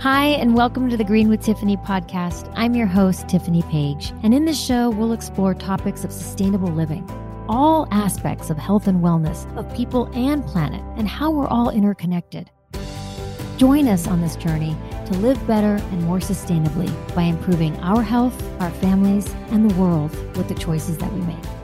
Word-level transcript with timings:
Hi, 0.00 0.26
and 0.26 0.54
welcome 0.54 0.88
to 0.90 0.96
the 0.96 1.02
Green 1.02 1.28
with 1.28 1.42
Tiffany 1.42 1.76
podcast. 1.76 2.52
I'm 2.54 2.76
your 2.76 2.86
host, 2.86 3.28
Tiffany 3.28 3.62
Page, 3.62 4.12
and 4.22 4.32
in 4.32 4.44
this 4.44 4.56
show, 4.64 4.90
we'll 4.90 5.12
explore 5.12 5.54
topics 5.54 6.04
of 6.04 6.12
sustainable 6.12 6.68
living, 6.68 7.04
all 7.48 7.88
aspects 7.90 8.48
of 8.48 8.58
health 8.58 8.86
and 8.86 9.02
wellness 9.02 9.44
of 9.56 9.74
people 9.74 10.08
and 10.14 10.46
planet, 10.46 10.84
and 10.96 11.08
how 11.08 11.32
we're 11.32 11.48
all 11.48 11.70
interconnected. 11.70 12.48
Join 13.56 13.88
us 13.88 14.06
on 14.06 14.20
this 14.20 14.36
journey 14.36 14.76
to 15.06 15.14
live 15.14 15.44
better 15.48 15.82
and 15.90 16.04
more 16.04 16.20
sustainably 16.20 16.88
by 17.16 17.22
improving 17.22 17.76
our 17.80 18.04
health, 18.04 18.40
our 18.60 18.70
families, 18.70 19.34
and 19.50 19.68
the 19.68 19.74
world 19.74 20.12
with 20.36 20.46
the 20.46 20.54
choices 20.54 20.96
that 20.98 21.12
we 21.12 21.22
make. 21.22 21.57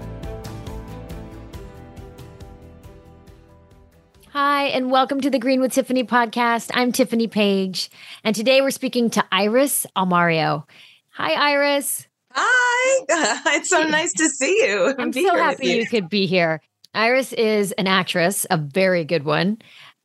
Hi, 4.65 4.71
and 4.71 4.91
welcome 4.91 5.21
to 5.21 5.29
the 5.29 5.39
Green 5.39 5.61
with 5.61 5.75
Tiffany 5.75 6.04
podcast. 6.04 6.71
I'm 6.73 6.91
Tiffany 6.91 7.27
Page, 7.27 7.91
and 8.25 8.35
today 8.35 8.63
we're 8.63 8.71
speaking 8.71 9.11
to 9.11 9.23
Iris 9.31 9.87
Almario. 9.95 10.64
Hi, 11.11 11.35
Iris. 11.53 12.09
Hi, 12.31 13.04
it's 13.57 13.68
so 13.68 13.82
nice 13.82 14.14
to 14.14 14.27
see 14.31 14.67
you. 14.67 14.95
I'm 14.99 15.13
so 15.13 15.37
happy 15.37 15.67
you. 15.67 15.77
you 15.77 15.87
could 15.87 16.09
be 16.09 16.25
here. 16.25 16.63
Iris 16.95 17.35
is 17.35 17.73
an 17.73 17.87
actress, 17.87 18.46
a 18.49 18.57
very 18.57 19.04
good 19.04 19.25
one, 19.25 19.59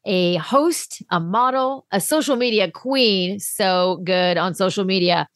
a 0.04 0.36
host, 0.36 1.04
a 1.10 1.22
model, 1.22 1.86
a 1.94 2.02
social 2.02 2.36
media 2.36 2.70
queen. 2.70 3.40
So 3.40 4.02
good 4.04 4.38
on 4.38 4.56
social 4.56 4.84
media. 4.84 5.30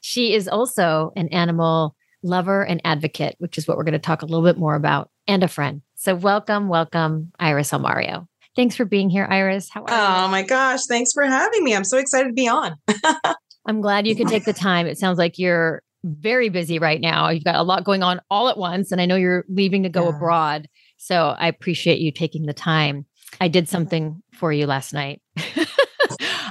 She 0.00 0.32
is 0.32 0.48
also 0.48 1.12
an 1.16 1.28
animal 1.28 1.94
lover 2.22 2.64
and 2.64 2.80
advocate, 2.86 3.34
which 3.40 3.58
is 3.58 3.68
what 3.68 3.76
we're 3.76 3.84
going 3.84 3.92
to 3.92 3.98
talk 3.98 4.22
a 4.22 4.26
little 4.26 4.42
bit 4.42 4.56
more 4.56 4.74
about, 4.74 5.10
and 5.28 5.42
a 5.42 5.48
friend. 5.48 5.82
So 5.96 6.14
welcome, 6.14 6.68
welcome, 6.68 7.30
Iris 7.38 7.72
Almario. 7.72 8.26
Thanks 8.56 8.76
for 8.76 8.84
being 8.84 9.10
here, 9.10 9.26
Iris. 9.30 9.68
How 9.70 9.84
are 9.84 9.90
you? 9.90 9.96
oh, 9.96 10.24
you? 10.24 10.30
my 10.30 10.42
gosh. 10.42 10.80
Thanks 10.86 11.12
for 11.12 11.24
having 11.24 11.62
me. 11.64 11.74
I'm 11.74 11.84
so 11.84 11.98
excited 11.98 12.28
to 12.28 12.34
be 12.34 12.48
on. 12.48 12.74
I'm 13.66 13.80
glad 13.80 14.06
you 14.06 14.16
could 14.16 14.28
take 14.28 14.44
the 14.44 14.52
time. 14.52 14.86
It 14.86 14.98
sounds 14.98 15.18
like 15.18 15.38
you're 15.38 15.82
very 16.04 16.48
busy 16.48 16.78
right 16.78 17.00
now. 17.00 17.28
You've 17.28 17.44
got 17.44 17.56
a 17.56 17.62
lot 17.62 17.84
going 17.84 18.02
on 18.02 18.20
all 18.30 18.48
at 18.48 18.58
once, 18.58 18.90
and 18.90 19.00
I 19.00 19.06
know 19.06 19.16
you're 19.16 19.44
leaving 19.48 19.82
to 19.84 19.88
go 19.88 20.04
yeah. 20.08 20.16
abroad. 20.16 20.68
So 20.96 21.34
I 21.38 21.48
appreciate 21.48 21.98
you 21.98 22.10
taking 22.10 22.46
the 22.46 22.54
time. 22.54 23.06
I 23.40 23.48
did 23.48 23.68
something 23.68 24.22
for 24.32 24.52
you 24.52 24.66
last 24.66 24.92
night. 24.92 25.22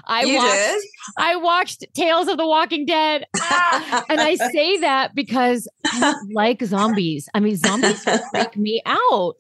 I 0.10 0.24
you 0.24 0.38
watched, 0.38 0.56
did? 0.56 0.84
I 1.18 1.36
watched 1.36 1.86
Tales 1.94 2.28
of 2.28 2.38
the 2.38 2.48
Walking 2.48 2.86
Dead. 2.86 3.26
Ah, 3.38 4.04
and 4.10 4.20
I 4.20 4.36
say 4.36 4.78
that 4.80 5.14
because 5.14 5.68
I 5.86 6.00
don't 6.00 6.34
like 6.34 6.64
zombies. 6.64 7.30
I 7.36 7.40
mean, 7.40 7.56
zombies 7.56 8.04
freak 8.32 8.58
me 8.58 8.82
out. 8.88 9.36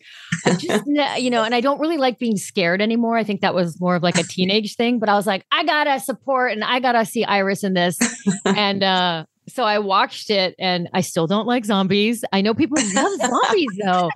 I 0.45 0.53
just, 0.53 0.85
you 1.21 1.31
know, 1.31 1.43
and 1.43 1.55
I 1.55 1.61
don't 1.61 1.79
really 1.79 1.97
like 1.97 2.19
being 2.19 2.37
scared 2.37 2.81
anymore. 2.81 3.17
I 3.17 3.23
think 3.23 3.41
that 3.41 3.55
was 3.55 3.81
more 3.81 3.95
of 3.95 4.03
like 4.03 4.19
a 4.19 4.23
teenage 4.23 4.75
thing, 4.75 4.99
but 4.99 5.09
I 5.09 5.15
was 5.15 5.25
like, 5.25 5.43
I 5.51 5.63
gotta 5.63 5.99
support 5.99 6.51
and 6.51 6.63
I 6.63 6.79
gotta 6.79 7.03
see 7.03 7.25
Iris 7.25 7.63
in 7.63 7.73
this. 7.73 7.97
And 8.45 8.83
uh 8.83 9.25
so 9.47 9.63
I 9.63 9.79
watched 9.79 10.29
it 10.29 10.53
and 10.59 10.87
I 10.93 11.01
still 11.01 11.25
don't 11.25 11.47
like 11.47 11.65
zombies. 11.65 12.23
I 12.31 12.41
know 12.41 12.53
people 12.53 12.77
love 12.93 13.17
zombies 13.17 13.71
though. 13.83 14.11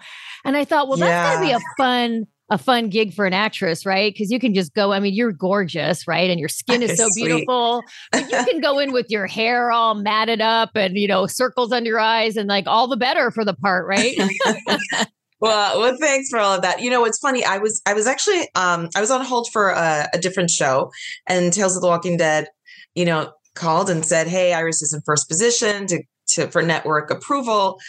And 0.45 0.55
I 0.55 0.65
thought, 0.65 0.87
well, 0.87 0.97
that's 0.97 1.09
yeah. 1.09 1.33
gonna 1.33 1.45
be 1.47 1.51
a 1.53 1.59
fun 1.77 2.27
a 2.49 2.57
fun 2.57 2.89
gig 2.89 3.13
for 3.13 3.25
an 3.25 3.33
actress, 3.33 3.85
right? 3.85 4.13
Because 4.13 4.29
you 4.29 4.39
can 4.39 4.53
just 4.53 4.73
go. 4.73 4.91
I 4.91 4.99
mean, 4.99 5.13
you're 5.13 5.31
gorgeous, 5.31 6.07
right? 6.07 6.29
And 6.29 6.39
your 6.39 6.49
skin 6.49 6.81
is 6.83 6.97
so 6.97 7.09
Sweet. 7.09 7.25
beautiful. 7.25 7.83
But 8.11 8.29
you 8.29 8.43
can 8.45 8.61
go 8.61 8.79
in 8.79 8.91
with 8.91 9.07
your 9.09 9.27
hair 9.27 9.71
all 9.71 9.95
matted 9.95 10.41
up 10.41 10.71
and 10.75 10.97
you 10.97 11.07
know 11.07 11.25
circles 11.25 11.71
under 11.71 11.89
your 11.89 11.99
eyes, 11.99 12.37
and 12.37 12.47
like 12.47 12.65
all 12.67 12.87
the 12.87 12.97
better 12.97 13.31
for 13.31 13.45
the 13.45 13.53
part, 13.53 13.87
right? 13.87 14.15
well, 15.39 15.79
well, 15.79 15.97
thanks 15.99 16.29
for 16.29 16.39
all 16.39 16.55
of 16.55 16.61
that. 16.61 16.81
You 16.81 16.89
know, 16.89 17.05
it's 17.05 17.19
funny. 17.19 17.43
I 17.45 17.57
was 17.57 17.81
I 17.85 17.93
was 17.93 18.07
actually 18.07 18.41
um 18.55 18.89
I 18.95 19.01
was 19.01 19.11
on 19.11 19.23
hold 19.25 19.47
for 19.51 19.69
a, 19.69 20.09
a 20.13 20.19
different 20.19 20.49
show, 20.49 20.91
and 21.27 21.53
Tales 21.53 21.75
of 21.75 21.81
the 21.81 21.87
Walking 21.87 22.17
Dead, 22.17 22.47
you 22.93 23.05
know, 23.05 23.31
called 23.55 23.89
and 23.89 24.05
said, 24.05 24.27
"Hey, 24.27 24.53
Iris 24.53 24.81
is 24.81 24.93
in 24.93 25.01
first 25.05 25.29
position 25.29 25.87
to 25.87 26.03
to 26.29 26.47
for 26.47 26.61
network 26.61 27.09
approval." 27.09 27.79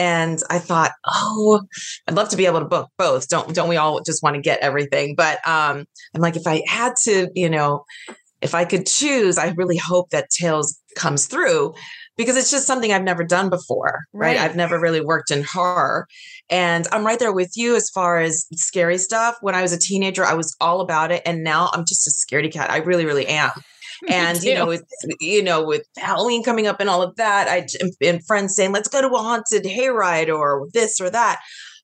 And 0.00 0.42
I 0.48 0.58
thought, 0.58 0.92
oh, 1.06 1.60
I'd 2.08 2.14
love 2.14 2.30
to 2.30 2.36
be 2.38 2.46
able 2.46 2.60
to 2.60 2.64
book 2.64 2.88
both. 2.96 3.28
Don't 3.28 3.54
don't 3.54 3.68
we 3.68 3.76
all 3.76 4.00
just 4.00 4.22
want 4.22 4.34
to 4.34 4.40
get 4.40 4.58
everything? 4.60 5.14
But 5.14 5.46
um, 5.46 5.84
I'm 6.14 6.22
like, 6.22 6.36
if 6.36 6.46
I 6.46 6.62
had 6.66 6.94
to, 7.04 7.28
you 7.34 7.50
know, 7.50 7.84
if 8.40 8.54
I 8.54 8.64
could 8.64 8.86
choose, 8.86 9.36
I 9.36 9.48
really 9.50 9.76
hope 9.76 10.08
that 10.08 10.30
Tales 10.30 10.80
comes 10.96 11.26
through 11.26 11.74
because 12.16 12.38
it's 12.38 12.50
just 12.50 12.66
something 12.66 12.90
I've 12.90 13.02
never 13.02 13.24
done 13.24 13.50
before, 13.50 14.06
right? 14.14 14.38
right? 14.38 14.38
I've 14.38 14.56
never 14.56 14.80
really 14.80 15.02
worked 15.02 15.30
in 15.30 15.44
horror. 15.44 16.06
And 16.48 16.88
I'm 16.92 17.04
right 17.04 17.18
there 17.18 17.32
with 17.32 17.52
you 17.54 17.76
as 17.76 17.90
far 17.90 18.20
as 18.20 18.46
scary 18.54 18.96
stuff. 18.96 19.36
When 19.42 19.54
I 19.54 19.60
was 19.60 19.74
a 19.74 19.78
teenager, 19.78 20.24
I 20.24 20.32
was 20.32 20.56
all 20.62 20.80
about 20.80 21.12
it. 21.12 21.20
And 21.26 21.44
now 21.44 21.68
I'm 21.74 21.84
just 21.84 22.06
a 22.06 22.10
scaredy 22.10 22.50
cat. 22.50 22.70
I 22.70 22.78
really, 22.78 23.04
really 23.04 23.26
am 23.26 23.52
and 24.08 24.42
you 24.42 24.54
know 24.54 24.66
with 24.66 24.84
you 25.20 25.42
know 25.42 25.64
with 25.64 25.86
halloween 25.96 26.42
coming 26.42 26.66
up 26.66 26.80
and 26.80 26.88
all 26.88 27.02
of 27.02 27.14
that 27.16 27.48
i 27.48 27.66
and 28.06 28.24
friends 28.26 28.54
saying 28.54 28.72
let's 28.72 28.88
go 28.88 29.00
to 29.00 29.08
a 29.08 29.18
haunted 29.18 29.64
hayride 29.64 30.32
or 30.34 30.68
this 30.72 31.00
or 31.00 31.10
that 31.10 31.40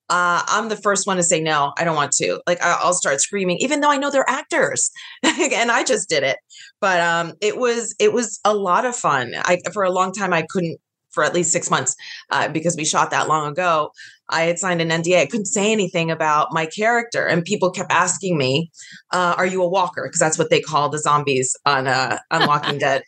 uh, 0.09 0.41
I'm 0.47 0.69
the 0.69 0.76
first 0.76 1.05
one 1.06 1.16
to 1.16 1.22
say 1.25 1.41
no. 1.41 1.72
I 1.76 1.82
don't 1.82 1.97
want 1.97 2.12
to. 2.12 2.41
Like 2.47 2.62
I'll 2.62 2.94
start 2.94 3.21
screaming, 3.21 3.56
even 3.59 3.81
though 3.81 3.91
I 3.91 3.97
know 3.97 4.09
they're 4.09 4.28
actors, 4.28 4.93
and 5.25 5.72
I 5.72 5.82
just 5.82 6.09
did 6.09 6.22
it. 6.22 6.37
But 6.81 7.00
um, 7.00 7.32
it 7.41 7.59
was 7.59 7.93
it 7.99 8.12
was 8.12 8.38
a 8.44 8.55
lot 8.55 8.84
of 8.84 8.94
fun. 8.94 9.32
I 9.34 9.59
for 9.72 9.82
a 9.82 9.91
long 9.91 10.12
time 10.12 10.32
I 10.32 10.47
couldn't 10.49 10.78
for 11.10 11.25
at 11.25 11.34
least 11.34 11.50
six 11.50 11.71
months 11.71 11.97
uh, 12.31 12.47
because 12.49 12.76
we 12.76 12.84
shot 12.84 13.10
that 13.10 13.26
long 13.26 13.50
ago. 13.50 13.91
I 14.28 14.42
had 14.42 14.59
signed 14.59 14.81
an 14.81 14.88
NDA. 14.88 15.20
I 15.20 15.26
couldn't 15.26 15.47
say 15.47 15.70
anything 15.70 16.10
about 16.10 16.48
my 16.53 16.66
character, 16.66 17.26
and 17.26 17.44
people 17.44 17.70
kept 17.70 17.92
asking 17.92 18.37
me, 18.37 18.70
uh, 19.12 19.34
"Are 19.37 19.47
you 19.47 19.62
a 19.62 19.69
walker?" 19.69 20.03
Because 20.04 20.19
that's 20.19 20.38
what 20.38 20.50
they 20.50 20.60
call 20.60 20.88
the 20.88 20.98
zombies 20.98 21.56
on 21.64 21.87
uh, 21.87 22.19
on 22.31 22.47
Walking 22.47 22.78
Dead. 22.78 23.03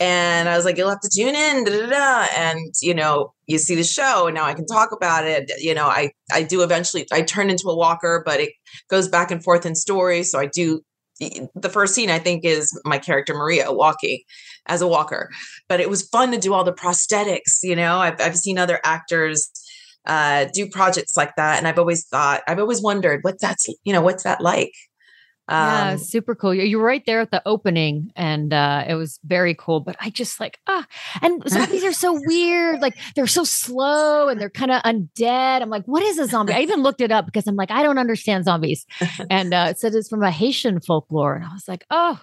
And 0.00 0.48
I 0.48 0.56
was 0.56 0.64
like, 0.64 0.76
"You'll 0.78 0.90
have 0.90 1.00
to 1.00 1.10
tune 1.14 1.34
in." 1.34 1.64
Da, 1.64 1.70
da, 1.70 1.86
da. 1.86 2.26
And 2.36 2.74
you 2.82 2.94
know, 2.94 3.32
you 3.46 3.58
see 3.58 3.74
the 3.74 3.84
show, 3.84 4.26
and 4.26 4.34
now 4.34 4.44
I 4.44 4.54
can 4.54 4.66
talk 4.66 4.92
about 4.92 5.26
it. 5.26 5.50
You 5.58 5.74
know, 5.74 5.86
I 5.86 6.12
I 6.32 6.42
do 6.42 6.62
eventually. 6.62 7.06
I 7.12 7.22
turn 7.22 7.50
into 7.50 7.68
a 7.68 7.76
walker, 7.76 8.22
but 8.24 8.40
it 8.40 8.50
goes 8.88 9.08
back 9.08 9.30
and 9.30 9.42
forth 9.42 9.66
in 9.66 9.74
stories. 9.74 10.30
So 10.30 10.38
I 10.38 10.46
do 10.46 10.80
the 11.54 11.70
first 11.70 11.94
scene 11.94 12.10
I 12.10 12.18
think 12.18 12.44
is 12.44 12.78
my 12.84 12.98
character 12.98 13.34
Maria 13.34 13.72
walking 13.72 14.20
as 14.66 14.82
a 14.82 14.88
walker. 14.88 15.30
But 15.68 15.80
it 15.80 15.88
was 15.88 16.08
fun 16.08 16.32
to 16.32 16.38
do 16.38 16.52
all 16.54 16.64
the 16.64 16.72
prosthetics, 16.72 17.58
you 17.62 17.76
know. 17.76 17.98
I've 17.98 18.20
I've 18.20 18.36
seen 18.36 18.58
other 18.58 18.80
actors 18.84 19.50
uh, 20.06 20.46
do 20.52 20.68
projects 20.68 21.16
like 21.16 21.36
that, 21.36 21.58
and 21.58 21.66
I've 21.66 21.78
always 21.78 22.06
thought, 22.06 22.42
I've 22.46 22.58
always 22.58 22.82
wondered, 22.82 23.20
what's 23.22 23.42
that's 23.42 23.66
you 23.84 23.92
know, 23.92 24.02
what's 24.02 24.24
that 24.24 24.40
like? 24.40 24.72
Um, 25.46 25.58
yeah, 25.58 25.96
super 25.96 26.34
cool. 26.34 26.54
You 26.54 26.78
were 26.78 26.86
right 26.86 27.02
there 27.04 27.20
at 27.20 27.30
the 27.30 27.42
opening, 27.44 28.10
and 28.16 28.52
uh, 28.54 28.84
it 28.88 28.94
was 28.94 29.18
very 29.24 29.54
cool. 29.54 29.80
But 29.80 29.96
I 30.00 30.08
just 30.08 30.40
like 30.40 30.58
ah, 30.66 30.86
and 31.20 31.42
zombies 31.48 31.84
are 31.84 31.92
so 31.92 32.18
weird. 32.26 32.80
Like 32.80 32.96
they're 33.14 33.26
so 33.26 33.44
slow 33.44 34.28
and 34.28 34.40
they're 34.40 34.48
kind 34.48 34.70
of 34.70 34.82
undead. 34.82 35.60
I'm 35.60 35.68
like, 35.68 35.84
what 35.84 36.02
is 36.02 36.18
a 36.18 36.26
zombie? 36.26 36.54
I 36.54 36.60
even 36.60 36.82
looked 36.82 37.02
it 37.02 37.12
up 37.12 37.26
because 37.26 37.46
I'm 37.46 37.56
like, 37.56 37.70
I 37.70 37.82
don't 37.82 37.98
understand 37.98 38.44
zombies. 38.44 38.86
And 39.28 39.52
uh, 39.52 39.66
it 39.70 39.78
said 39.78 39.94
it's 39.94 40.08
from 40.08 40.22
a 40.22 40.30
Haitian 40.30 40.80
folklore, 40.80 41.34
and 41.34 41.44
I 41.44 41.52
was 41.52 41.68
like, 41.68 41.84
oh. 41.90 42.18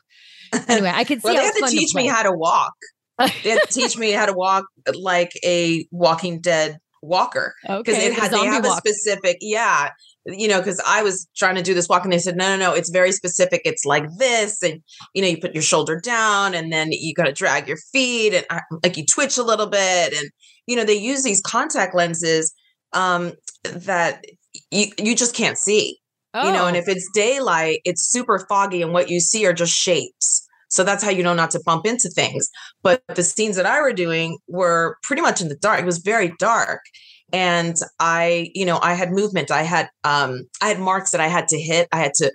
Anyway, 0.68 0.92
I 0.94 1.04
could 1.04 1.22
see. 1.22 1.26
well, 1.26 1.36
they 1.36 1.44
had 1.44 1.54
to 1.54 1.68
teach 1.68 1.92
to 1.92 1.98
me 1.98 2.08
how 2.08 2.24
to 2.24 2.32
walk. 2.32 2.74
they 3.20 3.52
had 3.52 3.62
to 3.62 3.68
teach 3.68 3.98
me 3.98 4.12
how 4.12 4.26
to 4.26 4.34
walk 4.34 4.66
like 4.96 5.32
a 5.46 5.88
Walking 5.92 6.42
Dead 6.42 6.80
walker 7.02 7.56
because 7.64 7.96
okay, 7.96 8.08
it 8.08 8.14
had 8.14 8.32
they 8.32 8.46
have 8.46 8.64
walk. 8.64 8.78
a 8.86 8.90
specific 8.90 9.38
yeah 9.42 9.90
you 10.26 10.48
know, 10.48 10.60
because 10.60 10.82
I 10.86 11.02
was 11.02 11.28
trying 11.36 11.56
to 11.56 11.64
do 11.64 11.74
this 11.74 11.90
walk 11.90 12.04
and 12.04 12.14
they 12.14 12.20
said, 12.20 12.36
no, 12.36 12.56
no, 12.56 12.58
no, 12.58 12.76
it's 12.76 12.90
very 12.90 13.12
specific. 13.12 13.62
It's 13.66 13.86
like 13.86 14.06
this. 14.18 14.62
And, 14.62 14.82
you 15.14 15.22
know, 15.22 15.28
you 15.28 15.40
put 15.40 15.54
your 15.54 15.64
shoulder 15.64 16.00
down 16.00 16.54
and 16.54 16.72
then 16.72 16.90
you 16.92 17.14
got 17.14 17.26
to 17.26 17.32
drag 17.32 17.68
your 17.68 17.78
feet 17.92 18.34
and 18.34 18.46
I, 18.50 18.62
like 18.84 18.98
you 18.98 19.06
twitch 19.06 19.38
a 19.38 19.44
little 19.44 19.68
bit. 19.68 20.14
And, 20.14 20.30
you 20.68 20.76
know, 20.76 20.84
they 20.84 20.94
use 20.94 21.24
these 21.24 21.42
contact 21.42 21.96
lenses 21.96 22.54
um, 22.94 23.34
that 23.64 24.24
you, 24.70 24.88
you 25.00 25.16
just 25.16 25.36
can't 25.36 25.58
see, 25.58 25.98
oh. 26.34 26.46
you 26.46 26.54
know, 26.54 26.68
and 26.68 26.78
if 26.78 26.86
oh. 26.88 26.92
it's 26.92 27.10
daylight, 27.14 27.80
it's 27.84 28.08
super 28.08 28.46
foggy 28.48 28.82
and 28.82 28.94
what 28.94 29.10
you 29.10 29.20
see 29.20 29.46
are 29.48 29.54
just 29.54 29.74
shapes. 29.74 30.48
So 30.72 30.84
that's 30.84 31.04
how 31.04 31.12
you 31.12 31.22
know 31.22 31.34
not 31.34 31.52
to 31.52 31.62
bump 31.66 31.86
into 31.86 32.10
things. 32.10 32.50
But 32.82 33.04
the 33.16 33.24
scenes 33.24 33.58
that 33.58 33.66
I 33.66 33.82
were 33.82 33.94
doing 33.94 34.38
were 34.48 34.98
pretty 35.04 35.22
much 35.22 35.42
in 35.42 35.50
the 35.50 35.56
dark. 35.56 35.82
It 35.82 35.86
was 35.86 36.00
very 36.00 36.34
dark. 36.40 36.82
And 37.34 37.78
i 38.00 38.50
you 38.54 38.66
know 38.66 38.80
i 38.82 38.94
had 38.94 39.12
movement. 39.12 39.52
I 39.52 39.64
had 39.64 39.90
um 40.04 40.44
i 40.62 40.68
had 40.68 40.80
marks 40.80 41.12
that 41.12 41.22
i 41.22 41.28
had 41.28 41.48
to 41.50 41.60
hit. 41.60 41.88
I 41.92 42.00
had 42.00 42.14
to 42.16 42.32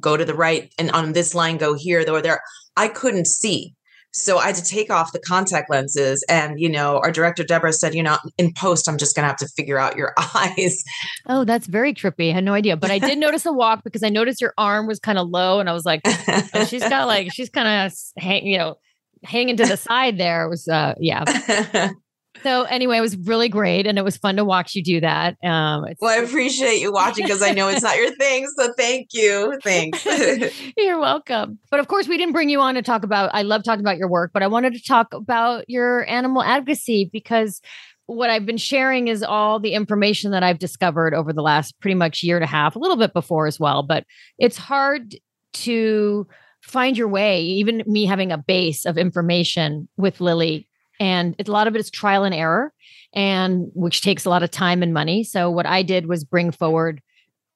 go 0.00 0.16
to 0.16 0.24
the 0.24 0.34
right 0.34 0.72
and 0.78 0.90
on 0.90 1.12
this 1.12 1.34
line 1.34 1.56
go 1.56 1.74
here 1.74 2.04
or 2.08 2.22
there. 2.22 2.40
I 2.76 2.88
couldn't 2.88 3.26
see 3.26 3.74
so 4.16 4.38
i 4.38 4.46
had 4.46 4.54
to 4.54 4.62
take 4.62 4.90
off 4.90 5.12
the 5.12 5.18
contact 5.18 5.70
lenses 5.70 6.24
and 6.28 6.60
you 6.60 6.68
know 6.68 6.98
our 6.98 7.12
director 7.12 7.44
deborah 7.44 7.72
said 7.72 7.94
you 7.94 8.02
know 8.02 8.16
in 8.38 8.52
post. 8.52 8.88
I'm 8.88 8.98
just 8.98 9.14
gonna 9.14 9.28
have 9.28 9.36
to 9.38 9.48
figure 9.48 9.78
out 9.78 9.96
your 9.96 10.14
eyes. 10.34 10.82
Oh 11.26 11.44
that's 11.44 11.66
very 11.66 11.94
trippy. 11.94 12.30
I 12.30 12.34
had 12.34 12.44
no 12.44 12.54
idea. 12.54 12.76
But 12.76 12.90
i 12.90 12.98
did 12.98 13.18
notice 13.18 13.42
the 13.42 13.52
walk 13.52 13.84
because 13.84 14.02
i 14.02 14.08
noticed 14.08 14.40
your 14.40 14.54
arm 14.58 14.86
was 14.86 14.98
kind 14.98 15.18
of 15.18 15.28
low 15.28 15.60
and 15.60 15.68
i 15.68 15.72
was 15.72 15.84
like 15.84 16.00
oh, 16.04 16.66
she's 16.68 16.82
got 16.82 17.06
like 17.06 17.32
she's 17.32 17.50
kind 17.50 17.86
of 17.86 17.92
hang 18.18 18.46
you 18.46 18.58
know 18.58 18.76
hanging 19.24 19.56
to 19.56 19.64
the 19.64 19.76
side 19.76 20.18
there. 20.18 20.44
It 20.44 20.48
was 20.48 20.68
uh 20.68 20.94
yeah 20.98 21.24
So 22.42 22.62
anyway, 22.64 22.98
it 22.98 23.02
was 23.02 23.16
really 23.16 23.48
great, 23.48 23.86
and 23.86 23.98
it 23.98 24.04
was 24.04 24.16
fun 24.16 24.36
to 24.36 24.44
watch 24.44 24.74
you 24.74 24.82
do 24.82 25.00
that. 25.00 25.36
Um, 25.44 25.84
well, 26.00 26.18
I 26.18 26.22
appreciate 26.22 26.80
you 26.80 26.92
watching 26.92 27.24
because 27.24 27.42
I 27.42 27.52
know 27.52 27.68
it's 27.68 27.82
not 27.82 27.96
your 27.96 28.14
thing. 28.16 28.48
So 28.56 28.72
thank 28.74 29.08
you. 29.12 29.58
Thanks. 29.62 30.06
You're 30.76 30.98
welcome. 30.98 31.58
But 31.70 31.80
of 31.80 31.88
course, 31.88 32.08
we 32.08 32.16
didn't 32.16 32.32
bring 32.32 32.48
you 32.48 32.60
on 32.60 32.74
to 32.74 32.82
talk 32.82 33.02
about. 33.02 33.30
I 33.32 33.42
love 33.42 33.64
talking 33.64 33.80
about 33.80 33.98
your 33.98 34.08
work, 34.08 34.30
but 34.32 34.42
I 34.42 34.46
wanted 34.46 34.74
to 34.74 34.82
talk 34.82 35.12
about 35.12 35.64
your 35.68 36.08
animal 36.08 36.42
advocacy 36.42 37.08
because 37.12 37.60
what 38.06 38.30
I've 38.30 38.46
been 38.46 38.56
sharing 38.56 39.08
is 39.08 39.22
all 39.22 39.58
the 39.58 39.72
information 39.72 40.30
that 40.30 40.42
I've 40.42 40.58
discovered 40.58 41.12
over 41.12 41.32
the 41.32 41.42
last 41.42 41.78
pretty 41.80 41.96
much 41.96 42.22
year 42.22 42.36
and 42.36 42.44
a 42.44 42.48
half, 42.48 42.76
a 42.76 42.78
little 42.78 42.96
bit 42.96 43.12
before 43.12 43.46
as 43.46 43.58
well. 43.58 43.82
But 43.82 44.04
it's 44.38 44.56
hard 44.56 45.16
to 45.54 46.26
find 46.62 46.96
your 46.96 47.08
way, 47.08 47.42
even 47.42 47.82
me 47.86 48.06
having 48.06 48.32
a 48.32 48.38
base 48.38 48.84
of 48.84 48.98
information 48.98 49.88
with 49.96 50.20
Lily. 50.20 50.68
And 51.00 51.34
it's 51.38 51.48
a 51.48 51.52
lot 51.52 51.66
of 51.66 51.74
it 51.74 51.78
is 51.78 51.90
trial 51.90 52.24
and 52.24 52.34
error, 52.34 52.72
and 53.14 53.70
which 53.74 54.02
takes 54.02 54.24
a 54.24 54.30
lot 54.30 54.42
of 54.42 54.50
time 54.50 54.82
and 54.82 54.94
money. 54.94 55.24
So 55.24 55.50
what 55.50 55.66
I 55.66 55.82
did 55.82 56.06
was 56.06 56.24
bring 56.24 56.50
forward 56.50 57.02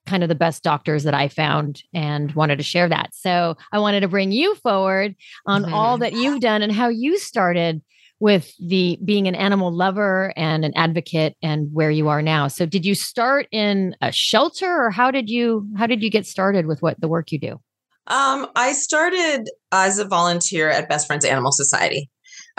kind 0.07 0.23
of 0.23 0.29
the 0.29 0.35
best 0.35 0.63
doctors 0.63 1.05
that 1.05 1.15
I 1.15 1.29
found 1.29 1.83
and 1.95 2.33
wanted 2.33 2.57
to 2.57 2.65
share 2.65 2.89
that. 2.89 3.15
So 3.15 3.57
I 3.73 3.79
wanted 3.79 4.01
to 4.01 4.09
bring 4.09 4.33
you 4.33 4.55
forward 4.57 5.15
on 5.47 5.63
mm-hmm. 5.63 5.75
all 5.75 5.99
that 5.99 6.15
you've 6.15 6.41
done 6.41 6.63
and 6.63 6.73
how 6.73 6.89
you 6.89 7.19
started 7.19 7.83
with 8.19 8.53
the 8.59 8.99
being 9.05 9.27
an 9.27 9.35
animal 9.35 9.73
lover 9.73 10.33
and 10.37 10.65
an 10.65 10.73
advocate 10.77 11.37
and 11.43 11.69
where 11.73 11.91
you 11.91 12.09
are 12.09 12.21
now. 12.21 12.49
So 12.49 12.67
did 12.67 12.85
you 12.85 12.95
start 12.95 13.47
in 13.51 13.97
a 14.03 14.13
shelter 14.13 14.85
or 14.85 14.91
how 14.91 15.11
did 15.11 15.31
you 15.31 15.67
how 15.77 15.87
did 15.87 16.03
you 16.03 16.11
get 16.11 16.27
started 16.27 16.67
with 16.67 16.83
what 16.83 17.01
the 17.01 17.09
work 17.09 17.33
you 17.33 17.39
do? 17.39 17.61
Um, 18.07 18.49
I 18.57 18.73
started 18.73 19.49
as 19.73 19.99
a 19.99 20.05
volunteer 20.05 20.69
at 20.69 20.89
Best 20.89 21.07
Friends 21.07 21.25
Animal 21.25 21.53
Society 21.53 22.11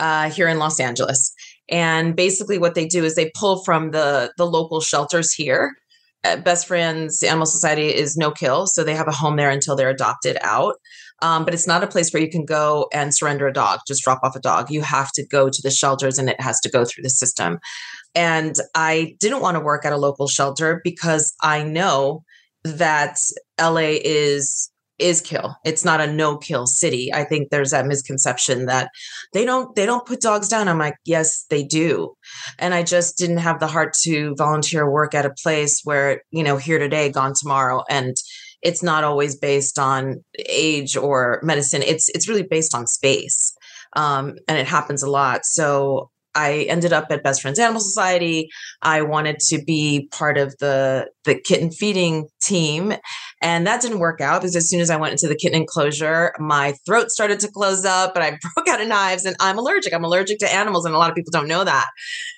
uh, 0.01 0.29
here 0.29 0.49
in 0.49 0.59
Los 0.59 0.79
Angeles. 0.79 1.33
And 1.69 2.15
basically 2.15 2.57
what 2.57 2.75
they 2.75 2.85
do 2.85 3.05
is 3.05 3.15
they 3.15 3.31
pull 3.35 3.63
from 3.63 3.91
the 3.91 4.33
the 4.37 4.45
local 4.45 4.81
shelters 4.81 5.31
here. 5.31 5.75
At 6.23 6.45
Best 6.45 6.67
Friends 6.67 7.23
Animal 7.23 7.47
Society 7.47 7.87
is 7.87 8.15
no 8.15 8.29
kill, 8.29 8.67
so 8.67 8.83
they 8.83 8.93
have 8.93 9.07
a 9.07 9.11
home 9.11 9.37
there 9.37 9.49
until 9.49 9.75
they're 9.75 9.89
adopted 9.89 10.37
out. 10.41 10.75
Um, 11.23 11.45
but 11.45 11.53
it's 11.53 11.67
not 11.67 11.83
a 11.83 11.87
place 11.87 12.11
where 12.11 12.21
you 12.21 12.29
can 12.29 12.45
go 12.45 12.87
and 12.93 13.13
surrender 13.13 13.47
a 13.47 13.53
dog, 13.53 13.79
just 13.87 14.03
drop 14.03 14.19
off 14.23 14.35
a 14.35 14.39
dog. 14.39 14.69
You 14.69 14.81
have 14.81 15.11
to 15.13 15.25
go 15.25 15.49
to 15.49 15.61
the 15.63 15.71
shelters 15.71 16.17
and 16.19 16.29
it 16.29 16.39
has 16.39 16.59
to 16.61 16.69
go 16.69 16.85
through 16.85 17.03
the 17.03 17.09
system. 17.09 17.59
And 18.13 18.55
I 18.75 19.15
didn't 19.19 19.41
want 19.41 19.55
to 19.55 19.61
work 19.61 19.85
at 19.85 19.93
a 19.93 19.97
local 19.97 20.27
shelter 20.27 20.81
because 20.83 21.33
I 21.41 21.63
know 21.63 22.23
that 22.63 23.17
LA 23.59 23.97
is 24.03 24.70
is 25.01 25.21
kill. 25.21 25.55
It's 25.65 25.83
not 25.83 26.01
a 26.01 26.11
no 26.11 26.37
kill 26.37 26.67
city. 26.67 27.11
I 27.13 27.23
think 27.23 27.49
there's 27.49 27.71
that 27.71 27.85
misconception 27.85 28.65
that 28.67 28.91
they 29.33 29.45
don't 29.45 29.75
they 29.75 29.85
don't 29.85 30.05
put 30.05 30.21
dogs 30.21 30.47
down. 30.47 30.67
I'm 30.67 30.79
like, 30.79 30.95
yes, 31.05 31.45
they 31.49 31.63
do. 31.63 32.15
And 32.59 32.73
I 32.73 32.83
just 32.83 33.17
didn't 33.17 33.37
have 33.37 33.59
the 33.59 33.67
heart 33.67 33.93
to 34.03 34.35
volunteer 34.35 34.89
work 34.89 35.13
at 35.13 35.25
a 35.25 35.33
place 35.43 35.81
where, 35.83 36.21
you 36.31 36.43
know, 36.43 36.57
here 36.57 36.79
today, 36.79 37.09
gone 37.09 37.33
tomorrow. 37.39 37.83
And 37.89 38.15
it's 38.61 38.83
not 38.83 39.03
always 39.03 39.35
based 39.35 39.79
on 39.79 40.23
age 40.47 40.95
or 40.95 41.39
medicine. 41.43 41.81
It's 41.81 42.09
it's 42.09 42.27
really 42.29 42.43
based 42.43 42.75
on 42.75 42.87
space. 42.87 43.53
Um, 43.95 44.35
and 44.47 44.57
it 44.57 44.67
happens 44.67 45.03
a 45.03 45.09
lot. 45.09 45.45
So 45.45 46.09
I 46.35 46.65
ended 46.69 46.93
up 46.93 47.07
at 47.09 47.23
Best 47.23 47.41
Friends 47.41 47.59
Animal 47.59 47.81
Society. 47.81 48.49
I 48.81 49.01
wanted 49.01 49.39
to 49.49 49.63
be 49.63 50.07
part 50.11 50.37
of 50.37 50.55
the 50.59 51.09
the 51.23 51.35
kitten 51.35 51.71
feeding 51.71 52.27
team, 52.41 52.93
and 53.41 53.67
that 53.67 53.81
didn't 53.81 53.99
work 53.99 54.21
out 54.21 54.41
because 54.41 54.55
as 54.55 54.69
soon 54.69 54.79
as 54.79 54.89
I 54.89 54.97
went 54.97 55.11
into 55.13 55.27
the 55.27 55.35
kitten 55.35 55.61
enclosure, 55.61 56.33
my 56.39 56.73
throat 56.85 57.09
started 57.09 57.39
to 57.41 57.51
close 57.51 57.85
up, 57.85 58.15
and 58.15 58.23
I 58.23 58.29
broke 58.55 58.67
out 58.67 58.81
of 58.81 58.87
knives. 58.87 59.25
And 59.25 59.35
I'm 59.39 59.57
allergic. 59.57 59.93
I'm 59.93 60.03
allergic 60.03 60.39
to 60.39 60.53
animals, 60.53 60.85
and 60.85 60.95
a 60.95 60.97
lot 60.97 61.09
of 61.09 61.15
people 61.15 61.31
don't 61.31 61.47
know 61.47 61.63
that. 61.63 61.87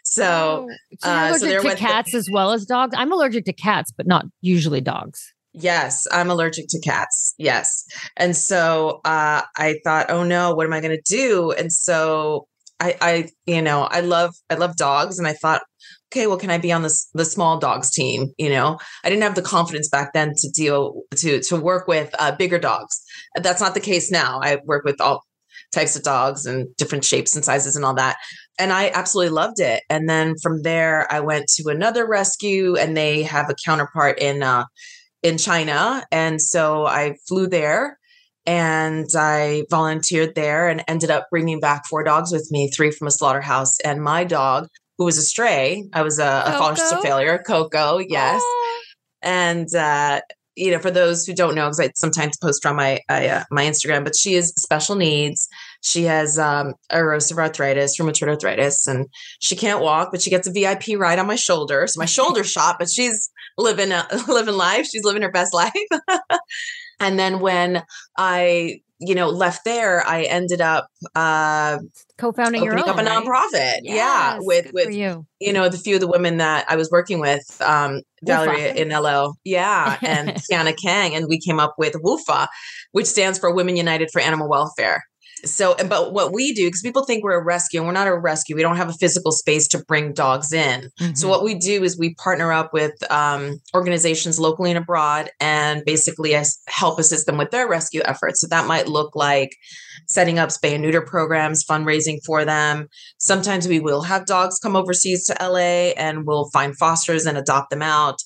So, 0.03 0.67
oh, 0.69 0.75
so, 0.99 1.09
uh, 1.09 1.29
allergic 1.29 1.61
so 1.61 1.69
to 1.69 1.75
cats 1.75 2.11
the- 2.11 2.17
as 2.17 2.29
well 2.31 2.51
as 2.51 2.65
dogs. 2.65 2.95
I'm 2.97 3.11
allergic 3.11 3.45
to 3.45 3.53
cats, 3.53 3.91
but 3.95 4.07
not 4.07 4.25
usually 4.41 4.81
dogs. 4.81 5.33
Yes, 5.53 6.07
I'm 6.11 6.31
allergic 6.31 6.65
to 6.69 6.79
cats. 6.79 7.35
Yes. 7.37 7.85
And 8.17 8.35
so 8.35 9.01
uh, 9.05 9.43
I 9.55 9.75
thought, 9.83 10.07
oh 10.09 10.23
no, 10.23 10.53
what 10.55 10.65
am 10.65 10.73
I 10.73 10.81
going 10.81 10.97
to 10.97 11.15
do? 11.15 11.51
And 11.51 11.71
so 11.71 12.47
I, 12.83 12.95
I, 12.99 13.29
you 13.45 13.61
know, 13.61 13.83
I 13.83 14.01
love, 14.01 14.35
I 14.49 14.55
love 14.55 14.75
dogs. 14.75 15.17
And 15.17 15.27
I 15.27 15.33
thought, 15.33 15.61
okay, 16.11 16.27
well, 16.27 16.37
can 16.37 16.49
I 16.49 16.57
be 16.57 16.71
on 16.71 16.81
this, 16.81 17.09
the 17.13 17.23
small 17.23 17.57
dogs 17.57 17.89
team? 17.89 18.33
You 18.37 18.49
know, 18.49 18.77
I 19.03 19.09
didn't 19.09 19.23
have 19.23 19.35
the 19.35 19.41
confidence 19.41 19.87
back 19.87 20.11
then 20.13 20.33
to 20.37 20.49
deal, 20.49 21.03
to, 21.15 21.39
to 21.41 21.55
work 21.55 21.87
with 21.87 22.13
uh, 22.19 22.35
bigger 22.35 22.59
dogs. 22.59 23.01
That's 23.35 23.61
not 23.61 23.73
the 23.73 23.79
case 23.79 24.11
now. 24.11 24.41
I 24.43 24.57
work 24.65 24.83
with 24.83 24.99
all 24.99 25.23
types 25.71 25.95
of 25.95 26.03
dogs 26.03 26.45
and 26.45 26.67
different 26.75 27.05
shapes 27.05 27.35
and 27.35 27.45
sizes 27.45 27.75
and 27.77 27.85
all 27.85 27.95
that. 27.95 28.17
And 28.59 28.73
I 28.73 28.89
absolutely 28.93 29.33
loved 29.33 29.59
it. 29.59 29.81
And 29.89 30.09
then 30.09 30.35
from 30.43 30.61
there, 30.63 31.11
I 31.11 31.21
went 31.21 31.47
to 31.55 31.69
another 31.69 32.05
rescue 32.05 32.75
and 32.75 32.97
they 32.97 33.23
have 33.23 33.49
a 33.49 33.55
counterpart 33.65 34.19
in, 34.19 34.43
uh, 34.43 34.65
in 35.23 35.37
China. 35.37 36.05
And 36.11 36.41
so 36.41 36.85
I 36.85 37.15
flew 37.27 37.47
there 37.47 37.97
and 38.45 39.07
I 39.15 39.63
volunteered 39.69 40.35
there 40.35 40.67
and 40.67 40.83
ended 40.87 41.09
up 41.09 41.27
bringing 41.31 41.59
back 41.59 41.83
four 41.89 42.03
dogs 42.03 42.31
with 42.31 42.47
me, 42.51 42.69
three 42.69 42.91
from 42.91 43.07
a 43.07 43.11
slaughterhouse. 43.11 43.79
And 43.81 44.03
my 44.03 44.23
dog, 44.23 44.67
who 44.97 45.05
was 45.05 45.17
a 45.17 45.21
stray, 45.21 45.85
I 45.93 46.01
was 46.01 46.19
a, 46.19 46.43
a 46.45 46.51
foster 46.51 47.01
failure, 47.01 47.41
Koko, 47.45 47.99
yes. 47.99 48.41
Oh. 48.43 48.79
And, 49.21 49.73
uh, 49.73 50.21
you 50.55 50.71
know, 50.71 50.79
for 50.79 50.91
those 50.91 51.25
who 51.25 51.33
don't 51.33 51.55
know, 51.55 51.65
because 51.65 51.79
I 51.79 51.91
sometimes 51.95 52.37
post 52.37 52.65
on 52.65 52.75
my 52.75 52.99
uh, 53.09 53.43
my 53.49 53.63
Instagram, 53.63 54.03
but 54.03 54.15
she 54.15 54.35
is 54.35 54.53
special 54.57 54.95
needs. 54.95 55.47
She 55.81 56.03
has 56.03 56.37
um, 56.37 56.75
erosive 56.91 57.39
arthritis, 57.39 57.97
rheumatoid 57.99 58.27
arthritis, 58.27 58.85
and 58.85 59.07
she 59.39 59.55
can't 59.55 59.81
walk, 59.81 60.09
but 60.11 60.21
she 60.21 60.29
gets 60.29 60.47
a 60.47 60.51
VIP 60.51 60.99
ride 60.99 61.17
on 61.17 61.25
my 61.25 61.35
shoulder. 61.35 61.87
So 61.87 61.99
my 61.99 62.05
shoulder 62.05 62.43
shot, 62.43 62.75
but 62.77 62.89
she's 62.89 63.31
living 63.57 63.91
a, 63.91 64.07
living 64.27 64.55
life. 64.55 64.85
She's 64.85 65.03
living 65.03 65.23
her 65.23 65.31
best 65.31 65.53
life. 65.55 65.73
and 66.99 67.17
then 67.19 67.39
when 67.39 67.83
I 68.17 68.81
you 68.99 69.15
know 69.15 69.29
left 69.29 69.65
there, 69.65 70.05
I 70.05 70.23
ended 70.23 70.61
up 70.61 70.87
uh, 71.15 71.79
co-founding 72.17 72.61
opening 72.63 72.87
up 72.87 72.97
a 72.97 73.01
nonprofit. 73.01 73.79
Yes, 73.83 73.95
yeah, 73.95 74.37
with 74.39 74.71
with 74.73 74.93
you. 74.93 75.25
you 75.39 75.53
know 75.53 75.69
the 75.69 75.77
few 75.77 75.95
of 75.95 76.01
the 76.01 76.07
women 76.07 76.37
that 76.37 76.65
I 76.69 76.75
was 76.75 76.89
working 76.91 77.19
with, 77.19 77.43
um, 77.61 78.01
Valerie 78.23 78.57
Ianello, 78.57 79.33
yeah, 79.43 79.97
and 80.01 80.29
Tiana 80.51 80.75
Kang, 80.81 81.15
and 81.15 81.27
we 81.27 81.39
came 81.39 81.59
up 81.59 81.75
with 81.77 81.93
WUFAW, 81.93 82.47
which 82.91 83.05
stands 83.05 83.39
for 83.39 83.53
Women 83.53 83.75
United 83.75 84.09
for 84.11 84.21
Animal 84.21 84.49
Welfare 84.49 85.03
so 85.45 85.75
but 85.89 86.13
what 86.13 86.33
we 86.33 86.53
do 86.53 86.67
because 86.67 86.81
people 86.81 87.03
think 87.03 87.23
we're 87.23 87.39
a 87.39 87.43
rescue 87.43 87.79
and 87.79 87.87
we're 87.87 87.93
not 87.93 88.07
a 88.07 88.17
rescue 88.17 88.55
we 88.55 88.61
don't 88.61 88.77
have 88.77 88.89
a 88.89 88.93
physical 88.93 89.31
space 89.31 89.67
to 89.67 89.83
bring 89.85 90.13
dogs 90.13 90.53
in. 90.53 90.89
Mm-hmm. 90.99 91.13
so 91.15 91.27
what 91.27 91.43
we 91.43 91.55
do 91.55 91.83
is 91.83 91.97
we 91.97 92.13
partner 92.15 92.51
up 92.51 92.73
with 92.73 92.93
um, 93.11 93.59
organizations 93.75 94.39
locally 94.39 94.71
and 94.71 94.77
abroad 94.77 95.29
and 95.39 95.83
basically 95.85 96.35
help 96.67 96.99
assist 96.99 97.25
them 97.25 97.37
with 97.37 97.51
their 97.51 97.67
rescue 97.67 98.01
efforts. 98.05 98.41
So 98.41 98.47
that 98.47 98.67
might 98.67 98.87
look 98.87 99.15
like 99.15 99.55
setting 100.07 100.39
up 100.39 100.49
spay 100.49 100.73
and 100.73 100.81
neuter 100.81 101.01
programs 101.01 101.65
fundraising 101.65 102.19
for 102.25 102.45
them. 102.45 102.87
Sometimes 103.17 103.67
we 103.67 103.79
will 103.79 104.01
have 104.03 104.25
dogs 104.25 104.59
come 104.59 104.75
overseas 104.75 105.25
to 105.25 105.35
la 105.41 105.57
and 105.57 106.25
we'll 106.25 106.49
find 106.51 106.77
fosters 106.77 107.25
and 107.25 107.37
adopt 107.37 107.69
them 107.69 107.81
out. 107.81 108.17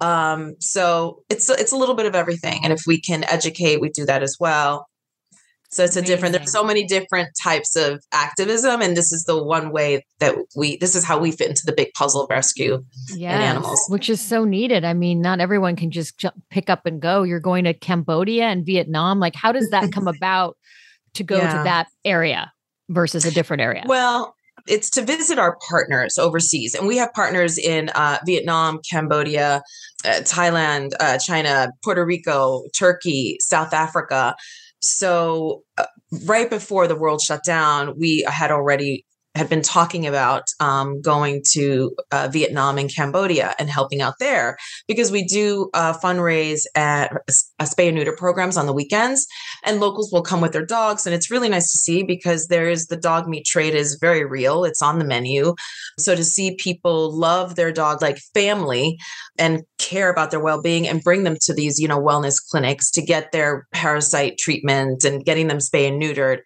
Um, 0.00 0.54
so 0.60 1.22
it's 1.30 1.48
it's 1.48 1.72
a 1.72 1.76
little 1.76 1.94
bit 1.94 2.06
of 2.06 2.14
everything 2.16 2.60
and 2.64 2.72
if 2.72 2.82
we 2.86 3.00
can 3.00 3.24
educate 3.24 3.80
we 3.80 3.90
do 3.90 4.04
that 4.06 4.24
as 4.24 4.36
well 4.40 4.86
so 5.74 5.82
it's 5.82 5.96
a 5.96 6.02
different, 6.02 6.36
there's 6.36 6.52
so 6.52 6.62
many 6.62 6.84
different 6.84 7.30
types 7.42 7.74
of 7.74 8.00
activism. 8.12 8.80
And 8.80 8.96
this 8.96 9.12
is 9.12 9.24
the 9.24 9.42
one 9.42 9.72
way 9.72 10.06
that 10.20 10.36
we, 10.54 10.76
this 10.76 10.94
is 10.94 11.02
how 11.02 11.18
we 11.18 11.32
fit 11.32 11.48
into 11.48 11.62
the 11.66 11.72
big 11.72 11.92
puzzle 11.94 12.22
of 12.22 12.30
rescue 12.30 12.84
yes, 13.08 13.34
and 13.34 13.42
animals. 13.42 13.84
Which 13.88 14.08
is 14.08 14.20
so 14.20 14.44
needed. 14.44 14.84
I 14.84 14.94
mean, 14.94 15.20
not 15.20 15.40
everyone 15.40 15.74
can 15.74 15.90
just 15.90 16.24
pick 16.48 16.70
up 16.70 16.86
and 16.86 17.02
go. 17.02 17.24
You're 17.24 17.40
going 17.40 17.64
to 17.64 17.74
Cambodia 17.74 18.44
and 18.44 18.64
Vietnam. 18.64 19.18
Like, 19.18 19.34
how 19.34 19.50
does 19.50 19.68
that 19.70 19.90
come 19.90 20.06
about 20.16 20.56
to 21.14 21.24
go 21.24 21.38
yeah. 21.38 21.58
to 21.58 21.64
that 21.64 21.88
area 22.04 22.52
versus 22.88 23.24
a 23.24 23.32
different 23.32 23.62
area? 23.62 23.82
Well, 23.84 24.36
it's 24.68 24.88
to 24.90 25.02
visit 25.02 25.38
our 25.38 25.58
partners 25.68 26.16
overseas 26.16 26.74
and 26.74 26.86
we 26.86 26.96
have 26.96 27.12
partners 27.12 27.58
in 27.58 27.90
uh, 27.94 28.16
vietnam 28.24 28.80
cambodia 28.90 29.60
uh, 30.06 30.08
thailand 30.20 30.92
uh, 31.00 31.18
china 31.18 31.68
puerto 31.82 32.02
rico 32.04 32.62
turkey 32.74 33.36
south 33.40 33.74
africa 33.74 34.34
so 34.84 35.62
uh, 35.78 35.86
right 36.26 36.48
before 36.48 36.86
the 36.86 36.96
world 36.96 37.20
shut 37.20 37.44
down, 37.44 37.98
we 37.98 38.24
had 38.28 38.50
already 38.50 39.04
had 39.34 39.48
been 39.48 39.62
talking 39.62 40.06
about 40.06 40.44
um, 40.60 41.00
going 41.00 41.42
to 41.50 41.94
uh, 42.12 42.28
Vietnam 42.30 42.78
and 42.78 42.94
Cambodia 42.94 43.54
and 43.58 43.68
helping 43.68 44.00
out 44.00 44.14
there 44.20 44.56
because 44.86 45.10
we 45.10 45.24
do 45.24 45.70
uh, 45.74 45.92
fundraise 45.92 46.62
at 46.76 47.12
a 47.58 47.64
spay 47.64 47.88
and 47.88 47.96
neuter 47.96 48.14
programs 48.16 48.56
on 48.56 48.66
the 48.66 48.72
weekends, 48.72 49.26
and 49.64 49.80
locals 49.80 50.12
will 50.12 50.22
come 50.22 50.40
with 50.40 50.52
their 50.52 50.64
dogs, 50.64 51.04
and 51.04 51.14
it's 51.14 51.30
really 51.30 51.48
nice 51.48 51.70
to 51.72 51.78
see 51.78 52.04
because 52.04 52.46
there 52.46 52.68
is 52.68 52.86
the 52.86 52.96
dog 52.96 53.26
meat 53.26 53.44
trade 53.44 53.74
is 53.74 53.98
very 54.00 54.24
real. 54.24 54.64
It's 54.64 54.82
on 54.82 54.98
the 54.98 55.04
menu, 55.04 55.54
so 55.98 56.14
to 56.14 56.24
see 56.24 56.54
people 56.56 57.12
love 57.12 57.56
their 57.56 57.72
dog 57.72 58.02
like 58.02 58.18
family 58.34 58.98
and 59.36 59.62
care 59.84 60.10
about 60.10 60.30
their 60.30 60.40
well-being 60.40 60.88
and 60.88 61.02
bring 61.02 61.24
them 61.24 61.36
to 61.40 61.52
these 61.52 61.78
you 61.78 61.88
know 61.88 62.00
wellness 62.00 62.36
clinics 62.50 62.90
to 62.90 63.02
get 63.02 63.32
their 63.32 63.66
parasite 63.72 64.38
treatment 64.38 65.04
and 65.04 65.24
getting 65.24 65.48
them 65.48 65.58
spay 65.58 65.86
and 65.88 66.00
neutered 66.00 66.38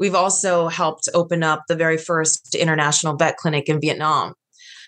we've 0.00 0.14
also 0.14 0.66
helped 0.66 1.08
open 1.14 1.44
up 1.44 1.62
the 1.68 1.76
very 1.76 1.98
first 1.98 2.56
international 2.56 3.16
vet 3.16 3.36
clinic 3.36 3.68
in 3.68 3.80
Vietnam. 3.80 4.34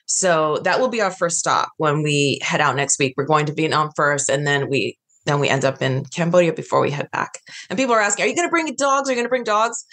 So 0.07 0.59
that 0.65 0.81
will 0.81 0.89
be 0.89 1.01
our 1.01 1.13
first 1.13 1.39
stop 1.39 1.69
when 1.77 2.03
we 2.03 2.41
head 2.43 2.61
out 2.61 2.75
next 2.75 2.99
week. 2.99 3.15
We're 3.17 3.27
going 3.27 3.47
to 3.47 3.55
Vietnam 3.55 3.91
first, 3.95 4.29
and 4.29 4.45
then 4.45 4.69
we 4.69 4.99
then 5.25 5.39
we 5.39 5.49
end 5.49 5.65
up 5.65 5.81
in 5.81 6.05
Cambodia 6.07 6.53
before 6.53 6.81
we 6.81 6.91
head 6.91 7.09
back. 7.13 7.39
And 7.71 7.79
people 7.79 7.95
are 7.95 8.01
asking, 8.01 8.25
"Are 8.25 8.29
you 8.29 8.35
going 8.35 8.49
to 8.49 8.51
bring 8.51 8.75
dogs? 8.75 9.09
Are 9.09 9.13
you 9.13 9.17
going 9.17 9.27
to 9.27 9.31
bring 9.31 9.45
dogs?" 9.45 9.85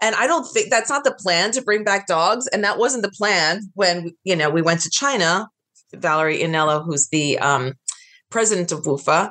And 0.00 0.14
I 0.14 0.28
don't 0.28 0.44
think 0.44 0.70
that's 0.70 0.88
not 0.88 1.02
the 1.02 1.12
plan 1.12 1.50
to 1.52 1.62
bring 1.62 1.82
back 1.82 2.06
dogs, 2.06 2.46
and 2.46 2.62
that 2.62 2.78
wasn't 2.78 3.02
the 3.02 3.10
plan 3.10 3.62
when 3.74 4.12
you 4.22 4.36
know 4.36 4.48
we 4.48 4.62
went 4.62 4.82
to 4.82 4.90
China. 4.90 5.48
Valerie 5.94 6.38
Inello, 6.38 6.84
who's 6.84 7.08
the 7.08 7.38
um, 7.38 7.74
president 8.30 8.72
of 8.72 8.84
WUFAW, 8.84 9.30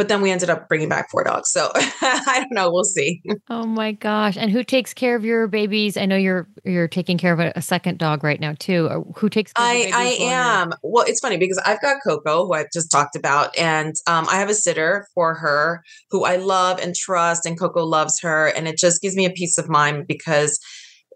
but 0.00 0.08
then 0.08 0.22
we 0.22 0.30
ended 0.30 0.48
up 0.48 0.66
bringing 0.66 0.88
back 0.88 1.10
four 1.10 1.22
dogs. 1.22 1.50
So 1.50 1.70
I 1.74 2.38
don't 2.38 2.54
know. 2.54 2.72
We'll 2.72 2.84
see. 2.84 3.20
Oh 3.50 3.66
my 3.66 3.92
gosh! 3.92 4.38
And 4.38 4.50
who 4.50 4.64
takes 4.64 4.94
care 4.94 5.14
of 5.14 5.26
your 5.26 5.46
babies? 5.46 5.98
I 5.98 6.06
know 6.06 6.16
you're 6.16 6.48
you're 6.64 6.88
taking 6.88 7.18
care 7.18 7.34
of 7.34 7.38
a, 7.38 7.52
a 7.54 7.60
second 7.60 7.98
dog 7.98 8.24
right 8.24 8.40
now 8.40 8.54
too. 8.58 9.04
Who 9.16 9.28
takes? 9.28 9.52
care 9.52 9.62
I 9.62 9.90
I 9.92 10.04
am. 10.20 10.72
Well, 10.82 11.04
it's 11.06 11.20
funny 11.20 11.36
because 11.36 11.58
I've 11.66 11.82
got 11.82 11.98
Koko, 12.02 12.46
who 12.46 12.54
I've 12.54 12.72
just 12.72 12.90
talked 12.90 13.14
about, 13.14 13.54
and 13.58 13.94
um, 14.06 14.26
I 14.30 14.36
have 14.36 14.48
a 14.48 14.54
sitter 14.54 15.06
for 15.14 15.34
her 15.34 15.84
who 16.08 16.24
I 16.24 16.36
love 16.36 16.80
and 16.80 16.94
trust, 16.94 17.44
and 17.44 17.58
Koko 17.58 17.84
loves 17.84 18.18
her, 18.22 18.46
and 18.46 18.66
it 18.66 18.78
just 18.78 19.02
gives 19.02 19.16
me 19.16 19.26
a 19.26 19.30
peace 19.30 19.58
of 19.58 19.68
mind 19.68 20.06
because 20.06 20.58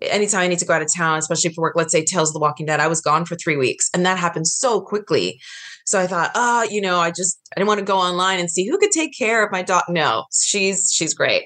anytime 0.02 0.40
I 0.40 0.48
need 0.48 0.58
to 0.58 0.64
go 0.64 0.74
out 0.74 0.82
of 0.82 0.92
town, 0.94 1.18
especially 1.18 1.52
for 1.52 1.62
work, 1.62 1.74
let's 1.76 1.92
say 1.92 2.04
Tales 2.04 2.30
of 2.30 2.34
the 2.34 2.40
Walking 2.40 2.66
Dead, 2.66 2.80
I 2.80 2.88
was 2.88 3.00
gone 3.00 3.24
for 3.24 3.36
three 3.36 3.56
weeks, 3.56 3.88
and 3.94 4.04
that 4.04 4.18
happened 4.18 4.46
so 4.46 4.80
quickly. 4.80 5.40
So 5.86 6.00
I 6.00 6.06
thought, 6.06 6.30
ah, 6.34 6.60
oh, 6.60 6.70
you 6.70 6.80
know, 6.80 6.98
I 6.98 7.10
just 7.10 7.38
I 7.54 7.60
didn't 7.60 7.68
want 7.68 7.80
to 7.80 7.84
go 7.86 7.98
online 7.98 8.40
and 8.40 8.50
see 8.50 8.66
who 8.66 8.78
could 8.78 8.90
take 8.90 9.16
care 9.16 9.44
of 9.44 9.52
my 9.52 9.62
dog. 9.62 9.84
No, 9.88 10.24
she's 10.32 10.90
she's 10.92 11.14
great. 11.14 11.44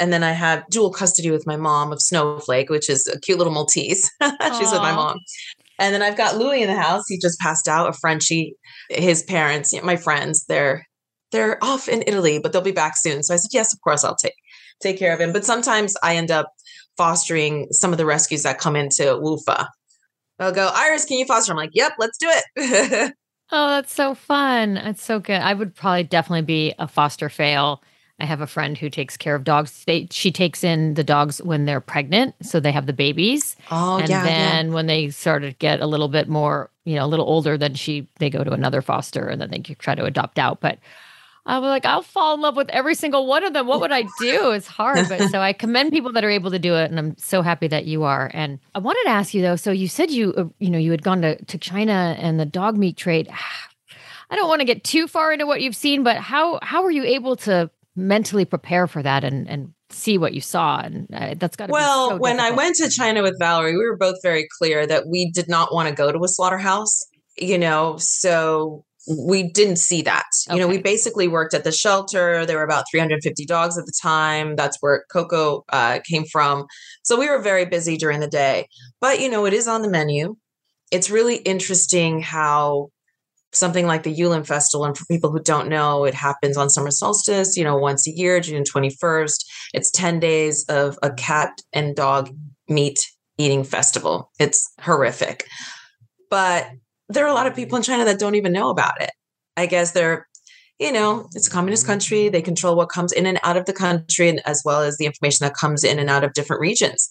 And 0.00 0.12
then 0.12 0.22
I 0.22 0.32
have 0.32 0.64
dual 0.68 0.90
custody 0.90 1.30
with 1.30 1.46
my 1.46 1.56
mom 1.56 1.92
of 1.92 2.02
Snowflake, 2.02 2.70
which 2.70 2.90
is 2.90 3.06
a 3.06 3.20
cute 3.20 3.38
little 3.38 3.52
Maltese. 3.52 4.10
she's 4.22 4.30
Aww. 4.30 4.72
with 4.72 4.82
my 4.82 4.92
mom. 4.92 5.18
And 5.78 5.94
then 5.94 6.02
I've 6.02 6.16
got 6.16 6.36
Louis 6.36 6.62
in 6.62 6.68
the 6.68 6.80
house. 6.80 7.04
He 7.06 7.18
just 7.18 7.38
passed 7.38 7.68
out. 7.68 7.88
A 7.88 7.92
Frenchie. 7.92 8.56
His 8.88 9.22
parents, 9.22 9.74
my 9.82 9.96
friends, 9.96 10.44
they're 10.46 10.84
they're 11.32 11.62
off 11.62 11.88
in 11.88 12.02
Italy, 12.06 12.38
but 12.38 12.52
they'll 12.52 12.62
be 12.62 12.72
back 12.72 12.96
soon. 12.96 13.22
So 13.22 13.34
I 13.34 13.36
said, 13.36 13.50
yes, 13.52 13.72
of 13.72 13.80
course, 13.82 14.04
I'll 14.04 14.16
take 14.16 14.34
take 14.80 14.98
care 14.98 15.12
of 15.12 15.20
him. 15.20 15.32
But 15.32 15.44
sometimes 15.44 15.96
I 16.02 16.16
end 16.16 16.30
up 16.30 16.48
fostering 16.96 17.68
some 17.70 17.92
of 17.92 17.98
the 17.98 18.06
rescues 18.06 18.42
that 18.42 18.58
come 18.58 18.76
into 18.76 19.02
WUFAW. 19.02 19.66
They'll 20.38 20.52
go, 20.52 20.70
Iris, 20.74 21.04
can 21.04 21.18
you 21.18 21.24
foster? 21.24 21.52
I'm 21.52 21.56
like, 21.56 21.70
yep, 21.72 21.92
let's 21.98 22.18
do 22.18 22.28
it. 22.30 23.14
Oh, 23.52 23.68
that's 23.68 23.94
so 23.94 24.14
fun. 24.14 24.76
It's 24.76 25.04
so 25.04 25.20
good. 25.20 25.40
I 25.40 25.54
would 25.54 25.74
probably 25.74 26.02
definitely 26.02 26.42
be 26.42 26.74
a 26.78 26.88
foster 26.88 27.28
fail. 27.28 27.80
I 28.18 28.24
have 28.24 28.40
a 28.40 28.46
friend 28.46 28.76
who 28.76 28.88
takes 28.88 29.16
care 29.16 29.34
of 29.34 29.44
dogs. 29.44 29.84
They 29.84 30.08
she 30.10 30.32
takes 30.32 30.64
in 30.64 30.94
the 30.94 31.04
dogs 31.04 31.40
when 31.42 31.66
they're 31.66 31.80
pregnant, 31.80 32.34
so 32.42 32.58
they 32.58 32.72
have 32.72 32.86
the 32.86 32.92
babies. 32.92 33.54
Oh, 33.70 33.98
and 33.98 34.08
yeah. 34.08 34.24
then 34.24 34.68
yeah. 34.68 34.74
when 34.74 34.86
they 34.86 35.10
sort 35.10 35.44
of 35.44 35.58
get 35.58 35.80
a 35.80 35.86
little 35.86 36.08
bit 36.08 36.28
more, 36.28 36.70
you 36.84 36.94
know, 36.94 37.04
a 37.04 37.06
little 37.06 37.26
older, 37.26 37.58
then 37.58 37.74
she 37.74 38.08
they 38.18 38.30
go 38.30 38.42
to 38.42 38.52
another 38.52 38.80
foster 38.82 39.28
and 39.28 39.40
then 39.40 39.50
they 39.50 39.58
try 39.58 39.94
to 39.94 40.04
adopt 40.04 40.38
out. 40.38 40.60
But 40.60 40.78
I 41.46 41.58
was 41.60 41.68
like, 41.68 41.86
I'll 41.86 42.02
fall 42.02 42.34
in 42.34 42.40
love 42.40 42.56
with 42.56 42.68
every 42.70 42.96
single 42.96 43.26
one 43.26 43.44
of 43.44 43.52
them. 43.52 43.68
What 43.68 43.80
would 43.80 43.92
I 43.92 44.02
do? 44.20 44.50
It's 44.50 44.66
hard. 44.66 45.08
But 45.08 45.28
so 45.30 45.40
I 45.40 45.52
commend 45.52 45.92
people 45.92 46.12
that 46.12 46.24
are 46.24 46.30
able 46.30 46.50
to 46.50 46.58
do 46.58 46.74
it. 46.74 46.90
And 46.90 46.98
I'm 46.98 47.16
so 47.16 47.40
happy 47.40 47.68
that 47.68 47.84
you 47.86 48.02
are. 48.02 48.30
And 48.34 48.58
I 48.74 48.80
wanted 48.80 49.04
to 49.04 49.10
ask 49.10 49.32
you 49.32 49.42
though, 49.42 49.56
so 49.56 49.70
you 49.70 49.86
said 49.86 50.10
you, 50.10 50.34
uh, 50.36 50.44
you 50.58 50.70
know, 50.70 50.78
you 50.78 50.90
had 50.90 51.02
gone 51.02 51.22
to, 51.22 51.42
to 51.44 51.58
China 51.58 52.16
and 52.18 52.40
the 52.40 52.46
dog 52.46 52.76
meat 52.76 52.96
trade. 52.96 53.30
I 54.28 54.34
don't 54.34 54.48
want 54.48 54.60
to 54.60 54.64
get 54.64 54.82
too 54.82 55.06
far 55.06 55.32
into 55.32 55.46
what 55.46 55.62
you've 55.62 55.76
seen, 55.76 56.02
but 56.02 56.16
how, 56.16 56.58
how 56.60 56.82
were 56.82 56.90
you 56.90 57.04
able 57.04 57.36
to 57.36 57.70
mentally 57.94 58.44
prepare 58.44 58.88
for 58.88 59.00
that 59.00 59.22
and, 59.22 59.48
and 59.48 59.72
see 59.90 60.18
what 60.18 60.34
you 60.34 60.40
saw 60.40 60.80
and 60.80 61.06
uh, 61.14 61.34
that's 61.38 61.54
got 61.56 61.66
to 61.66 61.68
be. 61.68 61.72
well 61.72 62.10
so 62.10 62.16
when 62.16 62.40
i 62.40 62.50
went 62.50 62.74
to 62.74 62.90
china 62.90 63.22
with 63.22 63.38
valerie 63.38 63.76
we 63.76 63.86
were 63.86 63.96
both 63.96 64.16
very 64.20 64.46
clear 64.58 64.84
that 64.84 65.06
we 65.06 65.30
did 65.30 65.48
not 65.48 65.72
want 65.72 65.88
to 65.88 65.94
go 65.94 66.10
to 66.10 66.18
a 66.24 66.28
slaughterhouse 66.28 67.06
you 67.38 67.56
know 67.56 67.96
so 67.98 68.84
we 69.06 69.44
didn't 69.44 69.76
see 69.76 70.02
that. 70.02 70.24
Okay. 70.48 70.56
You 70.56 70.62
know, 70.62 70.68
we 70.68 70.78
basically 70.78 71.28
worked 71.28 71.54
at 71.54 71.64
the 71.64 71.72
shelter. 71.72 72.44
There 72.44 72.56
were 72.56 72.64
about 72.64 72.84
350 72.90 73.44
dogs 73.46 73.78
at 73.78 73.86
the 73.86 73.94
time. 74.00 74.56
That's 74.56 74.78
where 74.80 75.04
Koko 75.12 75.64
uh, 75.68 76.00
came 76.04 76.24
from. 76.24 76.66
So 77.04 77.18
we 77.18 77.28
were 77.28 77.40
very 77.40 77.64
busy 77.64 77.96
during 77.96 78.20
the 78.20 78.26
day. 78.26 78.66
But, 79.00 79.20
you 79.20 79.30
know, 79.30 79.46
it 79.46 79.52
is 79.52 79.68
on 79.68 79.82
the 79.82 79.90
menu. 79.90 80.36
It's 80.90 81.10
really 81.10 81.36
interesting 81.36 82.20
how 82.20 82.88
something 83.52 83.86
like 83.86 84.02
the 84.02 84.14
Yulin 84.14 84.46
Festival, 84.46 84.84
and 84.84 84.96
for 84.96 85.04
people 85.06 85.30
who 85.30 85.40
don't 85.40 85.68
know, 85.68 86.04
it 86.04 86.14
happens 86.14 86.56
on 86.56 86.68
summer 86.68 86.90
solstice, 86.90 87.56
you 87.56 87.64
know, 87.64 87.76
once 87.76 88.06
a 88.06 88.10
year, 88.10 88.38
June 88.40 88.64
21st. 88.64 89.44
It's 89.72 89.90
10 89.90 90.20
days 90.20 90.64
of 90.68 90.98
a 91.02 91.10
cat 91.12 91.60
and 91.72 91.96
dog 91.96 92.30
meat 92.68 93.06
eating 93.38 93.64
festival. 93.64 94.30
It's 94.38 94.70
horrific. 94.80 95.46
But 96.30 96.68
there 97.08 97.24
are 97.24 97.30
a 97.30 97.34
lot 97.34 97.46
of 97.46 97.54
people 97.54 97.76
in 97.76 97.82
China 97.82 98.04
that 98.04 98.18
don't 98.18 98.34
even 98.34 98.52
know 98.52 98.70
about 98.70 99.00
it. 99.00 99.10
I 99.56 99.66
guess 99.66 99.92
they're, 99.92 100.26
you 100.78 100.92
know, 100.92 101.28
it's 101.34 101.48
a 101.48 101.50
communist 101.50 101.86
country. 101.86 102.28
They 102.28 102.42
control 102.42 102.76
what 102.76 102.90
comes 102.90 103.12
in 103.12 103.24
and 103.24 103.40
out 103.42 103.56
of 103.56 103.64
the 103.64 103.72
country, 103.72 104.28
and 104.28 104.42
as 104.44 104.62
well 104.64 104.82
as 104.82 104.98
the 104.98 105.06
information 105.06 105.46
that 105.46 105.54
comes 105.54 105.84
in 105.84 105.98
and 105.98 106.10
out 106.10 106.24
of 106.24 106.34
different 106.34 106.60
regions. 106.60 107.08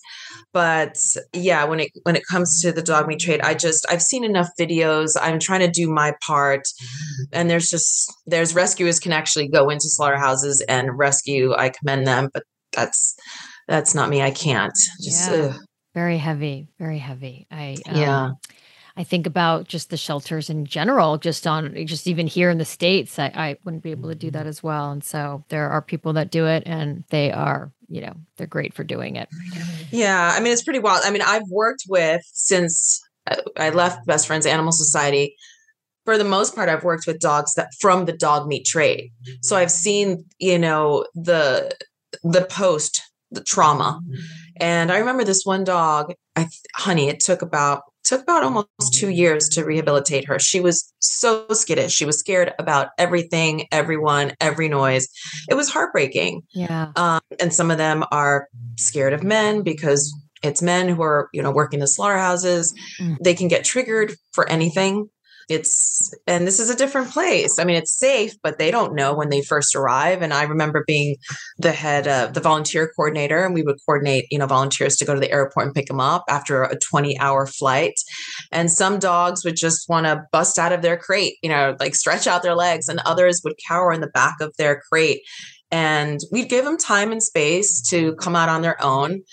But 0.54 0.98
yeah, 1.34 1.64
when 1.64 1.80
it 1.80 1.92
when 2.04 2.16
it 2.16 2.24
comes 2.30 2.62
to 2.62 2.72
the 2.72 2.84
dog 2.84 3.08
meat 3.08 3.20
trade, 3.20 3.42
I 3.42 3.56
just 3.56 3.86
I've 3.90 4.04
seen 4.04 4.24
enough 4.24 4.50
videos. 4.60 5.16
I'm 5.20 5.40
trying 5.40 5.62
to 5.62 5.72
do 5.72 5.90
my 5.90 6.14
part, 6.26 6.68
and 7.32 7.50
there's 7.50 7.70
just 7.70 8.14
there's 8.28 8.54
rescuers 8.54 9.00
can 9.00 9.12
actually 9.12 9.48
go 9.48 9.70
into 9.70 9.90
slaughterhouses 9.90 10.64
and 10.70 10.96
rescue. 10.98 11.54
I 11.56 11.70
commend 11.70 12.06
them, 12.06 12.30
but 12.34 12.44
that's 12.72 13.16
that's 13.68 13.96
not 13.96 14.10
me. 14.10 14.22
I 14.22 14.32
can't. 14.32 14.78
Just 15.02 15.32
yeah. 15.32 15.54
very 15.96 16.18
heavy, 16.18 16.68
very 16.78 17.00
heavy. 17.00 17.48
I 17.50 17.78
um, 17.88 17.96
yeah. 17.96 18.30
I 18.98 19.04
think 19.04 19.28
about 19.28 19.68
just 19.68 19.90
the 19.90 19.98
shelters 19.98 20.50
in 20.50 20.66
general, 20.66 21.18
just 21.18 21.46
on 21.46 21.76
just 21.86 22.08
even 22.08 22.28
here 22.28 22.50
in 22.50 22.58
the 22.58 22.66
States, 22.66 23.20
I, 23.20 23.26
I 23.36 23.58
wouldn't 23.64 23.84
be 23.84 23.92
able 23.92 24.10
to 24.10 24.16
do 24.16 24.32
that 24.32 24.48
as 24.48 24.64
well. 24.64 24.92
And 24.92 25.04
so 25.04 25.44
there 25.50 25.70
are 25.70 25.82
people 25.82 26.14
that 26.14 26.32
do 26.32 26.48
it 26.48 26.64
and 26.66 27.04
they 27.10 27.32
are, 27.32 27.72
you 27.90 28.02
know, 28.02 28.16
they're 28.38 28.48
great 28.48 28.74
for 28.74 28.84
doing 28.84 29.18
it. 29.18 29.28
Yeah. 29.92 30.32
I 30.34 30.40
mean, 30.40 30.54
it's 30.54 30.64
pretty 30.64 30.80
wild. 30.80 31.02
I 31.04 31.12
mean, 31.12 31.22
I've 31.22 31.48
worked 31.50 31.84
with 31.90 32.22
since 32.34 33.02
uh, 33.30 33.36
I 33.58 33.70
left 33.70 34.06
Best 34.06 34.28
Friends 34.28 34.46
Animal 34.46 34.72
Society. 34.72 35.36
For 36.06 36.18
the 36.18 36.24
most 36.24 36.56
part, 36.56 36.70
I've 36.70 36.84
worked 36.84 37.08
with 37.08 37.20
dogs 37.20 37.56
that 37.56 37.70
from 37.82 38.06
the 38.06 38.14
dog 38.14 38.48
meat 38.48 38.66
trade. 38.66 39.12
So 39.42 39.58
I've 39.58 39.72
seen, 39.72 40.24
you 40.40 40.60
know, 40.60 41.06
the 41.16 41.76
the 42.24 42.46
post 42.46 43.02
the 43.32 43.44
trauma. 43.44 44.00
And 44.58 44.92
I 44.92 45.00
remember 45.00 45.24
this 45.24 45.46
one 45.46 45.64
dog, 45.64 46.14
I 46.36 46.48
honey, 46.76 47.10
it 47.10 47.20
took 47.20 47.42
about 47.42 47.84
took 48.06 48.22
about 48.22 48.44
almost 48.44 48.94
two 48.94 49.10
years 49.10 49.50
to 49.50 49.66
rehabilitate 49.66 50.26
her. 50.26 50.40
She 50.40 50.62
was 50.62 50.94
so 51.00 51.46
skittish. 51.50 51.94
She 51.94 52.06
was 52.06 52.20
scared 52.20 52.54
about 52.60 52.90
everything, 52.98 53.68
everyone, 53.72 54.34
every 54.40 54.70
noise. 54.70 55.08
It 55.50 55.56
was 55.56 55.70
heartbreaking. 55.70 56.44
Yeah. 56.54 56.92
Um, 56.96 57.22
and 57.40 57.54
some 57.54 57.72
of 57.72 57.78
them 57.78 58.04
are 58.12 58.48
scared 58.78 59.14
of 59.14 59.24
men 59.24 59.64
because 59.64 60.14
it's 60.44 60.62
men 60.62 60.88
who 60.88 61.02
are, 61.02 61.30
you 61.34 61.42
know, 61.42 61.52
working 61.52 61.80
the 61.80 61.88
slaughterhouses. 61.88 62.74
Mm. 63.00 63.18
They 63.24 63.34
can 63.34 63.48
get 63.48 63.66
triggered 63.66 64.14
for 64.34 64.48
anything 64.50 65.10
it's 65.50 66.14
and 66.28 66.48
this 66.48 66.60
is 66.60 66.70
a 66.70 66.76
different 66.76 67.12
place. 67.12 67.60
I 67.60 67.66
mean 67.66 67.76
it's 67.76 67.98
safe 67.98 68.34
but 68.42 68.58
they 68.58 68.72
don't 68.72 68.96
know 68.96 69.14
when 69.14 69.30
they 69.30 69.42
first 69.42 69.76
arrive. 69.76 70.22
And 70.22 70.34
i 70.34 70.44
remember 70.44 70.84
being 70.86 71.18
the 71.58 71.72
head 71.72 72.08
of 72.08 72.34
the 72.34 72.42
volunteer 72.42 72.92
coordinator 72.96 73.46
and 73.46 73.54
we 73.54 73.64
would 73.64 73.78
coordinate 73.86 74.26
you 74.32 74.40
know 74.40 74.48
volunteers 74.48 74.96
to 74.98 75.06
go 75.06 75.14
to 75.14 75.20
the 75.20 75.32
airport 75.32 75.68
and 75.68 75.76
pick 75.76 75.88
them 75.88 76.00
up 76.00 76.24
after 76.30 76.64
a 76.64 76.78
20 76.78 77.20
hour 77.20 77.46
flight. 77.46 77.94
And 78.52 78.72
some 78.72 79.00
dogs 79.00 79.46
would 79.46 79.56
just 79.56 79.88
want 79.90 80.06
to 80.06 80.24
bust 80.32 80.58
out 80.58 80.72
of 80.72 80.82
their 80.82 80.98
crate 80.98 81.36
you 81.44 81.50
know 81.50 81.76
like 81.80 81.96
stretch 81.96 82.28
out 82.28 82.44
their 82.44 82.56
legs 82.56 82.88
and 82.88 83.00
others 83.06 83.42
would 83.44 83.56
cower 83.68 83.92
in 83.92 84.02
the 84.02 84.08
back 84.08 84.36
of 84.42 84.56
their 84.58 84.82
crate. 84.90 85.22
And 85.72 86.20
we'd 86.32 86.50
give 86.50 86.64
them 86.64 86.78
time 86.78 87.12
and 87.12 87.22
space 87.22 87.82
to 87.90 88.16
come 88.16 88.36
out 88.36 88.50
on 88.50 88.62
their 88.62 88.82
own. 88.82 89.24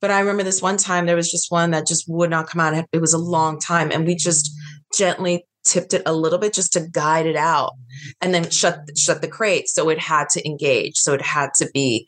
But 0.00 0.10
i 0.10 0.18
remember 0.18 0.42
this 0.42 0.60
one 0.60 0.76
time 0.76 1.06
there 1.06 1.16
was 1.16 1.30
just 1.30 1.50
one 1.50 1.70
that 1.70 1.86
just 1.86 2.04
would 2.08 2.28
not 2.28 2.48
come 2.48 2.60
out. 2.60 2.84
It 2.92 3.00
was 3.00 3.14
a 3.14 3.18
long 3.18 3.58
time 3.60 3.90
and 3.92 4.04
we 4.04 4.16
just 4.16 4.50
gently 4.94 5.46
tipped 5.64 5.94
it 5.94 6.02
a 6.06 6.12
little 6.12 6.38
bit 6.38 6.52
just 6.52 6.72
to 6.72 6.88
guide 6.90 7.26
it 7.26 7.36
out 7.36 7.72
and 8.20 8.34
then 8.34 8.50
shut 8.50 8.80
shut 8.96 9.20
the 9.20 9.28
crate. 9.28 9.68
So 9.68 9.88
it 9.88 9.98
had 9.98 10.28
to 10.30 10.46
engage. 10.46 10.96
So 10.96 11.14
it 11.14 11.22
had 11.22 11.50
to 11.56 11.70
be 11.72 12.06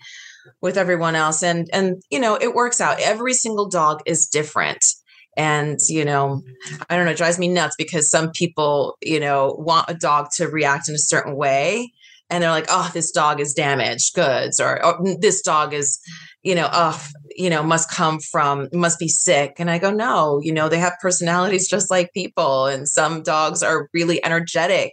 with 0.61 0.77
everyone 0.77 1.15
else. 1.15 1.43
And 1.43 1.69
and 1.73 2.03
you 2.11 2.19
know 2.21 2.37
it 2.37 2.55
works 2.55 2.81
out. 2.81 3.01
Every 3.01 3.35
single 3.35 3.69
dog 3.69 4.01
is 4.07 4.27
different. 4.27 4.85
And 5.37 5.81
you 5.89 6.05
know 6.05 6.43
i 6.89 6.95
don't 6.95 7.07
know 7.07 7.11
it 7.11 7.17
drives 7.17 7.41
me 7.41 7.49
nuts 7.49 7.75
because 7.77 8.09
some 8.09 8.31
people 8.31 8.97
you 9.03 9.19
know 9.19 9.57
want 9.59 9.91
a 9.91 9.95
dog 9.95 10.29
to 10.37 10.47
react 10.47 10.89
in 10.89 10.95
a 10.95 10.99
certain 10.99 11.35
way 11.35 11.93
and 12.31 12.41
they're 12.41 12.53
like 12.53 12.67
oh 12.69 12.89
this 12.95 13.11
dog 13.11 13.41
is 13.41 13.53
damaged 13.53 14.15
goods 14.15 14.61
or, 14.61 14.87
or 14.87 15.05
this 15.21 15.43
dog 15.43 15.75
is 15.75 15.99
you 16.45 16.55
know, 16.55 16.69
oh, 16.73 17.05
you 17.35 17.51
know, 17.51 17.63
must 17.63 17.91
come 17.91 18.21
from, 18.21 18.69
must 18.73 18.99
be 18.99 19.09
sick. 19.09 19.55
And 19.59 19.71
I 19.71 19.79
go, 19.79 19.91
no, 19.91 20.41
you 20.43 20.53
know, 20.53 20.69
they 20.69 20.79
have 20.79 20.95
personalities 21.01 21.69
just 21.69 21.91
like 21.91 22.13
people. 22.13 22.67
And 22.67 22.89
some 22.89 23.23
dogs 23.23 23.63
are 23.63 23.89
really 23.93 24.25
energetic 24.25 24.93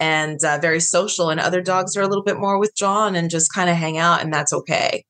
and 0.00 0.38
uh, 0.44 0.58
very 0.60 0.80
social, 0.80 1.28
and 1.28 1.40
other 1.40 1.60
dogs 1.60 1.96
are 1.96 2.02
a 2.02 2.06
little 2.06 2.22
bit 2.22 2.38
more 2.38 2.58
withdrawn 2.58 3.16
and 3.16 3.30
just 3.30 3.52
kind 3.52 3.68
of 3.68 3.76
hang 3.76 3.98
out, 3.98 4.22
and 4.22 4.32
that's 4.32 4.52
okay. 4.52 5.04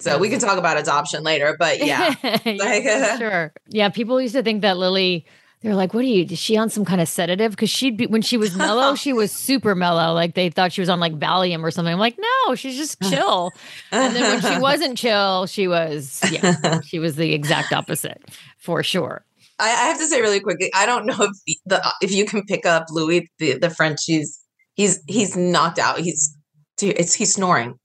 So 0.00 0.16
we 0.16 0.30
can 0.30 0.40
talk 0.40 0.56
about 0.56 0.78
adoption 0.78 1.22
later, 1.22 1.56
but 1.58 1.84
yeah. 1.84 2.14
like, 2.22 2.86
uh, 2.86 3.18
sure. 3.18 3.52
Yeah. 3.68 3.90
People 3.90 4.20
used 4.20 4.34
to 4.34 4.42
think 4.42 4.62
that 4.62 4.78
Lily, 4.78 5.26
they're 5.62 5.74
like, 5.74 5.92
what 5.92 6.04
are 6.04 6.08
you, 6.08 6.24
is 6.24 6.38
she 6.38 6.56
on 6.56 6.70
some 6.70 6.86
kind 6.86 7.00
of 7.00 7.08
sedative? 7.08 7.56
Cause 7.56 7.68
she'd 7.68 7.96
be, 7.96 8.06
when 8.06 8.22
she 8.22 8.38
was 8.38 8.56
mellow, 8.56 8.94
she 8.96 9.12
was 9.12 9.30
super 9.30 9.74
mellow. 9.74 10.14
Like 10.14 10.34
they 10.34 10.48
thought 10.48 10.72
she 10.72 10.80
was 10.80 10.88
on 10.88 11.00
like 11.00 11.18
Valium 11.18 11.62
or 11.62 11.70
something. 11.70 11.92
I'm 11.92 11.98
like, 11.98 12.18
no, 12.18 12.54
she's 12.54 12.76
just 12.76 13.00
chill. 13.10 13.52
and 13.92 14.14
then 14.16 14.22
when 14.42 14.52
she 14.54 14.58
wasn't 14.62 14.96
chill, 14.96 15.46
she 15.46 15.68
was, 15.68 16.22
yeah, 16.30 16.80
she 16.80 16.98
was 16.98 17.16
the 17.16 17.32
exact 17.34 17.72
opposite 17.72 18.22
for 18.58 18.82
sure. 18.82 19.24
I, 19.58 19.68
I 19.68 19.88
have 19.88 19.98
to 19.98 20.06
say 20.06 20.22
really 20.22 20.40
quickly, 20.40 20.70
I 20.74 20.86
don't 20.86 21.04
know 21.04 21.16
if 21.20 21.56
the, 21.66 21.92
if 22.00 22.12
you 22.12 22.24
can 22.24 22.44
pick 22.44 22.64
up 22.64 22.86
Louis, 22.90 23.28
the, 23.38 23.58
the 23.58 23.68
French, 23.68 24.00
he's, 24.06 24.40
he's, 24.74 25.02
he's 25.06 25.36
knocked 25.36 25.78
out. 25.78 26.00
He's, 26.00 26.34
it's, 26.80 27.14
he's 27.14 27.34
snoring. 27.34 27.78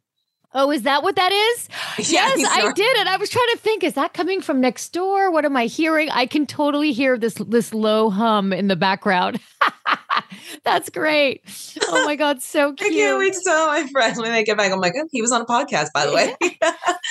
Oh, 0.58 0.72
is 0.72 0.84
that 0.84 1.04
what 1.04 1.18
that 1.18 1.32
is? 1.32 1.70
Yeah, 1.98 2.34
yes, 2.36 2.50
I 2.52 2.72
did 2.74 2.98
it. 2.98 3.08
I 3.08 3.18
was 3.18 3.30
trying 3.30 3.48
to 3.52 3.58
think, 3.58 3.84
is 3.84 3.94
that 3.94 4.14
coming 4.14 4.42
from 4.42 4.60
next 4.60 4.90
door? 4.90 5.32
What 5.32 5.46
am 5.46 5.56
I 5.56 5.66
hearing? 5.66 6.10
I 6.10 6.26
can 6.26 6.46
totally 6.46 6.92
hear 6.92 7.18
this 7.18 7.36
this 7.36 7.74
low 7.74 8.10
hum 8.10 8.52
in 8.52 8.68
the 8.68 8.76
background. 8.76 9.40
That's 10.64 10.90
great. 10.90 11.42
Oh 11.88 12.06
my 12.06 12.16
God, 12.16 12.42
so 12.42 12.74
cute. 12.74 12.92
I 12.92 12.96
can't 12.96 13.18
wait 13.18 13.34
to 13.34 13.42
tell 13.44 13.68
my 13.68 13.88
friends 13.88 14.20
when 14.20 14.32
they 14.32 14.44
get 14.44 14.58
back. 14.58 14.72
I'm 14.72 14.80
like, 14.80 14.94
oh, 14.98 15.08
he 15.12 15.22
was 15.22 15.32
on 15.32 15.42
a 15.42 15.46
podcast, 15.46 15.88
by 15.94 16.06
the 16.06 16.14
way. 16.14 16.36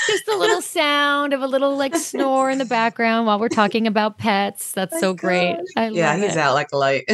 Just 0.06 0.28
a 0.28 0.36
little 0.36 0.60
sound 0.60 1.32
of 1.32 1.40
a 1.40 1.46
little 1.46 1.76
like 1.76 1.96
snore 1.96 2.50
in 2.50 2.58
the 2.58 2.64
background 2.66 3.26
while 3.26 3.40
we're 3.40 3.48
talking 3.48 3.86
about 3.86 4.18
pets. 4.18 4.72
That's 4.72 5.00
so 5.00 5.14
great. 5.14 5.56
yeah, 5.76 6.16
he's 6.16 6.32
it. 6.32 6.36
out 6.36 6.54
like 6.54 6.68
a 6.72 6.76
light. 6.76 7.10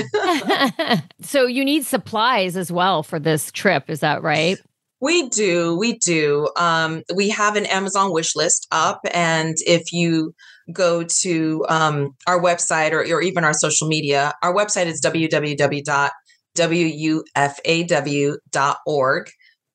so 1.20 1.46
you 1.46 1.64
need 1.64 1.84
supplies 1.84 2.56
as 2.56 2.70
well 2.72 3.02
for 3.02 3.18
this 3.18 3.52
trip. 3.52 3.88
Is 3.88 4.00
that 4.00 4.22
right? 4.22 4.58
We 5.00 5.28
do. 5.30 5.76
We 5.76 5.98
do. 5.98 6.48
Um, 6.56 7.02
we 7.14 7.30
have 7.30 7.56
an 7.56 7.64
Amazon 7.66 8.12
wish 8.12 8.36
list 8.36 8.66
up. 8.70 9.00
And 9.12 9.56
if 9.66 9.92
you 9.92 10.34
go 10.72 11.02
to 11.04 11.66
um, 11.68 12.10
our 12.26 12.40
website 12.40 12.92
or, 12.92 13.00
or 13.12 13.22
even 13.22 13.42
our 13.44 13.54
social 13.54 13.88
media, 13.88 14.34
our 14.42 14.54
website 14.54 14.86
is 14.86 15.00
www.wufaw.org. 15.00 16.10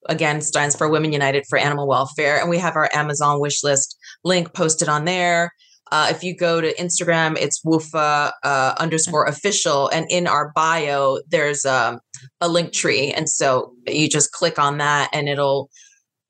Again, 0.07 0.41
stands 0.41 0.75
for 0.75 0.87
Women 0.87 1.11
United 1.11 1.45
for 1.49 1.57
Animal 1.57 1.87
Welfare. 1.87 2.39
And 2.39 2.47
we 2.47 2.59
have 2.59 2.75
our 2.75 2.87
Amazon 2.93 3.39
wish 3.41 3.63
list 3.63 3.97
link 4.23 4.53
posted 4.53 4.87
on 4.87 5.05
there. 5.05 5.51
Uh, 5.91 6.07
if 6.09 6.23
you 6.23 6.35
go 6.35 6.61
to 6.61 6.73
Instagram, 6.75 7.37
it's 7.37 7.61
WUFAW 7.63 8.31
uh, 8.43 8.75
underscore 8.77 9.25
official. 9.25 9.87
And 9.89 10.05
in 10.09 10.27
our 10.27 10.51
bio, 10.55 11.19
there's 11.29 11.65
um, 11.65 11.99
a 12.41 12.47
link 12.47 12.73
tree. 12.73 13.11
And 13.11 13.29
so 13.29 13.73
you 13.87 14.09
just 14.09 14.31
click 14.31 14.57
on 14.57 14.77
that 14.79 15.09
and 15.13 15.29
it'll 15.29 15.69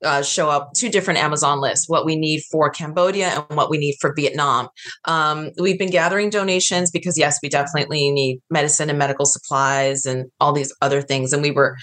uh, 0.04 0.22
show 0.22 0.50
up 0.50 0.74
two 0.76 0.90
different 0.90 1.20
Amazon 1.20 1.62
lists 1.62 1.88
what 1.88 2.06
we 2.06 2.16
need 2.16 2.42
for 2.52 2.70
Cambodia 2.70 3.46
and 3.50 3.58
what 3.58 3.70
we 3.70 3.78
need 3.78 3.96
for 4.00 4.14
Vietnam. 4.16 4.68
Um, 5.06 5.52
we've 5.60 5.80
been 5.80 5.90
gathering 5.90 6.30
donations 6.30 6.92
because, 6.92 7.18
yes, 7.18 7.40
we 7.42 7.50
definitely 7.50 8.12
need 8.12 8.42
medicine 8.50 8.90
and 8.90 9.00
medical 9.00 9.26
supplies 9.26 10.06
and 10.06 10.26
all 10.40 10.54
these 10.54 10.74
other 10.82 11.02
things. 11.02 11.32
And 11.34 11.42
we 11.42 11.52
were 11.52 11.78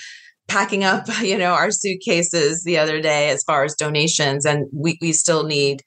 packing 0.46 0.84
up, 0.84 1.06
you 1.22 1.38
know, 1.38 1.52
our 1.52 1.70
suitcases 1.70 2.64
the 2.64 2.78
other 2.78 3.00
day 3.00 3.30
as 3.30 3.42
far 3.42 3.64
as 3.64 3.74
donations, 3.74 4.44
and 4.44 4.66
we, 4.72 4.98
we 5.00 5.12
still 5.12 5.44
need 5.44 5.82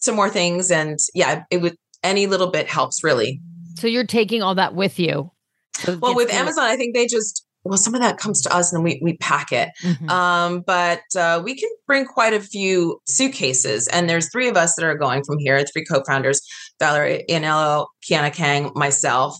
some 0.00 0.16
more 0.16 0.30
things. 0.30 0.70
And 0.70 0.98
yeah, 1.14 1.44
it 1.50 1.58
would 1.58 1.76
any 2.02 2.26
little 2.26 2.50
bit 2.50 2.68
helps 2.68 3.02
really. 3.02 3.40
So 3.76 3.86
you're 3.86 4.04
taking 4.04 4.42
all 4.42 4.54
that 4.54 4.74
with 4.74 4.98
you. 4.98 5.30
So 5.74 5.96
well, 5.98 6.14
with 6.14 6.32
Amazon, 6.32 6.64
I 6.64 6.76
think 6.76 6.94
they 6.94 7.06
just 7.06 7.44
well, 7.64 7.78
some 7.78 7.94
of 7.94 8.00
that 8.00 8.18
comes 8.18 8.40
to 8.42 8.54
us 8.54 8.72
and 8.72 8.82
we 8.82 8.98
we 9.02 9.16
pack 9.18 9.52
it. 9.52 9.70
Mm-hmm. 9.82 10.08
Um, 10.08 10.60
but 10.66 11.02
uh, 11.16 11.40
we 11.44 11.54
can 11.54 11.68
bring 11.86 12.06
quite 12.06 12.32
a 12.32 12.40
few 12.40 13.00
suitcases. 13.06 13.88
And 13.88 14.08
there's 14.08 14.30
three 14.30 14.48
of 14.48 14.56
us 14.56 14.74
that 14.76 14.84
are 14.84 14.96
going 14.96 15.22
from 15.24 15.38
here, 15.38 15.62
three 15.64 15.84
co-founders, 15.84 16.40
Valerie 16.78 17.24
Ianello, 17.28 17.86
Kiana 18.08 18.32
Kang, 18.32 18.72
myself. 18.74 19.36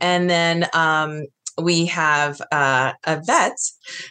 And 0.00 0.30
then 0.30 0.66
um, 0.74 1.24
we 1.60 1.86
have 1.86 2.40
uh, 2.52 2.92
a 3.04 3.20
vet 3.24 3.56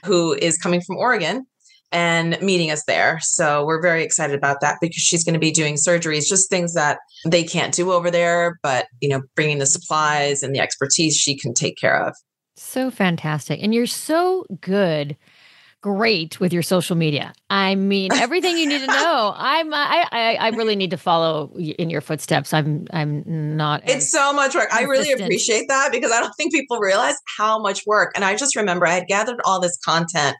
who 0.06 0.34
is 0.34 0.58
coming 0.58 0.82
from 0.82 0.98
Oregon 0.98 1.46
and 1.92 2.42
meeting 2.42 2.72
us 2.72 2.84
there. 2.86 3.20
So 3.22 3.66
we're 3.66 3.82
very 3.82 4.04
excited 4.04 4.36
about 4.36 4.62
that 4.62 4.78
because 4.82 5.02
she's 5.02 5.24
going 5.24 5.34
to 5.34 5.40
be 5.40 5.52
doing 5.52 5.76
surgeries, 5.76 6.28
just 6.28 6.50
things 6.50 6.74
that 6.74 7.00
they 7.26 7.44
can't 7.44 7.74
do 7.74 7.92
over 7.92 8.10
there, 8.10 8.58
but 8.64 8.88
you 9.02 9.10
know, 9.10 9.22
bringing 9.36 9.60
the 9.60 9.66
supplies 9.66 10.44
and 10.44 10.56
the 10.56 10.60
expertise 10.60 11.16
she 11.16 11.38
can 11.38 11.54
take 11.54 11.78
care 11.78 12.06
of. 12.06 12.16
So 12.56 12.92
fantastic. 12.92 13.60
And 13.62 13.74
you're 13.74 13.88
so 13.88 14.46
good 14.62 15.18
great 15.82 16.40
with 16.40 16.54
your 16.54 16.62
social 16.62 16.96
media. 16.96 17.34
I 17.50 17.76
mean, 17.76 18.14
everything 18.14 18.58
you 18.58 18.68
need 18.68 18.82
to 18.82 18.88
know. 18.88 19.34
I'm 19.36 19.74
I, 19.74 20.08
I, 20.12 20.36
I 20.36 20.50
really 20.50 20.76
need 20.76 20.92
to 20.92 20.98
follow 20.98 21.52
in 21.58 21.90
your 21.90 22.02
footsteps. 22.02 22.54
I'm 22.54 22.88
I'm 22.94 23.24
not. 23.58 23.82
It's 23.86 24.12
so 24.12 24.32
much 24.32 24.56
work. 24.56 24.70
Consistent. 24.70 24.90
I 24.90 24.92
really 24.92 25.12
appreciate 25.12 25.68
that 25.68 25.92
because 25.92 26.12
I 26.12 26.20
don't 26.20 26.34
think 26.36 26.54
people 26.54 26.78
realize 26.80 27.16
how 27.38 27.60
much 27.60 27.86
work. 27.86 28.12
And 28.16 28.24
I 28.24 28.36
just 28.36 28.56
remember 28.56 28.88
I 28.88 28.94
had 28.94 29.08
gathered 29.08 29.40
all 29.44 29.60
this 29.60 29.78
content, 29.84 30.38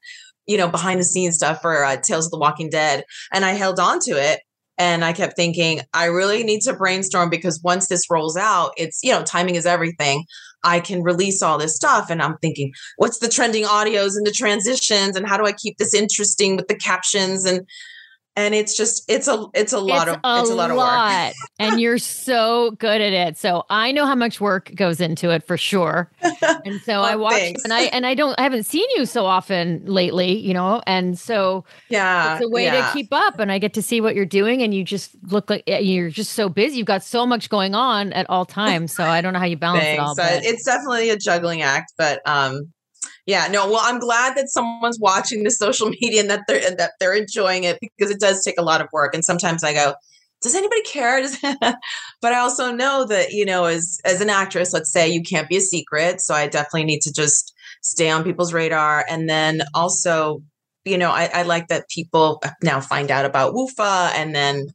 you 0.48 0.58
know, 0.58 0.68
behind 0.68 1.00
the 1.00 1.06
scenes 1.06 1.36
stuff 1.36 1.62
for 1.62 1.84
uh, 1.84 1.98
Tales 1.98 2.26
of 2.26 2.32
the 2.32 2.40
Walking 2.40 2.70
Dead, 2.70 3.04
and 3.34 3.46
I 3.46 3.52
held 3.52 3.80
on 3.80 4.00
to 4.02 4.12
it. 4.12 4.42
And 4.78 5.06
I 5.06 5.14
kept 5.14 5.36
thinking, 5.36 5.82
I 5.94 6.06
really 6.06 6.44
need 6.44 6.62
to 6.62 6.74
brainstorm 6.74 7.30
because 7.30 7.62
once 7.64 7.88
this 7.88 8.10
rolls 8.10 8.36
out, 8.36 8.72
it's, 8.78 9.00
you 9.04 9.12
know, 9.12 9.22
timing 9.22 9.54
is 9.54 9.68
everything. 9.68 10.24
I 10.64 10.80
can 10.80 11.04
release 11.04 11.44
all 11.44 11.60
this 11.60 11.76
stuff. 11.76 12.10
And 12.10 12.20
I'm 12.20 12.38
thinking, 12.38 12.72
what's 12.98 13.20
the 13.20 13.30
trending 13.30 13.66
audios 13.66 14.16
and 14.16 14.26
the 14.26 14.32
transitions? 14.32 15.16
And 15.16 15.28
how 15.28 15.38
do 15.38 15.46
I 15.46 15.52
keep 15.52 15.78
this 15.78 15.94
interesting 15.94 16.56
with 16.56 16.68
the 16.68 16.76
captions? 16.76 17.46
And 17.46 17.68
and 18.36 18.56
it's 18.56 18.78
just 18.78 19.04
it's 19.10 19.28
a 19.28 19.46
it's 19.54 19.74
a 19.74 19.80
lot 19.80 20.08
it's 20.08 20.18
of 20.18 20.22
a 20.24 20.40
it's 20.40 20.50
a 20.50 20.56
lot, 20.56 20.72
lot 20.72 21.28
of 21.28 21.34
work 21.34 21.50
and 21.60 21.82
you're 21.82 21.98
so 21.98 22.72
good 22.72 23.02
at 23.02 23.14
it 23.14 23.38
so 23.38 23.64
i 23.70 23.92
know 23.92 24.06
how 24.06 24.16
much 24.16 24.40
work 24.40 24.72
goes 24.76 25.02
into 25.02 25.30
it 25.30 25.44
for 25.46 25.58
sure 25.58 26.10
and 26.66 26.80
so 26.82 27.02
i 27.02 27.16
watch 27.16 27.34
thanks. 27.34 27.64
and 27.64 27.74
i 27.74 27.84
and 27.84 28.06
i 28.06 28.14
don't 28.14 28.34
i 28.40 28.44
haven't 28.44 28.64
seen 28.64 28.86
you 28.96 29.06
so 29.06 29.26
often 29.26 29.84
lately 29.86 30.38
you 30.38 30.54
know 30.54 30.82
and 30.88 31.20
so 31.20 31.66
yeah 31.90 32.36
it's 32.36 32.46
a 32.46 32.50
way 32.50 32.66
yeah. 32.66 32.88
to 32.88 32.94
keep 32.94 33.10
up 33.12 33.40
and 33.40 33.52
i 33.52 33.60
get 33.60 33.74
to 33.74 33.82
see 33.82 34.00
what 34.00 34.16
you're 34.16 34.26
doing 34.26 34.62
and 34.62 34.74
you 34.74 34.84
just 34.84 35.12
look 35.28 35.50
like 35.50 35.64
eh, 35.68 35.80
you're 35.80 36.10
just 36.10 36.34
so 36.34 36.48
busy 36.48 36.78
you've 36.78 36.88
got 36.88 37.04
so 37.04 37.26
much 37.26 37.50
going 37.50 37.76
on 37.76 38.14
at 38.14 38.30
all 38.30 38.46
times 38.46 38.94
so 38.94 39.04
i 39.04 39.20
don't 39.20 39.34
know 39.34 39.40
how 39.40 39.46
you 39.46 39.58
balance 39.58 39.84
thanks. 39.84 40.00
it 40.00 40.02
all 40.02 40.16
but. 40.16 40.44
it's 40.46 40.64
definitely 40.64 41.10
a 41.10 41.18
juggling 41.18 41.62
act 41.62 41.92
but 41.98 42.22
um 42.26 42.72
yeah 43.26 43.48
no 43.48 43.68
well 43.70 43.82
i'm 43.84 44.00
glad 44.00 44.36
that 44.36 44.50
someone's 44.50 45.00
watching 45.00 45.44
the 45.44 45.52
social 45.52 45.90
media 46.02 46.22
and 46.22 46.30
that 46.30 46.42
they're 46.48 46.66
and 46.66 46.78
that 46.78 46.92
they're 47.00 47.14
enjoying 47.14 47.64
it 47.64 47.78
because 47.82 48.12
it 48.12 48.20
does 48.20 48.44
take 48.44 48.60
a 48.60 48.64
lot 48.64 48.82
of 48.82 48.88
work. 48.92 49.14
And 49.14 49.24
sometimes 49.24 49.64
i 49.64 49.74
go 49.74 49.94
does 50.42 50.56
anybody 50.56 50.82
care? 50.82 51.24
But 52.22 52.34
i 52.34 52.40
also 52.40 52.72
know 52.72 53.06
that 53.06 53.32
you 53.32 53.46
know 53.46 53.66
as 53.66 54.00
as 54.06 54.22
an 54.22 54.30
actress 54.30 54.74
let's 54.74 54.92
say 54.92 55.10
you 55.10 55.22
can't 55.22 55.50
be 55.50 55.58
a 55.58 55.62
secret 55.62 56.22
so 56.22 56.34
i 56.34 56.48
definitely 56.48 56.86
need 56.86 57.02
to 57.02 57.14
just 57.14 57.54
stay 57.82 58.10
on 58.10 58.24
people's 58.24 58.54
radar. 58.54 59.04
And 59.10 59.30
then 59.30 59.64
also 59.74 60.42
you 60.86 60.98
know 60.98 61.12
i, 61.12 61.30
I 61.34 61.42
like 61.44 61.68
that 61.68 61.90
people 61.90 62.42
now 62.64 62.80
find 62.80 63.12
out 63.12 63.26
about 63.26 63.54
WUFAW 63.54 64.12
and 64.16 64.36
then 64.36 64.68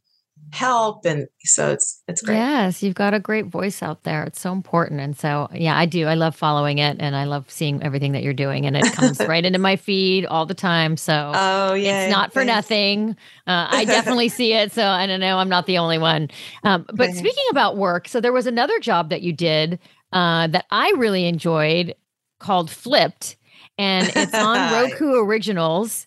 help 0.51 1.05
and 1.05 1.27
so 1.43 1.71
it's 1.71 2.01
it's 2.07 2.21
great. 2.21 2.35
Yes 2.35 2.81
you've 2.81 2.95
got 2.95 3.13
a 3.13 3.19
great 3.19 3.47
voice 3.47 3.83
out 3.83 4.03
there. 4.03 4.23
It's 4.23 4.39
so 4.39 4.51
important 4.53 5.01
and 5.01 5.17
so 5.17 5.49
yeah 5.53 5.77
i 5.77 5.85
do. 5.85 6.05
I 6.07 6.15
love 6.15 6.35
following 6.35 6.77
it 6.77 6.97
and 6.99 7.15
i 7.15 7.25
love 7.25 7.49
seeing 7.51 7.83
everything 7.83 8.13
that 8.13 8.23
you're 8.23 8.33
doing 8.33 8.65
and 8.65 8.75
it 8.75 8.91
comes 8.93 9.19
right 9.27 9.43
into 9.43 9.59
my 9.59 9.75
feed 9.75 10.25
all 10.25 10.45
the 10.45 10.53
time 10.53 10.97
so 10.97 11.31
oh 11.35 11.73
yeah 11.73 12.05
it's 12.05 12.11
not 12.11 12.33
for 12.33 12.43
nothing. 12.45 13.11
Uh, 13.45 13.67
i 13.69 13.85
definitely 13.97 14.29
see 14.29 14.53
it 14.53 14.71
so 14.71 14.85
i 14.85 15.05
don't 15.05 15.19
know 15.19 15.37
i'm 15.37 15.49
not 15.49 15.65
the 15.65 15.77
only 15.77 15.97
one. 15.97 16.29
Um, 16.63 16.85
but 16.93 17.11
speaking 17.11 17.45
about 17.51 17.77
work 17.77 18.07
so 18.07 18.19
there 18.21 18.33
was 18.33 18.47
another 18.47 18.79
job 18.79 19.09
that 19.09 19.21
you 19.21 19.33
did 19.33 19.79
uh, 20.13 20.47
that 20.47 20.65
i 20.71 20.91
really 20.97 21.25
enjoyed 21.27 21.93
called 22.39 22.71
flipped 22.71 23.35
and 23.77 24.11
it's 24.15 24.33
on 24.33 24.73
roku 24.81 25.23
originals 25.23 26.06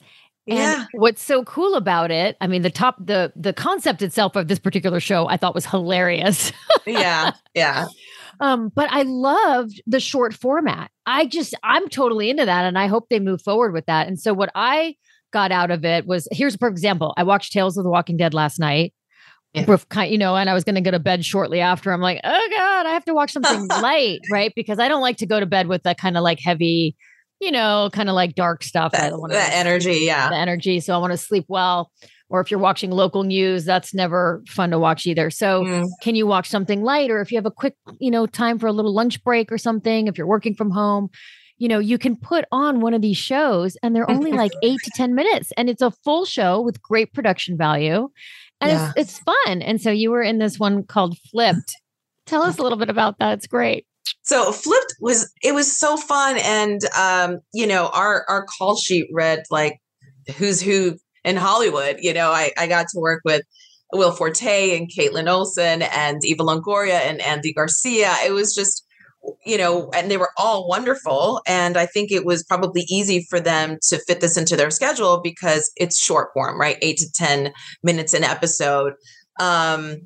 and 0.50 0.58
yeah. 0.58 0.86
what's 0.94 1.22
so 1.22 1.44
cool 1.44 1.74
about 1.76 2.10
it, 2.10 2.36
I 2.40 2.48
mean, 2.48 2.62
the 2.62 2.70
top 2.70 2.96
the 2.98 3.32
the 3.36 3.52
concept 3.52 4.02
itself 4.02 4.34
of 4.34 4.48
this 4.48 4.58
particular 4.58 4.98
show 4.98 5.28
I 5.28 5.36
thought 5.36 5.54
was 5.54 5.66
hilarious. 5.66 6.52
yeah. 6.86 7.32
Yeah. 7.54 7.86
Um, 8.42 8.72
but 8.74 8.90
I 8.90 9.02
loved 9.02 9.82
the 9.86 10.00
short 10.00 10.32
format. 10.32 10.90
I 11.04 11.26
just 11.26 11.54
I'm 11.62 11.90
totally 11.90 12.30
into 12.30 12.46
that 12.46 12.64
and 12.64 12.78
I 12.78 12.86
hope 12.86 13.10
they 13.10 13.20
move 13.20 13.42
forward 13.42 13.74
with 13.74 13.84
that. 13.84 14.08
And 14.08 14.18
so 14.18 14.32
what 14.32 14.50
I 14.54 14.96
got 15.30 15.52
out 15.52 15.70
of 15.70 15.84
it 15.84 16.06
was 16.06 16.26
here's 16.32 16.56
for 16.56 16.66
example, 16.66 17.12
I 17.18 17.22
watched 17.22 17.52
Tales 17.52 17.76
of 17.76 17.84
the 17.84 17.90
Walking 17.90 18.16
Dead 18.16 18.32
last 18.32 18.58
night. 18.58 18.94
Yeah. 19.52 20.04
You 20.04 20.16
know, 20.16 20.36
and 20.36 20.48
I 20.48 20.54
was 20.54 20.64
going 20.64 20.76
to 20.76 20.80
go 20.80 20.92
to 20.92 20.98
bed 20.98 21.22
shortly 21.22 21.60
after. 21.60 21.92
I'm 21.92 22.00
like, 22.00 22.20
oh 22.24 22.48
god, 22.56 22.86
I 22.86 22.92
have 22.92 23.04
to 23.04 23.14
watch 23.14 23.32
something 23.32 23.66
light, 23.82 24.20
right? 24.30 24.54
Because 24.56 24.78
I 24.78 24.88
don't 24.88 25.02
like 25.02 25.18
to 25.18 25.26
go 25.26 25.38
to 25.38 25.44
bed 25.44 25.66
with 25.66 25.82
that 25.82 25.98
kind 25.98 26.16
of 26.16 26.22
like 26.22 26.38
heavy 26.42 26.96
you 27.40 27.50
know, 27.50 27.90
kind 27.92 28.08
of 28.08 28.14
like 28.14 28.34
dark 28.34 28.62
stuff. 28.62 28.92
That, 28.92 29.12
I 29.12 29.16
want 29.16 29.32
that 29.32 29.52
energy, 29.54 30.00
yeah. 30.02 30.28
The 30.28 30.36
energy. 30.36 30.80
So 30.80 30.94
I 30.94 30.98
want 30.98 31.12
to 31.12 31.16
sleep 31.16 31.46
well. 31.48 31.90
Or 32.28 32.40
if 32.40 32.50
you're 32.50 32.60
watching 32.60 32.92
local 32.92 33.24
news, 33.24 33.64
that's 33.64 33.92
never 33.92 34.42
fun 34.46 34.70
to 34.70 34.78
watch 34.78 35.04
either. 35.06 35.30
So 35.30 35.64
mm. 35.64 35.88
can 36.00 36.14
you 36.14 36.26
watch 36.26 36.48
something 36.48 36.82
light? 36.82 37.10
Or 37.10 37.20
if 37.20 37.32
you 37.32 37.38
have 37.38 37.46
a 37.46 37.50
quick, 37.50 37.74
you 37.98 38.10
know, 38.10 38.26
time 38.26 38.58
for 38.58 38.68
a 38.68 38.72
little 38.72 38.94
lunch 38.94 39.24
break 39.24 39.50
or 39.50 39.58
something, 39.58 40.06
if 40.06 40.16
you're 40.16 40.28
working 40.28 40.54
from 40.54 40.70
home, 40.70 41.10
you 41.58 41.66
know, 41.66 41.80
you 41.80 41.98
can 41.98 42.14
put 42.14 42.44
on 42.52 42.80
one 42.80 42.94
of 42.94 43.02
these 43.02 43.16
shows 43.16 43.76
and 43.82 43.96
they're 43.96 44.10
only 44.10 44.30
like 44.30 44.52
eight 44.62 44.78
to 44.84 44.90
10 44.94 45.14
minutes. 45.14 45.52
And 45.56 45.68
it's 45.68 45.82
a 45.82 45.90
full 45.90 46.24
show 46.24 46.60
with 46.60 46.80
great 46.80 47.12
production 47.12 47.56
value. 47.56 48.08
and 48.60 48.70
yeah. 48.70 48.92
it's, 48.96 49.18
it's 49.18 49.18
fun. 49.18 49.60
And 49.60 49.80
so 49.80 49.90
you 49.90 50.10
were 50.10 50.22
in 50.22 50.38
this 50.38 50.58
one 50.58 50.84
called 50.84 51.18
Flipped. 51.32 51.74
Tell 52.26 52.42
us 52.42 52.58
a 52.58 52.62
little 52.62 52.78
bit 52.78 52.90
about 52.90 53.18
that. 53.18 53.38
It's 53.38 53.48
great. 53.48 53.86
So 54.22 54.52
Flipped 54.52 54.94
was 55.00 55.32
it 55.42 55.54
was 55.54 55.78
so 55.78 55.96
fun, 55.96 56.38
and 56.38 56.80
um, 56.96 57.40
you 57.52 57.66
know 57.66 57.90
our 57.92 58.24
our 58.28 58.46
call 58.58 58.76
sheet 58.76 59.08
read 59.12 59.42
like 59.50 59.78
who's 60.36 60.60
who 60.60 60.96
in 61.24 61.36
Hollywood. 61.36 61.96
You 62.00 62.14
know, 62.14 62.30
I 62.30 62.52
I 62.58 62.66
got 62.66 62.86
to 62.92 63.00
work 63.00 63.22
with 63.24 63.42
Will 63.92 64.12
Forte 64.12 64.76
and 64.76 64.90
Kaitlin 64.90 65.28
Olson 65.28 65.82
and 65.82 66.24
Eva 66.24 66.42
Longoria 66.42 67.00
and 67.00 67.20
Andy 67.20 67.52
Garcia. 67.52 68.14
It 68.24 68.32
was 68.32 68.54
just 68.54 68.84
you 69.44 69.58
know, 69.58 69.90
and 69.94 70.10
they 70.10 70.16
were 70.16 70.30
all 70.36 70.66
wonderful. 70.66 71.42
And 71.46 71.76
I 71.76 71.86
think 71.86 72.10
it 72.10 72.24
was 72.24 72.42
probably 72.44 72.82
easy 72.88 73.26
for 73.28 73.38
them 73.38 73.78
to 73.88 73.98
fit 73.98 74.20
this 74.20 74.36
into 74.36 74.56
their 74.56 74.70
schedule 74.70 75.20
because 75.22 75.70
it's 75.76 75.98
short 75.98 76.30
form, 76.32 76.58
right? 76.58 76.78
Eight 76.80 76.98
to 76.98 77.12
10 77.12 77.52
minutes 77.82 78.14
an 78.14 78.24
episode. 78.24 78.94
Um, 79.38 79.98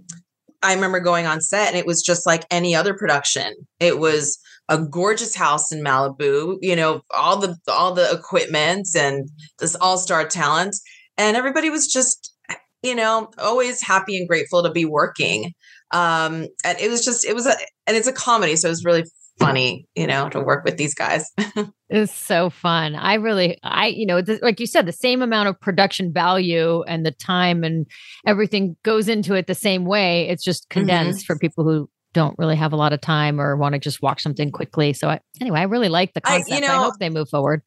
I 0.64 0.74
remember 0.74 1.00
going 1.00 1.27
on 1.27 1.40
set 1.40 1.68
and 1.68 1.77
it 1.77 1.87
was 1.87 2.03
just 2.03 2.27
like 2.27 2.44
any 2.50 2.74
other 2.74 2.94
production. 2.94 3.55
It 3.81 3.98
was 3.98 4.38
a 4.68 4.79
gorgeous 4.79 5.37
house 5.37 5.70
in 5.70 5.85
Malibu, 5.85 6.57
you 6.62 6.74
know, 6.74 7.03
all 7.14 7.37
the 7.37 7.57
all 7.68 7.92
the 7.92 8.11
equipment 8.11 8.88
and 8.96 9.29
this 9.59 9.74
all-star 9.77 10.27
talent. 10.27 10.74
And 11.18 11.37
everybody 11.37 11.70
was 11.70 11.87
just, 11.87 12.35
you 12.83 12.94
know, 12.94 13.31
always 13.38 13.83
happy 13.83 14.16
and 14.16 14.27
grateful 14.27 14.62
to 14.62 14.70
be 14.70 14.85
working 14.85 15.53
um 15.90 16.46
and 16.64 16.79
it 16.81 16.90
was 16.90 17.05
just 17.05 17.24
it 17.24 17.35
was 17.35 17.46
a 17.46 17.55
and 17.87 17.96
it's 17.96 18.07
a 18.09 18.12
comedy 18.12 18.57
so 18.57 18.68
it 18.68 18.70
was 18.70 18.85
really 18.85 19.05
funny 19.38 19.87
you 19.94 20.07
know 20.07 20.29
to 20.29 20.40
work 20.40 20.64
with 20.64 20.77
these 20.77 20.94
guys 20.94 21.31
it's 21.88 22.14
so 22.14 22.51
fun 22.51 22.94
i 22.94 23.14
really 23.14 23.59
i 23.62 23.87
you 23.87 24.07
know 24.07 24.23
like 24.42 24.61
you 24.61 24.66
said 24.66 24.87
the 24.87 24.92
same 24.92 25.23
amount 25.23 25.49
of 25.49 25.61
production 25.61 26.12
value 26.12 26.83
and 26.83 27.05
the 27.05 27.11
time 27.11 27.64
and 27.64 27.87
everything 28.27 28.77
goes 28.85 29.09
into 29.09 29.35
it 29.35 29.47
the 29.47 29.55
same 29.55 29.85
way 29.85 30.29
it's 30.29 30.44
just 30.44 30.68
mm-hmm. 30.68 30.81
condensed 30.81 31.25
mm-hmm. 31.25 31.33
for 31.33 31.38
people 31.38 31.64
who 31.64 31.88
don't 32.12 32.38
really 32.38 32.55
have 32.55 32.73
a 32.73 32.77
lot 32.77 32.92
of 32.92 33.01
time 33.01 33.40
or 33.40 33.57
want 33.57 33.73
to 33.73 33.79
just 33.79 34.01
watch 34.03 34.23
something 34.23 34.53
quickly 34.53 34.92
so 34.92 35.09
I, 35.09 35.20
anyway 35.40 35.61
i 35.61 35.64
really 35.64 35.88
like 35.88 36.14
the 36.14 36.20
concept 36.20 36.53
I, 36.53 36.55
you 36.55 36.61
know, 36.61 36.75
I 36.75 36.85
hope 36.85 36.94
they 37.01 37.11
move 37.11 37.29
forward 37.29 37.62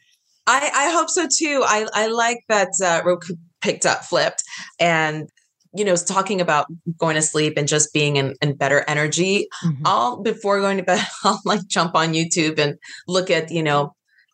I, 0.50 0.72
I 0.74 0.92
hope 0.92 1.10
so 1.10 1.28
too. 1.28 1.62
I, 1.66 1.86
I 1.94 2.08
like 2.08 2.38
that 2.48 2.70
uh, 2.82 3.02
Roku 3.06 3.36
picked 3.62 3.86
up 3.86 4.06
flipped 4.06 4.44
and 4.80 5.28
you 5.74 5.86
know, 5.86 5.96
talking 5.96 6.42
about 6.42 6.68
going 6.98 7.16
to 7.16 7.22
sleep 7.22 7.54
and 7.58 7.68
just 7.68 7.94
being 7.94 8.16
in, 8.16 8.36
in 8.42 8.56
better 8.56 8.84
energy, 8.88 9.48
mm-hmm. 9.64 9.84
I'll 9.86 10.22
before 10.22 10.60
going 10.60 10.78
to 10.78 10.84
bed, 10.84 11.06
I'll 11.24 11.42
like 11.46 11.66
jump 11.68 11.96
on 11.96 12.14
YouTube 12.14 12.60
and 12.60 12.78
look 13.08 13.30
at, 13.30 13.52
you 13.52 13.64
know, 13.64 13.94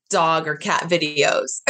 dog 0.09 0.47
or 0.47 0.55
cat 0.55 0.83
videos. 0.83 1.61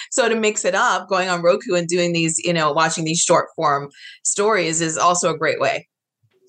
so 0.10 0.28
to 0.28 0.34
mix 0.34 0.64
it 0.64 0.74
up, 0.74 1.08
going 1.08 1.28
on 1.28 1.42
Roku 1.42 1.74
and 1.74 1.86
doing 1.86 2.12
these, 2.12 2.38
you 2.38 2.52
know, 2.52 2.72
watching 2.72 3.04
these 3.04 3.20
short 3.20 3.48
form 3.54 3.90
stories 4.24 4.80
is 4.80 4.96
also 4.96 5.32
a 5.32 5.38
great 5.38 5.60
way 5.60 5.86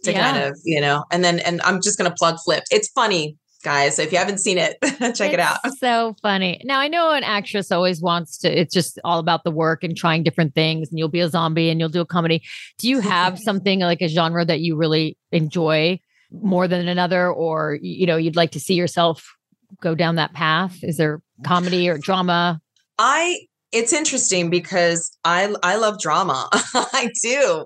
to 0.03 0.12
yeah. 0.12 0.31
kind 0.31 0.43
of, 0.43 0.57
you 0.63 0.79
know, 0.79 1.03
and 1.12 1.23
then 1.23 1.39
and 1.39 1.62
I'm 1.63 1.81
just 1.81 1.97
gonna 1.97 2.15
plug 2.17 2.38
flip. 2.43 2.63
It's 2.71 2.88
funny 2.89 3.38
guys. 3.67 3.97
So 3.97 4.01
if 4.01 4.13
you 4.13 4.17
haven't 4.17 4.38
seen 4.38 4.58
it, 4.58 4.77
check 4.82 5.01
it's 5.01 5.19
it 5.19 5.39
out. 5.41 5.58
So 5.77 6.15
funny. 6.21 6.62
Now 6.63 6.80
I 6.80 6.88
know 6.88 7.12
an 7.12 7.23
actress 7.23 7.69
always 7.69 8.01
wants 8.01 8.38
to, 8.39 8.60
it's 8.62 8.73
just 8.73 8.97
all 9.03 9.19
about 9.19 9.43
the 9.43 9.51
work 9.51 9.84
and 9.84 9.95
trying 9.95 10.23
different 10.23 10.56
things, 10.56 10.89
and 10.89 10.97
you'll 10.97 11.10
be 11.10 11.19
a 11.19 11.27
zombie 11.27 11.69
and 11.69 11.77
you'll 11.77 11.89
do 11.89 11.99
a 11.99 12.06
comedy. 12.06 12.41
Do 12.77 12.88
you 12.88 13.01
have 13.01 13.38
something 13.49 13.82
like 13.82 14.01
a 14.01 14.08
genre 14.08 14.45
that 14.45 14.62
you 14.62 14.77
really 14.77 15.17
enjoy 15.34 15.99
more 16.32 16.65
than 16.69 16.88
another, 16.88 17.30
or 17.30 17.77
you 17.82 18.06
know, 18.06 18.15
you'd 18.15 18.38
like 18.38 18.51
to 18.51 18.60
see 18.60 18.75
yourself 18.75 19.36
go 19.82 19.95
down 19.95 20.15
that 20.15 20.32
path? 20.32 20.82
Is 20.82 20.95
there 20.95 21.21
comedy 21.43 21.89
or 21.89 21.97
drama? 21.97 22.62
I 22.97 23.41
it's 23.73 23.91
interesting 23.91 24.49
because 24.49 25.12
I 25.25 25.53
I 25.62 25.75
love 25.75 25.99
drama. 25.99 26.47
I 26.53 27.10
do 27.21 27.65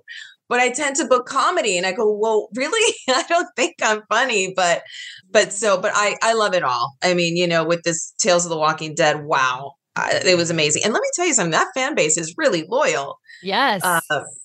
but 0.52 0.60
I 0.60 0.70
tend 0.70 0.98
to 0.98 1.06
book 1.06 1.28
comedy. 1.28 1.78
And 1.78 1.88
I 1.88 1.94
go, 1.94 2.12
well, 2.12 2.50
really? 2.54 2.96
I 3.08 3.24
don't 3.24 3.48
think 3.56 3.76
I'm 3.82 4.02
funny, 4.10 4.54
but, 4.54 4.84
but 5.32 5.54
so, 5.54 5.80
but 5.80 5.94
I, 5.96 6.18
I 6.22 6.34
love 6.34 6.54
it 6.54 6.62
all. 6.62 6.98
I 7.02 7.14
mean, 7.14 7.38
you 7.38 7.48
know, 7.48 7.64
with 7.64 7.84
this 7.84 8.14
Tales 8.20 8.46
of 8.46 8.50
the 8.50 8.58
Walking 8.58 8.94
Dead, 8.94 9.24
wow, 9.24 9.76
it 9.98 10.38
was 10.38 10.50
amazing. 10.50 10.82
And 10.84 10.92
let 10.92 11.02
me 11.02 11.08
tell 11.16 11.26
you 11.26 11.34
something, 11.34 11.52
that 11.52 11.72
fan 11.74 11.96
base 11.96 12.18
is 12.18 12.36
really 12.38 12.66
loyal. 12.68 13.18
Yes. 13.42 13.82
Uh, 13.82 14.02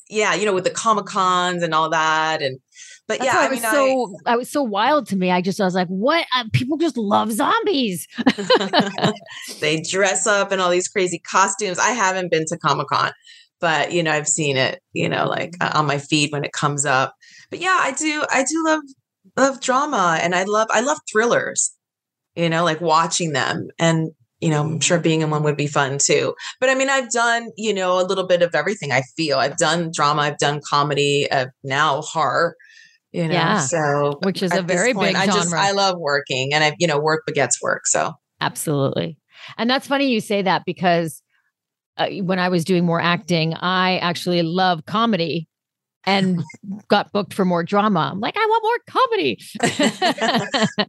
yeah. 0.09 0.33
You 0.35 0.47
know, 0.47 0.55
with 0.55 0.63
the 0.63 0.71
Comic 0.71 1.07
Cons 1.07 1.65
and 1.65 1.75
all 1.75 1.91
that. 1.91 2.41
And, 2.41 2.61
but 3.09 3.19
That's 3.19 3.35
yeah, 3.35 3.41
I 3.41 3.49
was 3.49 3.61
mean, 3.61 3.71
so 3.73 4.15
I, 4.27 4.35
I, 4.35 4.37
was 4.37 4.49
so 4.49 4.63
wild 4.63 5.09
to 5.09 5.17
me. 5.17 5.33
I 5.33 5.41
just 5.41 5.61
I 5.61 5.65
was 5.65 5.75
like, 5.75 5.89
what? 5.89 6.25
Uh, 6.37 6.45
people 6.53 6.77
just 6.77 6.97
love 6.97 7.33
zombies. 7.33 8.07
they 9.61 9.81
dress 9.81 10.25
up 10.27 10.53
in 10.53 10.61
all 10.61 10.71
these 10.71 10.89
crazy 10.89 11.19
costumes. 11.19 11.81
I 11.81 11.91
haven't 11.91 12.31
been 12.31 12.45
to 12.47 12.59
Comic 12.59 12.89
Con, 12.89 13.13
but 13.61 13.93
you 13.93 14.03
know 14.03 14.13
i've 14.13 14.29
seen 14.29 14.57
it 14.57 14.81
you 14.93 15.09
know 15.09 15.27
like 15.27 15.55
uh, 15.61 15.73
on 15.75 15.87
my 15.87 15.99
feed 15.99 16.33
when 16.33 16.45
it 16.45 16.53
comes 16.53 16.85
up. 16.85 17.15
But 17.51 17.61
yeah 17.61 17.79
i 17.81 17.93
do 17.93 18.25
i 18.31 18.43
do 18.43 18.65
love 18.65 18.81
love 19.37 19.61
drama 19.61 20.19
and 20.23 20.35
i 20.35 20.45
love 20.45 20.69
i 20.71 20.81
love 20.81 20.99
thrillers 21.11 21.73
you 22.35 22.49
know 22.49 22.65
like 22.65 22.81
watching 22.81 23.33
them 23.33 23.69
and 23.79 24.11
you 24.41 24.51
know 24.51 24.63
i'm 24.63 24.81
sure 24.81 24.99
being 24.99 25.23
in 25.23 25.31
one 25.31 25.43
would 25.43 25.57
be 25.57 25.67
fun 25.67 25.99
too. 25.99 26.35
But 26.61 26.71
i 26.71 26.75
mean 26.75 26.91
i've 26.91 27.11
done 27.11 27.51
you 27.57 27.73
know 27.73 28.01
a 28.01 28.05
little 28.05 28.27
bit 28.27 28.43
of 28.43 28.55
everything 28.55 28.93
i 28.93 29.03
feel. 29.17 29.39
I've 29.39 29.57
done 29.57 29.91
drama 29.95 30.23
i've 30.23 30.39
done 30.39 30.61
comedy 30.69 31.29
uh, 31.31 31.47
now 31.63 32.03
horror 32.03 32.57
you 33.13 33.27
know 33.29 33.33
yeah, 33.35 33.61
so 33.61 34.19
which 34.23 34.43
is 34.43 34.53
a 34.53 34.63
very 34.63 34.93
point, 34.93 35.15
big 35.15 35.17
i 35.17 35.27
just 35.27 35.55
i 35.55 35.73
love 35.73 35.99
working 35.99 36.53
and 36.53 36.63
i 36.63 36.75
you 36.79 36.87
know 36.87 36.99
work 36.99 37.23
begets 37.27 37.63
work 37.63 37.87
so. 37.87 38.13
Absolutely. 38.41 39.19
And 39.59 39.71
that's 39.71 39.87
funny 39.87 40.09
you 40.09 40.21
say 40.21 40.43
that 40.43 40.65
because 40.67 41.23
uh, 41.97 42.09
when 42.23 42.39
I 42.39 42.49
was 42.49 42.65
doing 42.65 42.85
more 42.85 43.01
acting, 43.01 43.55
I 43.55 43.99
actually 43.99 44.43
love 44.43 44.87
comedy 44.87 45.49
and 46.05 46.43
got 46.89 47.13
booked 47.13 47.35
for 47.35 47.45
more 47.45 47.65
drama. 47.65 48.11
I'm 48.13 48.21
like, 48.21 48.37
I 48.37 48.47
want 48.47 48.63
more 48.63 48.79
comedy. 48.89 49.39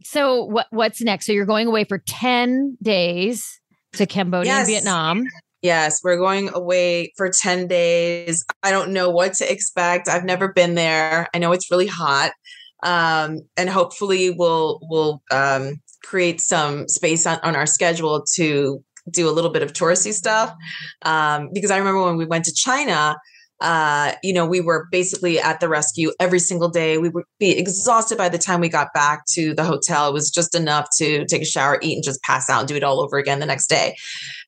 so 0.04 0.44
what 0.44 0.66
what's 0.70 1.00
next? 1.00 1.26
So 1.26 1.32
you're 1.32 1.46
going 1.46 1.66
away 1.66 1.84
for 1.84 1.98
10 1.98 2.78
days 2.82 3.60
to 3.94 4.06
Cambodia 4.06 4.52
yes. 4.52 4.58
and 4.60 4.66
Vietnam. 4.68 5.24
Yes, 5.60 6.00
we're 6.04 6.18
going 6.18 6.50
away 6.54 7.12
for 7.16 7.30
10 7.30 7.66
days. 7.66 8.44
I 8.62 8.70
don't 8.70 8.92
know 8.92 9.10
what 9.10 9.34
to 9.34 9.52
expect. 9.52 10.08
I've 10.08 10.24
never 10.24 10.52
been 10.52 10.76
there. 10.76 11.26
I 11.34 11.38
know 11.38 11.50
it's 11.50 11.68
really 11.70 11.88
hot. 11.88 12.30
Um, 12.84 13.40
and 13.56 13.68
hopefully 13.68 14.30
we'll 14.30 14.78
we'll 14.82 15.20
um, 15.32 15.80
create 16.04 16.40
some 16.40 16.86
space 16.86 17.26
on, 17.26 17.40
on 17.42 17.56
our 17.56 17.66
schedule 17.66 18.24
to 18.34 18.84
do 19.10 19.28
a 19.28 19.32
little 19.32 19.50
bit 19.50 19.62
of 19.62 19.72
touristy 19.72 20.12
stuff. 20.12 20.54
Um, 21.02 21.50
because 21.52 21.70
I 21.70 21.78
remember 21.78 22.02
when 22.04 22.16
we 22.16 22.26
went 22.26 22.44
to 22.46 22.52
China, 22.54 23.16
uh, 23.60 24.12
you 24.22 24.32
know, 24.32 24.46
we 24.46 24.60
were 24.60 24.86
basically 24.92 25.40
at 25.40 25.58
the 25.58 25.68
rescue 25.68 26.12
every 26.20 26.38
single 26.38 26.68
day. 26.68 26.96
We 26.98 27.08
would 27.08 27.24
be 27.40 27.58
exhausted 27.58 28.16
by 28.16 28.28
the 28.28 28.38
time 28.38 28.60
we 28.60 28.68
got 28.68 28.92
back 28.94 29.24
to 29.32 29.52
the 29.52 29.64
hotel. 29.64 30.08
It 30.08 30.12
was 30.12 30.30
just 30.30 30.54
enough 30.54 30.88
to 30.98 31.24
take 31.24 31.42
a 31.42 31.46
shower, 31.46 31.78
eat, 31.82 31.94
and 31.94 32.04
just 32.04 32.22
pass 32.22 32.48
out 32.48 32.60
and 32.60 32.68
do 32.68 32.76
it 32.76 32.84
all 32.84 33.00
over 33.00 33.18
again 33.18 33.40
the 33.40 33.46
next 33.46 33.68
day. 33.68 33.96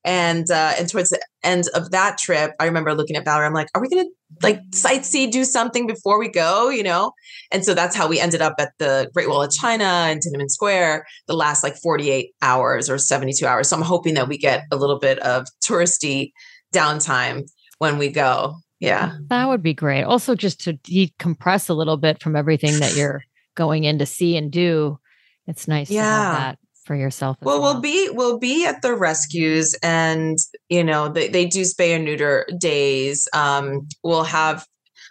And 0.04 0.48
uh, 0.50 0.74
and 0.78 0.88
towards 0.88 1.10
the 1.10 1.20
end 1.42 1.64
of 1.74 1.90
that 1.90 2.18
trip, 2.18 2.52
I 2.60 2.66
remember 2.66 2.94
looking 2.94 3.16
at 3.16 3.24
Valerie. 3.24 3.46
I'm 3.46 3.52
like, 3.52 3.68
"Are 3.74 3.80
we 3.80 3.88
gonna 3.88 4.08
like 4.42 4.60
sightsee, 4.70 5.30
do 5.30 5.44
something 5.44 5.88
before 5.88 6.18
we 6.18 6.28
go?" 6.28 6.70
You 6.70 6.84
know. 6.84 7.12
And 7.50 7.64
so 7.64 7.74
that's 7.74 7.96
how 7.96 8.06
we 8.06 8.20
ended 8.20 8.42
up 8.42 8.54
at 8.60 8.72
the 8.78 9.10
Great 9.12 9.28
Wall 9.28 9.42
of 9.42 9.50
China 9.50 9.84
and 9.84 10.20
Tiananmen 10.20 10.50
Square 10.50 11.04
the 11.26 11.34
last 11.34 11.64
like 11.64 11.76
48 11.76 12.30
hours 12.42 12.88
or 12.88 12.96
72 12.96 13.44
hours. 13.44 13.68
So 13.68 13.76
I'm 13.76 13.82
hoping 13.82 14.14
that 14.14 14.28
we 14.28 14.38
get 14.38 14.66
a 14.70 14.76
little 14.76 15.00
bit 15.00 15.18
of 15.18 15.46
touristy 15.64 16.30
downtime 16.72 17.48
when 17.78 17.98
we 17.98 18.08
go 18.08 18.54
yeah. 18.80 19.16
That 19.28 19.48
would 19.48 19.62
be 19.62 19.74
great. 19.74 20.02
Also, 20.02 20.34
just 20.34 20.60
to 20.64 20.72
decompress 20.74 21.68
a 21.68 21.74
little 21.74 21.98
bit 21.98 22.22
from 22.22 22.34
everything 22.34 22.80
that 22.80 22.96
you're 22.96 23.22
going 23.54 23.84
in 23.84 23.98
to 23.98 24.06
see 24.06 24.36
and 24.36 24.50
do. 24.50 24.98
It's 25.46 25.68
nice 25.68 25.90
yeah. 25.90 26.02
to 26.02 26.08
have 26.08 26.34
that 26.38 26.58
for 26.84 26.96
yourself. 26.96 27.36
Well, 27.42 27.60
well, 27.60 27.74
we'll 27.74 27.82
be 27.82 28.08
we'll 28.12 28.38
be 28.38 28.66
at 28.66 28.82
the 28.82 28.94
rescues, 28.94 29.74
and 29.82 30.38
you 30.68 30.82
know 30.82 31.08
they 31.08 31.28
they 31.28 31.46
do 31.46 31.62
spay 31.62 31.94
and 31.94 32.04
neuter 32.04 32.46
days. 32.58 33.28
Um, 33.32 33.86
we'll 34.02 34.24
have 34.24 34.66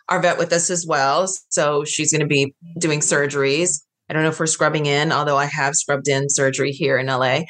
our 0.09 0.21
vet 0.21 0.37
with 0.37 0.51
us 0.51 0.69
as 0.69 0.85
well, 0.87 1.27
so 1.49 1.85
she's 1.85 2.11
going 2.11 2.21
to 2.21 2.27
be 2.27 2.53
doing 2.79 2.99
surgeries. 2.99 3.81
I 4.09 4.13
don't 4.13 4.23
know 4.23 4.29
if 4.29 4.39
we're 4.39 4.47
scrubbing 4.47 4.87
in, 4.87 5.11
although 5.11 5.37
I 5.37 5.45
have 5.45 5.75
scrubbed 5.75 6.07
in 6.07 6.29
surgery 6.29 6.71
here 6.71 6.97
in 6.97 7.05
LA. 7.07 7.41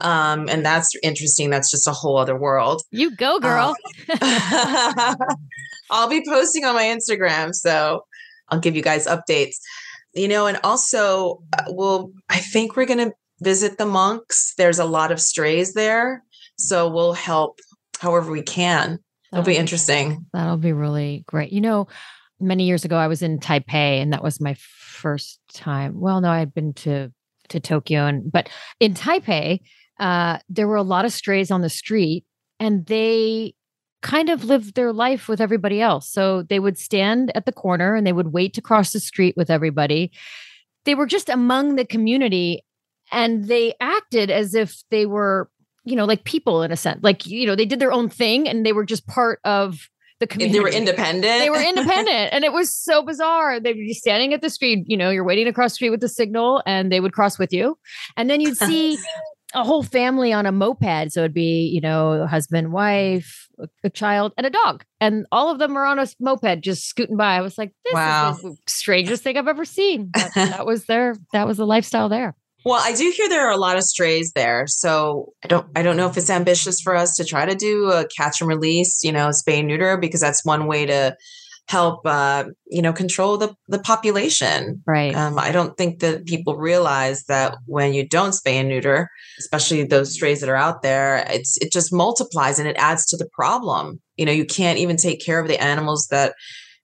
Um, 0.00 0.48
and 0.48 0.64
that's 0.64 0.90
interesting. 1.02 1.50
That's 1.50 1.70
just 1.70 1.86
a 1.86 1.92
whole 1.92 2.16
other 2.16 2.38
world. 2.38 2.82
You 2.90 3.14
go, 3.14 3.38
girl. 3.38 3.76
Um, 4.08 4.18
I'll 5.90 6.08
be 6.08 6.24
posting 6.26 6.64
on 6.64 6.74
my 6.74 6.84
Instagram. 6.84 7.54
So 7.54 8.04
I'll 8.48 8.60
give 8.60 8.74
you 8.74 8.82
guys 8.82 9.06
updates. 9.06 9.56
You 10.14 10.28
know, 10.28 10.46
and 10.46 10.58
also, 10.64 11.42
uh, 11.58 11.64
we'll, 11.66 12.12
I 12.30 12.38
think 12.38 12.76
we're 12.76 12.86
going 12.86 13.10
to 13.10 13.12
visit 13.40 13.76
the 13.76 13.84
monks. 13.84 14.54
There's 14.56 14.78
a 14.78 14.86
lot 14.86 15.12
of 15.12 15.20
strays 15.20 15.74
there. 15.74 16.22
So 16.56 16.88
we'll 16.88 17.12
help 17.12 17.58
however 18.00 18.30
we 18.30 18.42
can. 18.42 19.00
It'll 19.32 19.44
be 19.44 19.56
interesting. 19.56 20.24
That'll 20.32 20.56
be 20.56 20.72
really 20.72 21.24
great. 21.26 21.52
You 21.52 21.60
know, 21.60 21.88
many 22.40 22.64
years 22.64 22.84
ago, 22.84 22.96
I 22.96 23.06
was 23.06 23.22
in 23.22 23.38
Taipei, 23.38 24.00
and 24.00 24.12
that 24.12 24.22
was 24.22 24.40
my 24.40 24.54
first 24.54 25.40
time. 25.52 26.00
Well, 26.00 26.20
no, 26.20 26.30
I 26.30 26.38
had 26.38 26.54
been 26.54 26.72
to 26.74 27.12
to 27.48 27.60
Tokyo, 27.60 28.06
and 28.06 28.30
but 28.30 28.48
in 28.80 28.94
Taipei, 28.94 29.60
uh, 30.00 30.38
there 30.48 30.66
were 30.66 30.76
a 30.76 30.82
lot 30.82 31.04
of 31.04 31.12
strays 31.12 31.50
on 31.50 31.62
the 31.62 31.68
street, 31.68 32.24
and 32.58 32.86
they 32.86 33.54
kind 34.02 34.28
of 34.28 34.44
lived 34.44 34.74
their 34.74 34.92
life 34.92 35.28
with 35.28 35.40
everybody 35.40 35.80
else. 35.80 36.08
So 36.08 36.42
they 36.42 36.60
would 36.60 36.78
stand 36.78 37.32
at 37.34 37.44
the 37.46 37.52
corner 37.52 37.96
and 37.96 38.06
they 38.06 38.12
would 38.12 38.32
wait 38.32 38.54
to 38.54 38.62
cross 38.62 38.92
the 38.92 39.00
street 39.00 39.34
with 39.36 39.50
everybody. 39.50 40.12
They 40.84 40.94
were 40.94 41.06
just 41.06 41.28
among 41.28 41.74
the 41.74 41.84
community 41.84 42.64
and 43.10 43.46
they 43.48 43.74
acted 43.80 44.30
as 44.30 44.54
if 44.54 44.82
they 44.90 45.06
were, 45.06 45.50
you 45.84 45.96
know, 45.96 46.04
like 46.04 46.22
people 46.24 46.62
in 46.62 46.70
a 46.70 46.76
sense. 46.76 47.02
Like, 47.02 47.26
you 47.26 47.46
know, 47.46 47.56
they 47.56 47.66
did 47.66 47.80
their 47.80 47.92
own 47.92 48.08
thing 48.08 48.48
and 48.48 48.64
they 48.64 48.72
were 48.72 48.84
just 48.84 49.06
part 49.08 49.40
of 49.44 49.88
the 50.20 50.26
community. 50.26 50.58
They 50.58 50.62
were 50.62 50.68
independent. 50.68 51.40
They 51.40 51.50
were 51.50 51.62
independent. 51.68 52.32
and 52.32 52.44
it 52.44 52.52
was 52.52 52.72
so 52.72 53.02
bizarre. 53.02 53.60
They'd 53.60 53.74
be 53.74 53.94
standing 53.94 54.32
at 54.32 54.42
the 54.42 54.50
street, 54.50 54.84
you 54.86 54.96
know, 54.96 55.10
you're 55.10 55.24
waiting 55.24 55.44
to 55.46 55.52
cross 55.52 55.72
the 55.72 55.76
street 55.76 55.90
with 55.90 56.00
the 56.00 56.08
signal 56.08 56.62
and 56.66 56.90
they 56.90 57.00
would 57.00 57.12
cross 57.12 57.38
with 57.38 57.52
you. 57.52 57.78
And 58.16 58.30
then 58.30 58.40
you'd 58.40 58.56
see 58.56 58.98
a 59.54 59.64
whole 59.64 59.82
family 59.82 60.32
on 60.32 60.46
a 60.46 60.52
moped. 60.52 61.12
So 61.12 61.20
it'd 61.20 61.34
be, 61.34 61.70
you 61.72 61.80
know, 61.80 62.26
husband, 62.26 62.72
wife, 62.72 63.48
a 63.84 63.90
child, 63.90 64.32
and 64.36 64.46
a 64.46 64.50
dog. 64.50 64.84
And 65.00 65.26
all 65.32 65.50
of 65.50 65.58
them 65.58 65.74
were 65.74 65.86
on 65.86 65.98
a 65.98 66.06
moped 66.20 66.60
just 66.60 66.86
scooting 66.86 67.16
by. 67.16 67.36
I 67.36 67.40
was 67.40 67.58
like, 67.58 67.72
this 67.84 67.94
wow. 67.94 68.32
is 68.32 68.42
the 68.42 68.56
strangest 68.66 69.22
thing 69.22 69.36
I've 69.36 69.48
ever 69.48 69.64
seen. 69.64 70.10
But 70.12 70.34
that 70.34 70.66
was 70.66 70.86
their 70.86 71.16
that 71.32 71.46
was 71.46 71.56
the 71.56 71.66
lifestyle 71.66 72.08
there. 72.08 72.34
Well, 72.66 72.82
I 72.82 72.94
do 72.94 73.12
hear 73.16 73.28
there 73.28 73.46
are 73.46 73.52
a 73.52 73.56
lot 73.56 73.76
of 73.76 73.84
strays 73.84 74.32
there. 74.34 74.64
So 74.66 75.32
I 75.44 75.46
don't 75.46 75.68
I 75.76 75.82
don't 75.82 75.96
know 75.96 76.08
if 76.08 76.16
it's 76.16 76.28
ambitious 76.28 76.80
for 76.80 76.96
us 76.96 77.14
to 77.14 77.24
try 77.24 77.46
to 77.46 77.54
do 77.54 77.92
a 77.92 78.08
catch 78.08 78.40
and 78.40 78.48
release, 78.48 79.04
you 79.04 79.12
know, 79.12 79.28
spay 79.28 79.60
and 79.60 79.68
neuter, 79.68 79.96
because 79.96 80.20
that's 80.20 80.44
one 80.44 80.66
way 80.66 80.84
to 80.84 81.16
help 81.68 82.04
uh, 82.04 82.44
you 82.66 82.82
know 82.82 82.92
control 82.92 83.38
the 83.38 83.54
the 83.68 83.78
population 83.80 84.80
right 84.86 85.16
um, 85.16 85.36
i 85.36 85.50
don't 85.50 85.76
think 85.76 85.98
that 85.98 86.24
people 86.24 86.56
realize 86.56 87.24
that 87.24 87.56
when 87.66 87.92
you 87.92 88.06
don't 88.06 88.30
spay 88.30 88.52
and 88.52 88.68
neuter 88.68 89.08
especially 89.40 89.82
those 89.82 90.14
strays 90.14 90.38
that 90.38 90.48
are 90.48 90.54
out 90.54 90.82
there 90.82 91.26
it's 91.28 91.56
it 91.60 91.72
just 91.72 91.92
multiplies 91.92 92.60
and 92.60 92.68
it 92.68 92.76
adds 92.78 93.04
to 93.04 93.16
the 93.16 93.28
problem 93.32 94.00
you 94.16 94.24
know 94.24 94.30
you 94.30 94.44
can't 94.44 94.78
even 94.78 94.96
take 94.96 95.20
care 95.20 95.40
of 95.40 95.48
the 95.48 95.60
animals 95.60 96.06
that 96.08 96.34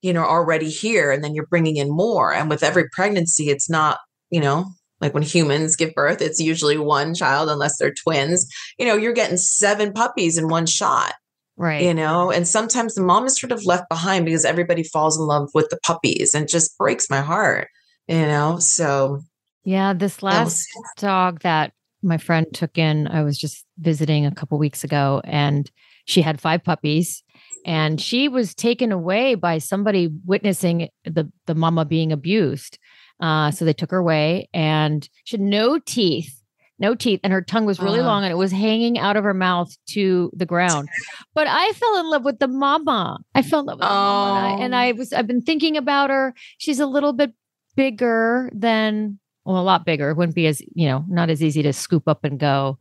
you 0.00 0.12
know 0.12 0.22
are 0.22 0.40
already 0.40 0.68
here 0.68 1.12
and 1.12 1.22
then 1.22 1.32
you're 1.32 1.46
bringing 1.46 1.76
in 1.76 1.88
more 1.88 2.34
and 2.34 2.50
with 2.50 2.64
every 2.64 2.88
pregnancy 2.90 3.50
it's 3.50 3.70
not 3.70 3.98
you 4.30 4.40
know 4.40 4.66
like 5.02 5.12
when 5.12 5.22
humans 5.22 5.76
give 5.76 5.92
birth 5.94 6.22
it's 6.22 6.40
usually 6.40 6.78
one 6.78 7.14
child 7.14 7.50
unless 7.50 7.76
they're 7.78 7.92
twins 7.92 8.48
you 8.78 8.86
know 8.86 8.96
you're 8.96 9.12
getting 9.12 9.36
seven 9.36 9.92
puppies 9.92 10.38
in 10.38 10.48
one 10.48 10.64
shot 10.64 11.12
Right. 11.56 11.82
You 11.82 11.92
know, 11.92 12.30
and 12.30 12.48
sometimes 12.48 12.94
the 12.94 13.02
mom 13.02 13.26
is 13.26 13.38
sort 13.38 13.52
of 13.52 13.64
left 13.66 13.88
behind 13.88 14.24
because 14.24 14.44
everybody 14.44 14.82
falls 14.82 15.18
in 15.18 15.26
love 15.26 15.50
with 15.54 15.68
the 15.68 15.78
puppies 15.84 16.34
and 16.34 16.48
just 16.48 16.76
breaks 16.78 17.10
my 17.10 17.20
heart, 17.20 17.68
you 18.08 18.16
know? 18.16 18.58
So, 18.58 19.20
yeah, 19.62 19.92
this 19.92 20.22
last 20.22 20.66
dog 20.96 21.40
that 21.42 21.72
my 22.02 22.16
friend 22.16 22.46
took 22.52 22.78
in, 22.78 23.06
I 23.06 23.22
was 23.22 23.38
just 23.38 23.64
visiting 23.78 24.26
a 24.26 24.34
couple 24.34 24.58
weeks 24.58 24.82
ago 24.82 25.20
and 25.24 25.70
she 26.06 26.22
had 26.22 26.40
five 26.40 26.64
puppies 26.64 27.22
and 27.64 28.00
she 28.00 28.28
was 28.28 28.54
taken 28.54 28.90
away 28.90 29.34
by 29.34 29.58
somebody 29.58 30.08
witnessing 30.24 30.88
the 31.04 31.30
the 31.46 31.54
mama 31.54 31.84
being 31.84 32.12
abused. 32.12 32.78
Uh, 33.22 33.50
so 33.50 33.64
they 33.64 33.72
took 33.72 33.90
her 33.92 33.98
away 33.98 34.48
and 34.52 35.08
she 35.24 35.36
had 35.36 35.40
no 35.40 35.78
teeth 35.78 36.42
no 36.82 36.96
teeth, 36.96 37.20
and 37.22 37.32
her 37.32 37.40
tongue 37.40 37.64
was 37.64 37.78
really 37.78 38.00
uh, 38.00 38.04
long 38.04 38.24
and 38.24 38.32
it 38.32 38.36
was 38.36 38.50
hanging 38.50 38.98
out 38.98 39.16
of 39.16 39.22
her 39.22 39.32
mouth 39.32 39.74
to 39.90 40.30
the 40.34 40.44
ground. 40.44 40.88
But 41.34 41.46
I 41.46 41.72
fell 41.72 42.00
in 42.00 42.10
love 42.10 42.24
with 42.24 42.40
the 42.40 42.48
mama. 42.48 43.18
I 43.34 43.40
fell 43.40 43.60
in 43.60 43.66
love 43.66 43.78
with 43.78 43.88
the 43.88 43.94
mama. 43.94 44.40
And 44.40 44.60
I, 44.60 44.64
and 44.64 44.76
I 44.76 44.90
oh. 44.90 44.94
was 44.96 45.12
I've 45.14 45.26
been 45.26 45.40
thinking 45.40 45.78
about 45.78 46.10
her. 46.10 46.34
She's 46.58 46.78
a 46.78 46.86
little 46.86 47.14
bit 47.14 47.32
bigger 47.74 48.50
than 48.52 49.18
well, 49.44 49.58
a 49.58 49.62
lot 49.62 49.86
bigger. 49.86 50.10
It 50.10 50.16
wouldn't 50.16 50.34
be 50.34 50.46
as, 50.46 50.60
you 50.74 50.88
know, 50.88 51.04
not 51.08 51.30
as 51.30 51.42
easy 51.42 51.62
to 51.62 51.72
scoop 51.72 52.06
up 52.06 52.24
and 52.24 52.38
go. 52.38 52.78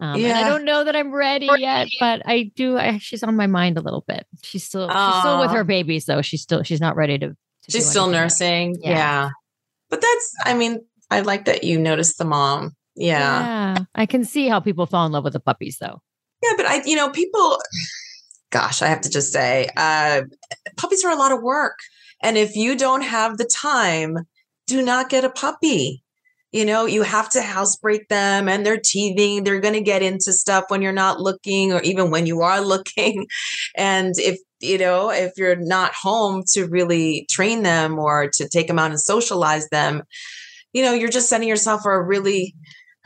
Um, 0.00 0.18
yeah. 0.18 0.40
I 0.40 0.48
don't 0.48 0.64
know 0.64 0.82
that 0.82 0.96
I'm 0.96 1.12
ready 1.12 1.48
yet, 1.58 1.88
but 2.00 2.22
I 2.24 2.50
do. 2.56 2.76
I, 2.76 2.98
she's 2.98 3.22
on 3.22 3.36
my 3.36 3.46
mind 3.46 3.78
a 3.78 3.82
little 3.82 4.04
bit. 4.06 4.26
She's 4.42 4.64
still 4.64 4.88
she's 4.88 5.20
still 5.20 5.40
with 5.40 5.52
her 5.52 5.62
babies, 5.62 6.06
though. 6.06 6.22
She's 6.22 6.42
still 6.42 6.64
she's 6.64 6.80
not 6.80 6.96
ready 6.96 7.18
to. 7.18 7.28
to 7.28 7.36
she's 7.68 7.88
still 7.88 8.08
nursing. 8.08 8.78
Yeah. 8.80 8.90
yeah. 8.90 9.30
But 9.92 10.00
that's. 10.00 10.34
I 10.44 10.54
mean, 10.54 10.80
I 11.12 11.20
like 11.20 11.44
that 11.44 11.62
you 11.62 11.78
noticed 11.78 12.18
the 12.18 12.24
mom 12.24 12.74
yeah. 12.94 13.74
yeah. 13.76 13.84
I 13.94 14.06
can 14.06 14.24
see 14.24 14.48
how 14.48 14.60
people 14.60 14.86
fall 14.86 15.06
in 15.06 15.12
love 15.12 15.24
with 15.24 15.32
the 15.32 15.40
puppies 15.40 15.78
though. 15.80 16.00
Yeah, 16.42 16.52
but 16.56 16.66
I, 16.66 16.82
you 16.84 16.96
know, 16.96 17.10
people, 17.10 17.58
gosh, 18.50 18.82
I 18.82 18.88
have 18.88 19.00
to 19.02 19.10
just 19.10 19.32
say, 19.32 19.68
uh, 19.76 20.22
puppies 20.76 21.04
are 21.04 21.12
a 21.12 21.16
lot 21.16 21.32
of 21.32 21.42
work. 21.42 21.78
And 22.22 22.36
if 22.36 22.56
you 22.56 22.76
don't 22.76 23.02
have 23.02 23.38
the 23.38 23.44
time, 23.44 24.18
do 24.66 24.82
not 24.82 25.08
get 25.08 25.24
a 25.24 25.30
puppy. 25.30 26.02
You 26.50 26.66
know, 26.66 26.84
you 26.84 27.02
have 27.02 27.30
to 27.30 27.42
housebreak 27.42 28.08
them 28.08 28.48
and 28.48 28.66
they're 28.66 28.80
teething. 28.82 29.42
They're 29.42 29.60
going 29.60 29.74
to 29.74 29.80
get 29.80 30.02
into 30.02 30.32
stuff 30.32 30.64
when 30.68 30.82
you're 30.82 30.92
not 30.92 31.18
looking 31.18 31.72
or 31.72 31.80
even 31.82 32.10
when 32.10 32.26
you 32.26 32.42
are 32.42 32.60
looking. 32.64 33.26
And 33.76 34.14
if, 34.18 34.38
you 34.62 34.78
know, 34.78 35.10
if 35.10 35.32
you're 35.36 35.56
not 35.56 35.92
home 35.94 36.44
to 36.52 36.66
really 36.66 37.26
train 37.30 37.62
them 37.62 37.98
or 37.98 38.28
to 38.34 38.48
take 38.48 38.68
them 38.68 38.78
out 38.78 38.90
and 38.90 39.00
socialize 39.00 39.68
them, 39.68 40.02
you 40.72 40.82
know, 40.82 40.92
you're 40.92 41.10
just 41.10 41.28
setting 41.28 41.48
yourself 41.48 41.82
for 41.82 41.94
a 41.94 42.02
really 42.02 42.54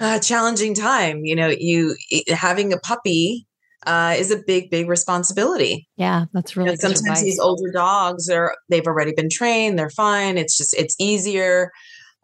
uh, 0.01 0.19
challenging 0.19 0.75
time. 0.75 1.25
You 1.25 1.35
know, 1.35 1.53
you 1.59 1.97
having 2.29 2.73
a 2.73 2.79
puppy 2.79 3.47
uh, 3.87 4.14
is 4.19 4.31
a 4.31 4.42
big, 4.47 4.71
big 4.71 4.88
responsibility. 4.88 5.88
Yeah, 5.97 6.27
that's 6.33 6.57
really. 6.57 6.71
You 6.71 6.73
know, 6.73 6.81
sometimes 6.81 7.01
advice. 7.01 7.23
these 7.23 7.38
older 7.38 7.71
dogs 7.73 8.29
are 8.29 8.55
they've 8.69 8.87
already 8.87 9.12
been 9.12 9.31
trained; 9.31 9.79
they're 9.79 9.90
fine. 9.90 10.38
It's 10.38 10.57
just 10.57 10.75
it's 10.75 10.97
easier. 10.99 11.71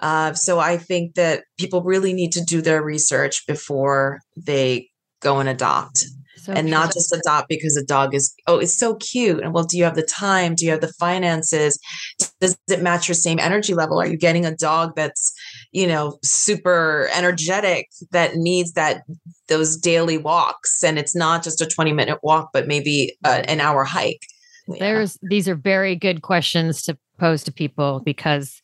Uh, 0.01 0.33
so 0.35 0.59
I 0.59 0.79
think 0.79 1.14
that 1.14 1.45
people 1.59 1.83
really 1.83 2.12
need 2.12 2.33
to 2.33 2.45
do 2.45 2.61
their 2.61 2.83
research 2.83 3.47
before 3.47 4.18
they 4.37 4.88
go 5.21 5.38
and 5.38 5.49
adopt. 5.49 6.05
So 6.43 6.53
and 6.53 6.69
not 6.69 6.93
just 6.93 7.15
adopt 7.15 7.49
because 7.49 7.77
a 7.77 7.85
dog 7.85 8.15
is 8.15 8.35
oh 8.49 8.59
it's 8.59 8.77
so 8.77 8.97
cute. 8.97 9.43
And 9.43 9.55
well 9.55 9.63
do 9.63 9.79
you 9.79 9.85
have 9.85 9.95
the 9.95 10.03
time? 10.03 10.57
Do 10.57 10.65
you 10.65 10.73
have 10.73 10.81
the 10.81 10.93
finances? 10.99 11.79
Does 12.41 12.57
it 12.69 12.83
match 12.83 13.07
your 13.07 13.15
same 13.15 13.39
energy 13.39 13.75
level? 13.75 14.01
Are 14.01 14.07
you 14.07 14.17
getting 14.17 14.45
a 14.45 14.57
dog 14.57 14.95
that's 14.97 15.33
you 15.71 15.87
know 15.87 16.19
super 16.25 17.09
energetic 17.15 17.89
that 18.11 18.35
needs 18.35 18.73
that 18.73 19.05
those 19.47 19.77
daily 19.77 20.19
walks? 20.19 20.83
And 20.83 20.99
it's 20.99 21.15
not 21.15 21.45
just 21.45 21.61
a 21.61 21.67
20 21.67 21.93
minute 21.93 22.19
walk 22.25 22.51
but 22.53 22.67
maybe 22.67 23.17
uh, 23.25 23.43
an 23.47 23.61
hour 23.61 23.85
hike. 23.85 24.27
Yeah. 24.67 24.77
there's 24.81 25.19
these 25.23 25.49
are 25.49 25.55
very 25.55 25.95
good 25.95 26.23
questions 26.23 26.83
to 26.83 26.99
pose 27.19 27.45
to 27.45 27.53
people 27.53 28.01
because 28.05 28.61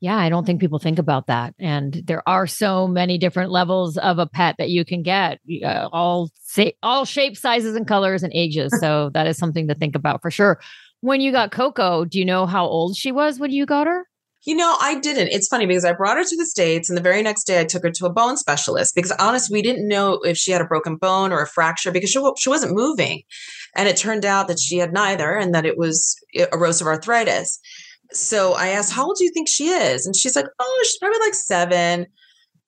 yeah, 0.00 0.16
I 0.16 0.30
don't 0.30 0.46
think 0.46 0.60
people 0.60 0.78
think 0.78 0.98
about 0.98 1.26
that. 1.26 1.54
And 1.58 2.02
there 2.06 2.26
are 2.26 2.46
so 2.46 2.88
many 2.88 3.18
different 3.18 3.50
levels 3.50 3.98
of 3.98 4.18
a 4.18 4.26
pet 4.26 4.56
that 4.58 4.70
you 4.70 4.82
can 4.82 5.02
get, 5.02 5.40
uh, 5.62 5.88
all 5.92 6.30
say, 6.40 6.72
all 6.82 7.04
shapes, 7.04 7.40
sizes, 7.40 7.76
and 7.76 7.86
colors 7.86 8.22
and 8.22 8.32
ages. 8.34 8.72
So 8.80 9.10
that 9.12 9.26
is 9.26 9.36
something 9.36 9.68
to 9.68 9.74
think 9.74 9.94
about 9.94 10.22
for 10.22 10.30
sure. 10.30 10.58
When 11.00 11.20
you 11.20 11.32
got 11.32 11.50
Koko, 11.50 12.06
do 12.06 12.18
you 12.18 12.24
know 12.24 12.46
how 12.46 12.64
old 12.64 12.96
she 12.96 13.12
was 13.12 13.38
when 13.38 13.50
you 13.50 13.66
got 13.66 13.86
her? 13.86 14.06
You 14.46 14.56
know, 14.56 14.74
I 14.80 14.98
didn't. 14.98 15.28
It's 15.28 15.48
funny 15.48 15.66
because 15.66 15.84
I 15.84 15.92
brought 15.92 16.16
her 16.16 16.24
to 16.24 16.36
the 16.36 16.46
States 16.46 16.88
and 16.88 16.96
the 16.96 17.02
very 17.02 17.20
next 17.20 17.44
day 17.44 17.60
I 17.60 17.64
took 17.64 17.82
her 17.82 17.90
to 17.90 18.06
a 18.06 18.12
bone 18.12 18.38
specialist 18.38 18.94
because 18.94 19.12
honestly, 19.12 19.52
we 19.52 19.60
didn't 19.60 19.86
know 19.86 20.14
if 20.22 20.38
she 20.38 20.50
had 20.50 20.62
a 20.62 20.66
broken 20.66 20.96
bone 20.96 21.30
or 21.30 21.42
a 21.42 21.46
fracture 21.46 21.90
because 21.90 22.08
she, 22.08 22.20
she 22.38 22.48
wasn't 22.48 22.74
moving. 22.74 23.22
And 23.76 23.86
it 23.86 23.98
turned 23.98 24.24
out 24.24 24.48
that 24.48 24.58
she 24.58 24.78
had 24.78 24.94
neither 24.94 25.36
and 25.36 25.54
that 25.54 25.66
it 25.66 25.76
was 25.76 26.16
erosive 26.52 26.86
arthritis 26.86 27.60
so 28.12 28.54
I 28.54 28.68
asked, 28.68 28.92
How 28.92 29.06
old 29.06 29.16
do 29.16 29.24
you 29.24 29.30
think 29.30 29.48
she 29.48 29.68
is? 29.68 30.06
And 30.06 30.16
she's 30.16 30.36
like, 30.36 30.46
Oh, 30.58 30.82
she's 30.84 30.98
probably 30.98 31.20
like 31.20 31.34
seven. 31.34 32.06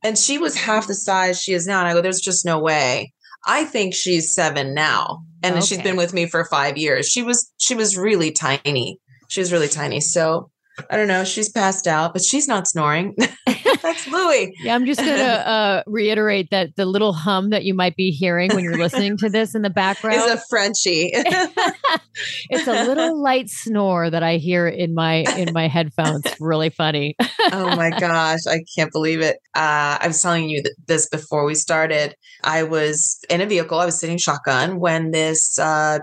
And 0.04 0.18
she 0.18 0.38
was 0.38 0.56
half 0.56 0.88
the 0.88 0.94
size 0.94 1.40
she 1.40 1.52
is 1.52 1.66
now. 1.66 1.80
And 1.80 1.88
I 1.88 1.92
go, 1.92 2.00
There's 2.00 2.20
just 2.20 2.44
no 2.44 2.58
way. 2.58 3.12
I 3.46 3.64
think 3.64 3.94
she's 3.94 4.34
seven 4.34 4.74
now. 4.74 5.24
And 5.42 5.56
okay. 5.56 5.66
she's 5.66 5.82
been 5.82 5.96
with 5.96 6.14
me 6.14 6.26
for 6.26 6.44
five 6.44 6.76
years. 6.76 7.08
She 7.08 7.22
was 7.22 7.52
she 7.58 7.74
was 7.74 7.96
really 7.96 8.30
tiny. 8.30 9.00
She 9.28 9.40
was 9.40 9.52
really 9.52 9.68
tiny. 9.68 10.00
So 10.00 10.50
I 10.90 10.96
don't 10.96 11.08
know. 11.08 11.24
She's 11.24 11.48
passed 11.48 11.86
out, 11.86 12.12
but 12.12 12.22
she's 12.22 12.48
not 12.48 12.66
snoring. 12.66 13.16
That's 13.82 14.06
Louie. 14.06 14.54
yeah, 14.62 14.74
I'm 14.74 14.86
just 14.86 15.00
going 15.00 15.16
to 15.16 15.48
uh, 15.48 15.82
reiterate 15.86 16.48
that 16.50 16.76
the 16.76 16.86
little 16.86 17.12
hum 17.12 17.50
that 17.50 17.64
you 17.64 17.74
might 17.74 17.96
be 17.96 18.10
hearing 18.10 18.54
when 18.54 18.64
you're 18.64 18.78
listening 18.78 19.16
to 19.18 19.28
this 19.28 19.54
in 19.54 19.62
the 19.62 19.70
background 19.70 20.16
is 20.16 20.30
a 20.30 20.42
Frenchie. 20.48 21.10
it's 21.12 22.66
a 22.66 22.84
little 22.84 23.20
light 23.20 23.48
snore 23.48 24.08
that 24.10 24.22
I 24.22 24.36
hear 24.36 24.68
in 24.68 24.94
my 24.94 25.24
in 25.36 25.52
my 25.52 25.68
headphones. 25.68 26.24
Really 26.40 26.70
funny. 26.70 27.16
oh 27.52 27.76
my 27.76 27.90
gosh, 27.90 28.40
I 28.48 28.64
can't 28.76 28.92
believe 28.92 29.20
it. 29.20 29.36
Uh, 29.54 29.98
I 30.00 30.04
was 30.06 30.20
telling 30.22 30.48
you 30.48 30.62
this 30.86 31.08
before 31.08 31.44
we 31.44 31.54
started. 31.54 32.14
I 32.44 32.62
was 32.62 33.18
in 33.28 33.40
a 33.40 33.46
vehicle. 33.46 33.78
I 33.78 33.86
was 33.86 33.98
sitting 33.98 34.18
shotgun 34.18 34.78
when 34.78 35.10
this 35.10 35.58
uh, 35.58 35.98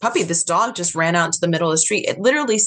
puppy, 0.00 0.22
this 0.22 0.44
dog, 0.44 0.74
just 0.74 0.94
ran 0.94 1.16
out 1.16 1.26
into 1.26 1.38
the 1.40 1.48
middle 1.48 1.68
of 1.68 1.74
the 1.74 1.78
street. 1.78 2.06
It 2.06 2.18
literally 2.18 2.58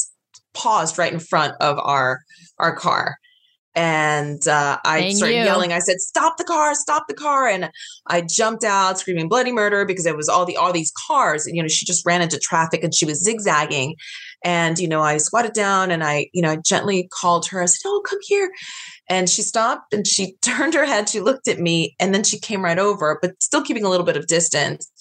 paused 0.54 0.98
right 0.98 1.14
in 1.14 1.20
front 1.20 1.54
of 1.60 1.78
our 1.80 2.22
our 2.58 2.76
car 2.76 3.18
And 3.76 4.48
uh, 4.48 4.80
I 4.84 5.12
started 5.12 5.36
you. 5.36 5.44
yelling. 5.44 5.74
I 5.74 5.80
said, 5.80 6.00
"Stop 6.00 6.38
the 6.38 6.44
car! 6.44 6.74
Stop 6.74 7.08
the 7.08 7.14
car!" 7.14 7.48
And 7.48 7.70
I 8.08 8.22
jumped 8.22 8.64
out, 8.64 9.00
screaming 9.00 9.30
bloody 9.30 9.52
murder 9.52 9.86
because 9.86 10.06
it 10.06 10.18
was 10.18 10.28
all 10.28 10.46
the 10.46 10.58
all 10.58 10.74
these 10.74 10.92
cars. 11.08 11.46
And 11.46 11.56
you 11.56 11.62
know, 11.62 11.68
she 11.68 11.86
just 11.86 12.06
ran 12.06 12.22
into 12.22 12.40
traffic 12.40 12.84
and 12.84 12.96
she 12.96 13.06
was 13.06 13.24
zigzagging. 13.24 13.96
And 14.44 14.80
you 14.80 14.88
know, 14.88 15.02
I 15.02 15.18
squatted 15.18 15.54
down 15.54 15.92
and 15.92 16.04
I, 16.04 16.30
you 16.34 16.42
know, 16.42 16.52
I 16.52 16.58
gently 16.66 17.10
called 17.12 17.48
her. 17.48 17.62
I 17.62 17.66
said, 17.66 17.88
"Oh, 17.88 18.02
come 18.06 18.20
here." 18.24 18.52
And 19.08 19.30
she 19.30 19.44
stopped 19.44 19.94
and 19.94 20.06
she 20.06 20.36
turned 20.42 20.74
her 20.74 20.86
head. 20.86 21.08
She 21.08 21.20
looked 21.20 21.48
at 21.48 21.60
me 21.60 21.96
and 22.00 22.14
then 22.14 22.24
she 22.24 22.40
came 22.40 22.64
right 22.64 22.80
over, 22.80 23.20
but 23.22 23.42
still 23.42 23.62
keeping 23.62 23.86
a 23.86 23.90
little 23.90 24.06
bit 24.06 24.18
of 24.18 24.28
distance. 24.28 24.92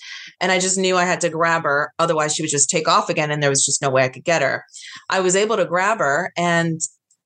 And 0.41 0.53
I 0.53 0.59
just 0.59 0.79
knew 0.79 0.97
I 0.97 1.05
had 1.05 1.21
to 1.23 1.31
grab 1.31 1.63
her. 1.65 1.93
Otherwise, 1.99 2.35
she 2.35 2.43
would 2.43 2.51
just 2.51 2.71
take 2.71 2.87
off 2.87 3.09
again 3.09 3.31
and 3.31 3.43
there 3.43 3.51
was 3.51 3.65
just 3.65 3.83
no 3.83 3.91
way 3.91 4.05
I 4.05 4.09
could 4.09 4.25
get 4.25 4.43
her. 4.43 4.65
I 5.11 5.21
was 5.21 5.35
able 5.35 5.57
to 5.57 5.65
grab 5.65 5.99
her 5.99 6.33
and 6.37 6.81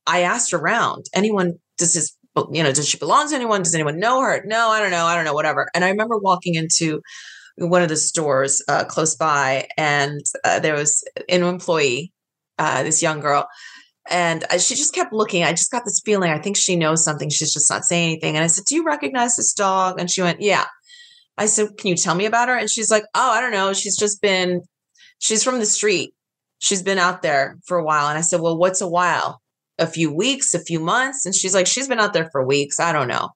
I 0.06 0.22
asked 0.22 0.52
around 0.52 1.06
anyone, 1.14 1.54
does 1.78 1.94
this, 1.94 2.16
you 2.50 2.62
know, 2.62 2.72
does 2.72 2.88
she 2.88 2.98
belong 2.98 3.28
to 3.28 3.34
anyone? 3.34 3.62
Does 3.62 3.74
anyone 3.74 3.98
know 3.98 4.20
her? 4.20 4.42
No, 4.46 4.68
I 4.68 4.80
don't 4.80 4.90
know. 4.90 5.06
I 5.06 5.14
don't 5.14 5.24
know, 5.24 5.34
whatever. 5.34 5.68
And 5.74 5.84
I 5.84 5.90
remember 5.90 6.18
walking 6.18 6.54
into 6.54 7.00
one 7.56 7.82
of 7.82 7.88
the 7.88 7.96
stores 7.96 8.62
uh, 8.68 8.84
close 8.84 9.14
by 9.14 9.68
and 9.76 10.20
uh, 10.44 10.58
there 10.58 10.74
was 10.74 11.04
an 11.28 11.42
employee, 11.42 12.12
uh, 12.58 12.82
this 12.82 13.02
young 13.02 13.20
girl, 13.20 13.46
and 14.10 14.44
uh, 14.50 14.58
she 14.58 14.74
just 14.74 14.94
kept 14.94 15.12
looking. 15.12 15.44
I 15.44 15.52
just 15.52 15.70
got 15.70 15.84
this 15.84 16.00
feeling. 16.04 16.30
I 16.30 16.38
think 16.38 16.56
she 16.56 16.76
knows 16.76 17.04
something. 17.04 17.30
She's 17.30 17.52
just 17.52 17.70
not 17.70 17.84
saying 17.84 18.10
anything. 18.10 18.36
And 18.36 18.44
I 18.44 18.48
said, 18.48 18.64
Do 18.64 18.74
you 18.74 18.84
recognize 18.84 19.36
this 19.36 19.52
dog? 19.52 20.00
And 20.00 20.10
she 20.10 20.22
went, 20.22 20.40
Yeah. 20.40 20.64
I 21.38 21.46
said, 21.46 21.76
Can 21.78 21.88
you 21.88 21.96
tell 21.96 22.14
me 22.14 22.26
about 22.26 22.48
her? 22.48 22.56
And 22.56 22.70
she's 22.70 22.90
like, 22.90 23.04
Oh, 23.14 23.30
I 23.30 23.40
don't 23.40 23.52
know. 23.52 23.72
She's 23.72 23.96
just 23.96 24.20
been, 24.20 24.62
she's 25.18 25.44
from 25.44 25.58
the 25.58 25.66
street. 25.66 26.14
She's 26.58 26.82
been 26.82 26.98
out 26.98 27.22
there 27.22 27.58
for 27.64 27.78
a 27.78 27.84
while. 27.84 28.08
And 28.08 28.18
I 28.18 28.22
said, 28.22 28.40
Well, 28.40 28.58
what's 28.58 28.80
a 28.80 28.88
while? 28.88 29.41
A 29.78 29.86
few 29.86 30.12
weeks, 30.12 30.54
a 30.54 30.60
few 30.60 30.80
months? 30.80 31.24
And 31.24 31.34
she's 31.34 31.54
like, 31.54 31.66
She's 31.66 31.88
been 31.88 32.00
out 32.00 32.12
there 32.12 32.28
for 32.30 32.46
weeks. 32.46 32.78
I 32.78 32.92
don't 32.92 33.08
know. 33.08 33.30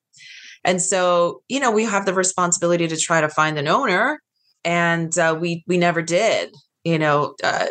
And 0.63 0.81
so, 0.81 1.41
you 1.47 1.59
know, 1.59 1.71
we 1.71 1.85
have 1.85 2.05
the 2.05 2.13
responsibility 2.13 2.87
to 2.87 2.97
try 2.97 3.21
to 3.21 3.29
find 3.29 3.57
an 3.57 3.67
owner. 3.67 4.19
And 4.63 5.17
uh, 5.17 5.37
we 5.39 5.63
we 5.67 5.77
never 5.77 6.01
did 6.01 6.51
you 6.87 6.97
know, 6.97 7.35
uh, 7.43 7.65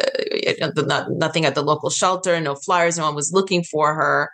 not, 0.76 1.10
nothing 1.10 1.46
at 1.46 1.54
the 1.54 1.62
local 1.62 1.88
shelter, 1.88 2.38
no 2.38 2.54
flyers, 2.54 2.98
no 2.98 3.06
one 3.06 3.14
was 3.14 3.32
looking 3.32 3.64
for 3.64 3.94
her. 3.94 4.28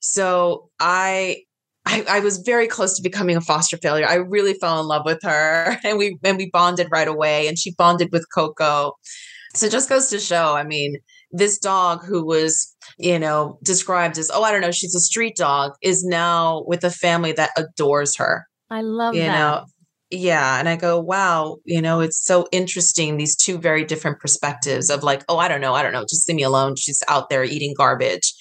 So 0.00 0.68
I, 0.78 1.44
I, 1.86 2.04
I 2.06 2.20
was 2.20 2.36
very 2.38 2.68
close 2.68 2.94
to 2.96 3.02
becoming 3.02 3.38
a 3.38 3.40
foster 3.40 3.78
failure. 3.78 4.06
I 4.06 4.16
really 4.16 4.52
fell 4.52 4.78
in 4.78 4.86
love 4.86 5.06
with 5.06 5.20
her, 5.22 5.78
and 5.84 5.96
we 5.96 6.18
and 6.22 6.36
we 6.36 6.50
bonded 6.50 6.88
right 6.90 7.08
away, 7.08 7.48
and 7.48 7.58
she 7.58 7.72
bonded 7.72 8.10
with 8.12 8.26
Koko. 8.34 8.92
So 9.54 9.66
it 9.66 9.72
just 9.72 9.88
goes 9.88 10.10
to 10.10 10.18
show. 10.18 10.54
I 10.54 10.64
mean, 10.64 10.96
this 11.30 11.58
dog 11.58 12.04
who 12.04 12.22
was, 12.22 12.75
you 12.98 13.18
know, 13.18 13.58
described 13.62 14.18
as, 14.18 14.30
oh, 14.32 14.42
I 14.42 14.52
don't 14.52 14.60
know, 14.60 14.70
she's 14.70 14.94
a 14.94 15.00
street 15.00 15.36
dog, 15.36 15.72
is 15.82 16.04
now 16.04 16.64
with 16.66 16.84
a 16.84 16.90
family 16.90 17.32
that 17.32 17.50
adores 17.56 18.16
her. 18.16 18.46
I 18.70 18.80
love 18.80 19.14
You 19.14 19.22
that. 19.22 19.38
know, 19.38 19.64
yeah. 20.10 20.58
And 20.58 20.68
I 20.68 20.76
go, 20.76 21.00
wow, 21.00 21.58
you 21.64 21.82
know, 21.82 22.00
it's 22.00 22.24
so 22.24 22.46
interesting, 22.52 23.16
these 23.16 23.36
two 23.36 23.58
very 23.58 23.84
different 23.84 24.20
perspectives 24.20 24.88
of 24.90 25.02
like, 25.02 25.24
oh, 25.28 25.38
I 25.38 25.48
don't 25.48 25.60
know, 25.60 25.74
I 25.74 25.82
don't 25.82 25.92
know, 25.92 26.02
just 26.02 26.28
leave 26.28 26.36
me 26.36 26.42
alone. 26.42 26.76
She's 26.76 27.02
out 27.08 27.28
there 27.28 27.44
eating 27.44 27.74
garbage. 27.76 28.32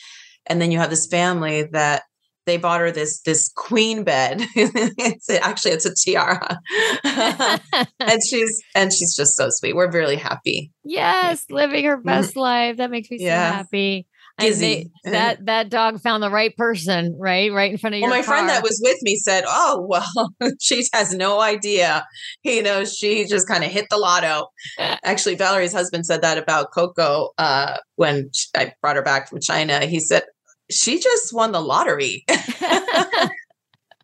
And 0.46 0.62
then 0.62 0.72
you 0.72 0.78
have 0.78 0.90
this 0.92 1.08
family 1.08 1.64
that 1.72 2.04
they 2.46 2.58
bought 2.58 2.80
her 2.80 2.92
this 2.92 3.22
this 3.22 3.52
queen 3.56 4.04
bed. 4.04 4.42
it's 4.56 5.30
actually 5.30 5.72
it's 5.72 5.86
a 5.86 5.96
tiara. 5.96 6.60
and 8.00 8.22
she's 8.24 8.62
and 8.76 8.94
she's 8.94 9.16
just 9.16 9.36
so 9.36 9.48
sweet. 9.50 9.76
We're 9.76 9.92
really 9.92 10.16
happy. 10.16 10.72
yes, 10.84 11.46
living 11.50 11.86
her 11.86 11.98
mm-hmm. 11.98 12.08
best 12.08 12.36
life. 12.36 12.78
That 12.78 12.92
makes 12.92 13.10
me 13.10 13.20
so 13.20 13.26
happy. 13.26 14.06
And 14.38 14.54
they- 14.56 14.90
that 15.06 15.46
that 15.46 15.70
dog 15.70 16.02
found 16.02 16.22
the 16.22 16.30
right 16.30 16.56
person, 16.58 17.16
right? 17.20 17.52
Right 17.54 17.72
in 17.72 17.78
front 17.78 17.96
of 17.96 18.02
Well, 18.02 18.10
your 18.10 18.20
my 18.20 18.24
friend 18.24 18.50
that 18.50 18.64
was 18.64 18.82
with 18.84 18.98
me 19.02 19.16
said, 19.16 19.46
"Oh, 19.48 19.86
well, 19.90 20.34
she 20.60 20.86
has 20.94 21.14
no 21.14 21.40
idea. 21.42 22.06
You 22.44 22.62
know, 22.64 22.84
she 22.86 23.26
just 23.26 23.48
kind 23.48 23.64
of 23.64 23.72
hit 23.72 23.86
the 23.90 23.98
lotto." 23.98 24.48
Actually, 24.80 25.36
Valerie's 25.36 25.74
husband 25.74 26.06
said 26.06 26.22
that 26.22 26.38
about 26.38 26.72
Koko 26.74 27.30
uh, 27.38 27.78
when 27.96 28.30
I 28.56 28.74
brought 28.82 28.98
her 28.98 29.02
back 29.04 29.30
from 29.30 29.40
China. 29.40 29.86
He 29.86 30.00
said 30.00 30.24
she 30.70 31.00
just 31.00 31.34
won 31.34 31.52
the 31.52 31.62
lottery, 31.62 32.26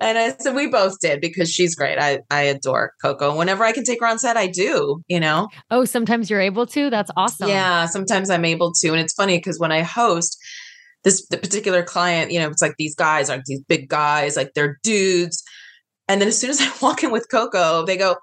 and 0.01 0.17
I 0.17 0.35
said 0.37 0.55
we 0.55 0.67
both 0.67 0.99
did 0.99 1.21
because 1.21 1.51
she's 1.51 1.75
great. 1.75 1.97
I 1.99 2.19
I 2.29 2.41
adore 2.41 2.93
Koko. 3.01 3.29
And 3.29 3.37
whenever 3.37 3.63
I 3.63 3.71
can 3.71 3.83
take 3.83 3.99
her 4.01 4.07
on 4.07 4.19
set, 4.19 4.35
I 4.35 4.47
do. 4.47 5.01
You 5.07 5.19
know, 5.19 5.47
oh, 5.69 5.85
sometimes 5.85 6.29
you're 6.29 6.41
able 6.41 6.65
to. 6.67 6.89
That's 6.89 7.11
awesome. 7.15 7.47
yeah, 7.47 7.85
sometimes 7.85 8.29
I'm 8.29 8.45
able 8.45 8.73
to. 8.81 8.89
And 8.89 8.99
it's 8.99 9.13
funny 9.13 9.37
because 9.37 9.59
when 9.59 9.71
I 9.71 9.81
host 9.81 10.37
this 11.03 11.25
the 11.27 11.37
particular 11.37 11.83
client, 11.83 12.31
you 12.31 12.39
know, 12.39 12.49
it's 12.49 12.61
like 12.61 12.75
these 12.77 12.95
guys 12.95 13.29
are 13.29 13.41
these 13.45 13.61
big 13.61 13.87
guys, 13.89 14.35
like 14.35 14.51
they're 14.55 14.77
dudes. 14.83 15.43
And 16.07 16.19
then 16.19 16.27
as 16.27 16.37
soon 16.39 16.49
as 16.49 16.59
I 16.61 16.71
walk 16.81 17.03
in 17.03 17.11
with 17.11 17.27
Koko, 17.31 17.85
they 17.85 17.97
go, 17.97 18.15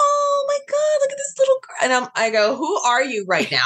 Oh 0.00 0.44
my 0.48 0.58
God, 0.68 1.00
look 1.02 1.10
at 1.12 1.18
this 1.18 1.34
little 1.38 1.56
girl. 1.56 1.76
And 1.82 1.92
I'm, 1.92 2.08
I 2.14 2.30
go, 2.30 2.56
Who 2.56 2.76
are 2.82 3.02
you 3.02 3.24
right 3.28 3.50
now? 3.52 3.58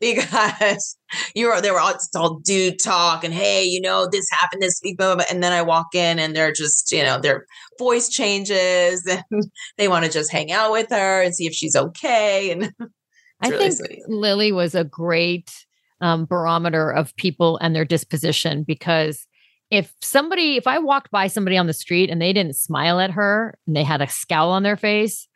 Because 0.00 0.96
you 1.34 1.48
were 1.48 1.60
they 1.60 1.70
were 1.70 1.80
all, 1.80 1.90
it's 1.90 2.14
all 2.14 2.38
dude 2.44 2.78
talk 2.78 3.24
and 3.24 3.34
hey, 3.34 3.64
you 3.64 3.80
know, 3.80 4.08
this 4.10 4.26
happened 4.30 4.62
this 4.62 4.80
week, 4.84 4.96
blah, 4.96 5.08
blah, 5.08 5.16
blah. 5.16 5.24
and 5.30 5.42
then 5.42 5.52
I 5.52 5.62
walk 5.62 5.94
in 5.94 6.18
and 6.18 6.36
they're 6.36 6.52
just, 6.52 6.92
you 6.92 7.02
know, 7.02 7.18
their 7.18 7.46
voice 7.78 8.08
changes 8.08 9.04
and 9.30 9.44
they 9.76 9.88
want 9.88 10.04
to 10.04 10.10
just 10.10 10.30
hang 10.30 10.52
out 10.52 10.70
with 10.70 10.90
her 10.90 11.22
and 11.22 11.34
see 11.34 11.46
if 11.46 11.52
she's 11.52 11.74
okay. 11.74 12.52
And 12.52 12.72
I 13.40 13.48
really 13.48 13.70
think 13.70 13.86
sweet. 13.86 14.08
Lily 14.08 14.52
was 14.52 14.74
a 14.74 14.84
great 14.84 15.52
um, 16.00 16.26
barometer 16.26 16.90
of 16.90 17.14
people 17.16 17.58
and 17.58 17.74
their 17.74 17.84
disposition 17.84 18.62
because 18.62 19.26
if 19.70 19.92
somebody, 20.00 20.56
if 20.56 20.66
I 20.66 20.78
walked 20.78 21.10
by 21.10 21.26
somebody 21.26 21.56
on 21.56 21.66
the 21.66 21.72
street 21.72 22.08
and 22.08 22.22
they 22.22 22.32
didn't 22.32 22.56
smile 22.56 23.00
at 23.00 23.10
her 23.10 23.58
and 23.66 23.76
they 23.76 23.84
had 23.84 24.00
a 24.00 24.08
scowl 24.08 24.50
on 24.50 24.62
their 24.62 24.76
face, 24.76 25.28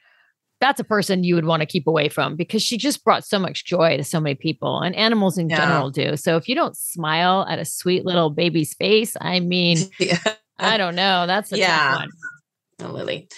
that's 0.63 0.81
a 0.81 0.85
person 0.85 1.25
you 1.25 1.35
would 1.35 1.45
want 1.45 1.61
to 1.61 1.67
keep 1.67 1.87
away 1.87 2.09
from 2.09 2.37
because 2.37 2.63
she 2.63 2.79
just 2.79 3.05
brought 3.05 3.25
so 3.25 3.39
much 3.39 3.65
joy 3.67 3.97
to 3.99 4.05
so 4.05 4.21
many 4.21 4.37
people 4.37 4.81
and 4.81 4.95
animals 4.95 5.37
in 5.37 5.51
Yeah. 5.51 5.57
general 5.59 5.91
do. 5.91 6.17
So 6.17 6.37
if 6.37 6.49
you 6.49 6.55
don't 6.55 6.77
smile 6.77 7.45
at 7.51 7.59
a 7.59 7.65
sweet 7.65 8.07
little 8.07 8.31
baby's 8.31 8.73
face, 8.75 9.17
I 9.21 9.41
mean, 9.41 9.79
yeah. 9.99 10.19
I 10.59 10.77
don't 10.77 10.95
know. 10.95 11.27
That's 11.27 11.53
a 11.53 11.59
Yeah. 11.59 11.67
tough 11.91 11.99
one. 12.01 12.09
Oh, 12.85 12.93
Lily. 12.95 13.29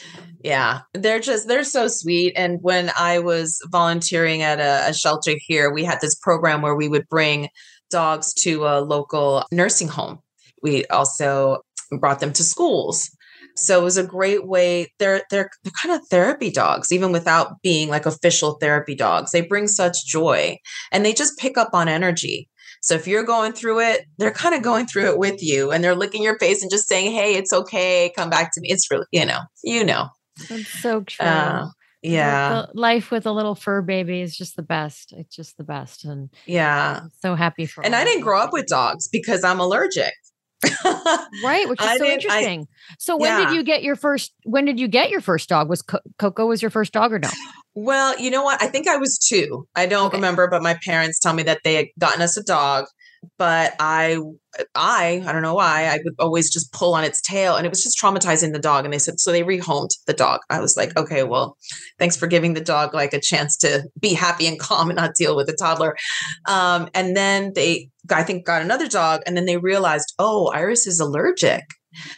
Yeah, 0.43 0.81
they're 0.93 1.21
just 1.21 1.49
they're 1.49 1.65
so 1.65 1.89
sweet. 1.89 2.35
And 2.37 2.59
when 2.63 2.91
I 2.99 3.19
was 3.19 3.59
volunteering 3.71 4.43
at 4.43 4.61
a, 4.61 4.91
a 4.91 4.95
shelter 4.95 5.33
here, 5.47 5.73
we 5.73 5.83
had 5.85 6.01
this 6.01 6.15
program 6.15 6.61
where 6.63 6.75
we 6.77 6.89
would 6.89 7.09
bring 7.09 7.49
dogs 7.91 8.33
to 8.45 8.67
a 8.67 8.81
local 8.81 9.45
nursing 9.51 9.89
home. 9.89 10.19
We 10.63 10.85
also 10.87 11.63
brought 12.01 12.21
them 12.21 12.33
to 12.35 12.43
schools. 12.45 13.11
So 13.57 13.81
it 13.81 13.85
was 13.85 13.97
a 13.97 14.07
great 14.07 14.47
way. 14.47 14.93
They're 14.99 15.23
they're 15.31 15.51
they're 15.62 15.73
kind 15.81 15.95
of 15.95 16.07
therapy 16.09 16.51
dogs, 16.51 16.93
even 16.93 17.12
without 17.12 17.62
being 17.62 17.88
like 17.88 18.07
official 18.07 18.55
therapy 18.61 18.95
dogs. 18.95 19.31
They 19.31 19.43
bring 19.43 19.69
such 19.69 20.07
joy 20.07 20.59
and 20.90 21.05
they 21.05 21.12
just 21.12 21.38
pick 21.38 21.57
up 21.57 21.71
on 21.73 21.88
energy. 21.88 22.49
So 22.83 22.95
if 22.95 23.07
you're 23.07 23.25
going 23.25 23.53
through 23.53 23.81
it, 23.81 24.05
they're 24.19 24.31
kind 24.31 24.55
of 24.55 24.62
going 24.62 24.87
through 24.87 25.11
it 25.11 25.19
with 25.19 25.43
you 25.43 25.71
and 25.71 25.83
they're 25.83 25.95
licking 25.95 26.23
your 26.23 26.38
face 26.38 26.61
and 26.61 26.71
just 26.71 26.87
saying, 26.87 27.12
Hey, 27.12 27.35
it's 27.35 27.53
okay. 27.53 28.12
Come 28.14 28.29
back 28.29 28.53
to 28.53 28.61
me. 28.61 28.69
It's 28.71 28.90
really, 28.90 29.07
you 29.11 29.25
know, 29.25 29.40
you 29.62 29.85
know. 29.85 30.09
That's 30.51 30.69
so 30.69 31.01
true. 31.03 31.25
Uh, 31.25 31.69
yeah. 32.03 32.67
Life 32.75 33.11
with 33.11 33.25
a 33.25 33.33
little 33.33 33.55
fur 33.55 33.81
baby 33.81 34.21
is 34.21 34.37
just 34.37 34.57
the 34.57 34.62
best. 34.62 35.14
It's 35.17 35.35
just 35.35 35.57
the 35.57 35.64
best. 35.64 36.05
And 36.05 36.29
Yeah. 36.45 37.01
I'm 37.05 37.11
so 37.23 37.35
happy 37.35 37.64
for 37.64 37.85
And 37.85 37.97
I 37.97 38.05
didn't 38.05 38.23
grow 38.23 38.40
up 38.40 38.53
with 38.53 38.67
dogs 38.67 39.09
because 39.09 39.43
I'm 39.45 39.61
allergic. 39.61 40.12
Right, 41.45 41.69
which 41.69 41.81
is 41.81 41.87
so 41.99 41.99
didn't- 41.99 42.07
I- 42.09 42.12
interesting. 42.14 42.69
so 42.99 43.17
when 43.17 43.31
Yeah. 43.38 43.47
did 43.49 43.55
you 43.57 43.62
get 43.64 43.83
your 43.83 43.97
first 43.97 44.33
when 44.45 44.64
did 44.64 44.79
you 44.81 44.88
get 44.88 45.11
your 45.11 45.21
first 45.21 45.49
dog? 45.49 45.69
Was 45.69 45.83
Co- 45.83 46.01
Koko 46.19 46.47
was 46.47 46.62
your 46.62 46.71
first 46.71 46.93
dog 46.93 47.12
or 47.12 47.19
no? 47.19 47.29
Well, 47.75 48.19
you 48.19 48.31
know 48.31 48.43
what? 48.43 48.62
I 48.62 48.69
think 48.69 48.87
I 48.88 48.97
was 48.97 49.19
two. 49.19 49.67
I 49.75 49.87
don't 49.87 50.07
Okay. 50.09 50.17
remember, 50.17 50.49
but 50.49 50.62
my 50.62 50.77
parents 50.85 51.19
tell 51.19 51.33
me 51.35 51.43
that 51.45 51.61
they 51.64 51.75
had 51.75 51.87
gotten 51.99 52.23
us 52.23 52.37
a 52.37 52.43
dog. 52.43 52.87
But 53.39 53.75
I, 53.81 54.19
I, 54.75 55.23
I 55.27 55.33
don't 55.33 55.43
know 55.43 55.55
why. 55.55 55.87
I 55.87 55.99
would 56.05 56.15
always 56.19 56.53
just 56.53 56.73
pull 56.73 56.95
on 56.95 57.05
its 57.05 57.21
tail, 57.21 57.57
and 57.57 57.67
it 57.67 57.71
was 57.71 57.83
just 57.83 57.99
traumatizing 58.01 58.53
the 58.53 58.59
dog. 58.59 58.85
And 58.85 58.93
they 58.93 58.99
said 58.99 59.21
so. 59.21 59.33
They 59.33 59.43
rehomed 59.43 59.91
the 60.07 60.13
dog. 60.13 60.41
I 60.51 60.61
was 60.61 60.77
like, 60.77 60.97
okay, 60.97 61.23
well, 61.23 61.57
thanks 61.99 62.17
for 62.17 62.27
giving 62.27 62.55
the 62.55 62.61
dog 62.61 62.95
like 62.95 63.13
a 63.13 63.21
chance 63.21 63.57
to 63.59 63.85
be 64.01 64.15
happy 64.15 64.47
and 64.47 64.59
calm 64.59 64.91
and 64.91 64.97
not 64.97 65.15
deal 65.15 65.37
with 65.37 65.49
a 65.49 65.57
toddler. 65.57 65.97
Um, 66.47 66.89
and 66.95 67.17
then 67.17 67.53
they, 67.55 67.89
I 68.11 68.23
think, 68.23 68.47
got 68.47 68.63
another 68.63 68.89
dog, 68.89 69.23
and 69.27 69.37
then 69.37 69.47
they 69.47 69.57
realized, 69.57 70.15
oh, 70.19 70.49
Iris 70.55 70.87
is 70.87 71.01
allergic. 71.01 71.65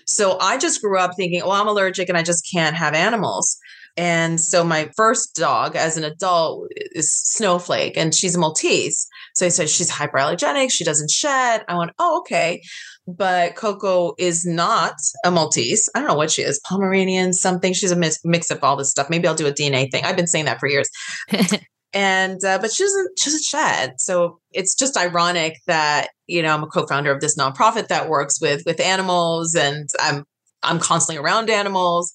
So 0.07 0.39
I 0.41 0.57
just 0.57 0.81
grew 0.81 0.99
up 0.99 1.13
thinking, 1.17 1.43
well, 1.43 1.53
I'm 1.53 1.69
allergic 1.69 2.09
and 2.09 2.17
I 2.17 2.23
just 2.23 2.49
can't 2.51 2.77
have 2.77 2.95
animals. 2.95 3.59
And 3.97 4.39
so 4.41 4.63
my 4.63 4.91
first 4.95 5.35
dog 5.35 5.75
as 5.75 5.97
an 5.97 6.05
adult 6.05 6.69
is 6.75 7.15
Snowflake, 7.15 7.97
and 7.97 8.15
she's 8.15 8.35
a 8.35 8.39
Maltese. 8.39 9.07
So 9.35 9.47
I 9.47 9.49
said 9.49 9.71
she's 9.71 9.91
hyperallergenic, 9.91 10.71
she 10.71 10.85
doesn't 10.85 11.11
shed. 11.11 11.65
I 11.69 11.79
went, 11.79 11.93
oh, 11.99 12.19
okay. 12.21 12.63
But 13.09 13.55
Koko 13.55 14.15
is 14.19 14.45
not 14.45 14.95
a 15.25 15.31
Maltese. 15.31 15.89
I 15.95 16.01
don't 16.01 16.09
know 16.09 16.15
what 16.15 16.31
she 16.31 16.43
is, 16.43 16.61
Pomeranian, 16.69 17.33
something. 17.33 17.73
She's 17.73 17.93
a 17.93 17.97
mix, 17.97 18.19
mix 18.25 18.51
of 18.51 18.63
all 18.63 18.77
this 18.77 18.91
stuff. 18.91 19.09
Maybe 19.09 19.27
I'll 19.29 19.35
do 19.35 19.47
a 19.47 19.53
DNA 19.53 19.91
thing. 19.91 20.05
I've 20.05 20.17
been 20.17 20.27
saying 20.27 20.45
that 20.45 20.61
for 20.61 20.69
years. 20.69 20.91
and 21.97 22.45
uh, 22.45 22.59
but 22.59 22.71
she 22.73 22.83
doesn't 22.83 23.19
she 23.19 23.31
doesn't 23.31 23.45
shed. 23.45 24.01
So 24.01 24.41
it's 24.53 24.75
just 24.75 24.99
ironic 24.99 25.59
that 25.67 26.09
you 26.27 26.43
know 26.43 26.53
I'm 26.53 26.63
a 26.63 26.67
co-founder 26.67 27.11
of 27.11 27.21
this 27.21 27.39
nonprofit 27.39 27.89
that 27.89 28.09
works 28.09 28.41
with 28.41 28.63
with 28.67 28.81
animals, 28.81 29.55
and 29.55 29.89
I'm 30.01 30.25
I'm 30.63 30.79
constantly 30.79 31.23
around 31.23 31.49
animals, 31.49 32.13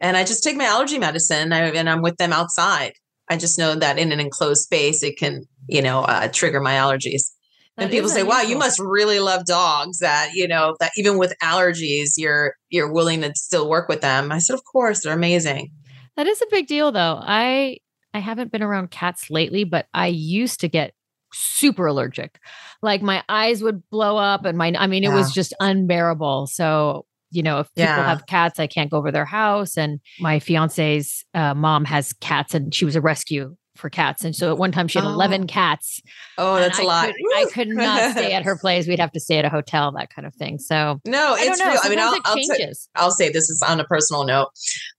and 0.00 0.16
I 0.16 0.24
just 0.24 0.42
take 0.42 0.56
my 0.56 0.64
allergy 0.64 0.98
medicine 0.98 1.52
and 1.52 1.88
I'm 1.88 2.02
with 2.02 2.16
them 2.16 2.32
outside. 2.32 2.92
I 3.28 3.36
just 3.36 3.58
know 3.58 3.74
that 3.74 3.98
in 3.98 4.12
an 4.12 4.20
enclosed 4.20 4.62
space, 4.62 5.02
it 5.02 5.16
can 5.18 5.44
you 5.68 5.82
know 5.82 6.00
uh, 6.00 6.28
trigger 6.28 6.60
my 6.60 6.74
allergies. 6.74 7.32
That 7.76 7.84
and 7.84 7.90
people 7.90 8.08
say, 8.08 8.22
"Wow, 8.22 8.40
you 8.40 8.56
must 8.56 8.78
really 8.78 9.20
love 9.20 9.44
dogs." 9.44 9.98
That 9.98 10.30
you 10.34 10.48
know 10.48 10.76
that 10.80 10.92
even 10.96 11.18
with 11.18 11.34
allergies, 11.42 12.12
you're 12.16 12.54
you're 12.70 12.90
willing 12.90 13.22
to 13.22 13.32
still 13.34 13.68
work 13.68 13.88
with 13.88 14.00
them. 14.00 14.32
I 14.32 14.38
said, 14.38 14.54
"Of 14.54 14.64
course, 14.64 15.02
they're 15.02 15.12
amazing." 15.12 15.70
That 16.16 16.26
is 16.26 16.40
a 16.40 16.46
big 16.50 16.66
deal, 16.66 16.92
though. 16.92 17.18
I 17.20 17.78
I 18.14 18.20
haven't 18.20 18.52
been 18.52 18.62
around 18.62 18.90
cats 18.90 19.28
lately, 19.28 19.64
but 19.64 19.86
I 19.92 20.06
used 20.06 20.60
to 20.60 20.68
get 20.68 20.94
super 21.34 21.86
allergic. 21.86 22.38
Like 22.80 23.02
my 23.02 23.22
eyes 23.28 23.62
would 23.62 23.82
blow 23.90 24.16
up, 24.16 24.44
and 24.44 24.56
my 24.56 24.72
I 24.78 24.86
mean, 24.86 25.04
it 25.04 25.08
yeah. 25.08 25.14
was 25.14 25.32
just 25.32 25.52
unbearable. 25.60 26.46
So 26.46 27.04
you 27.36 27.42
know, 27.42 27.60
if 27.60 27.74
people 27.74 27.92
yeah. 27.92 28.08
have 28.08 28.26
cats, 28.26 28.58
I 28.58 28.66
can't 28.66 28.90
go 28.90 28.96
over 28.96 29.12
their 29.12 29.24
house. 29.24 29.76
And 29.76 30.00
my 30.18 30.38
fiance's 30.38 31.24
uh, 31.34 31.54
mom 31.54 31.84
has 31.84 32.12
cats, 32.14 32.54
and 32.54 32.74
she 32.74 32.84
was 32.84 32.96
a 32.96 33.00
rescue 33.00 33.56
for 33.76 33.90
cats. 33.90 34.24
And 34.24 34.34
so 34.34 34.50
at 34.50 34.58
one 34.58 34.72
time 34.72 34.88
she 34.88 34.98
had 34.98 35.06
oh. 35.06 35.12
11 35.12 35.46
cats. 35.46 36.00
Oh, 36.38 36.56
that's 36.56 36.78
a 36.78 36.82
lot. 36.82 37.06
Could, 37.06 37.14
I 37.36 37.44
could 37.52 37.68
not 37.68 38.12
stay 38.12 38.32
at 38.32 38.42
her 38.44 38.56
place. 38.60 38.88
We'd 38.88 38.98
have 38.98 39.12
to 39.12 39.20
stay 39.20 39.38
at 39.38 39.44
a 39.44 39.50
hotel, 39.50 39.92
that 39.92 40.08
kind 40.08 40.26
of 40.26 40.34
thing. 40.34 40.58
So 40.58 41.00
no, 41.04 41.34
I 41.34 41.40
it's 41.42 41.60
real. 41.60 41.78
I 41.82 41.88
mean, 41.90 41.98
I'll, 41.98 42.16
I'll, 42.24 42.42
say, 42.42 42.72
I'll, 42.94 43.10
say 43.10 43.28
this 43.28 43.50
is 43.50 43.62
on 43.62 43.78
a 43.78 43.84
personal 43.84 44.24
note. 44.24 44.48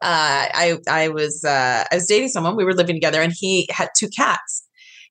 Uh, 0.02 0.46
I, 0.54 0.78
I 0.88 1.08
was, 1.10 1.44
uh, 1.44 1.86
I 1.92 1.96
was 1.96 2.06
dating 2.06 2.30
someone, 2.30 2.56
we 2.56 2.64
were 2.64 2.76
living 2.76 2.96
together 2.96 3.22
and 3.22 3.34
he 3.36 3.68
had 3.72 3.90
two 3.98 4.10
cats 4.10 4.67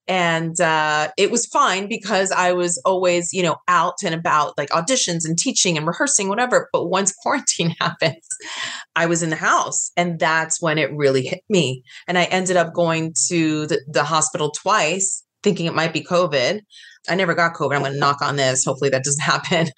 and 0.08 0.60
uh, 0.60 1.08
it 1.16 1.30
was 1.30 1.46
fine 1.46 1.88
because 1.88 2.30
I 2.30 2.52
was 2.52 2.80
always, 2.84 3.32
you 3.32 3.42
know, 3.42 3.56
out 3.66 3.96
and 4.04 4.14
about, 4.14 4.56
like 4.56 4.70
auditions 4.70 5.24
and 5.24 5.36
teaching 5.36 5.76
and 5.76 5.86
rehearsing, 5.86 6.28
whatever. 6.28 6.68
But 6.72 6.86
once 6.86 7.12
quarantine 7.22 7.70
happened, 7.80 8.22
I 8.94 9.06
was 9.06 9.22
in 9.22 9.30
the 9.30 9.36
house, 9.36 9.90
and 9.96 10.18
that's 10.18 10.62
when 10.62 10.78
it 10.78 10.92
really 10.92 11.26
hit 11.26 11.42
me. 11.48 11.82
And 12.06 12.18
I 12.18 12.24
ended 12.24 12.56
up 12.56 12.72
going 12.72 13.14
to 13.28 13.66
the, 13.66 13.80
the 13.88 14.04
hospital 14.04 14.50
twice, 14.50 15.24
thinking 15.42 15.66
it 15.66 15.74
might 15.74 15.92
be 15.92 16.04
COVID. 16.04 16.60
I 17.08 17.14
never 17.14 17.34
got 17.34 17.54
COVID. 17.54 17.74
I'm 17.74 17.82
going 17.82 17.92
to 17.92 17.98
knock 17.98 18.20
on 18.20 18.36
this. 18.36 18.64
Hopefully 18.64 18.90
that 18.90 19.04
doesn't 19.04 19.22
happen. 19.22 19.68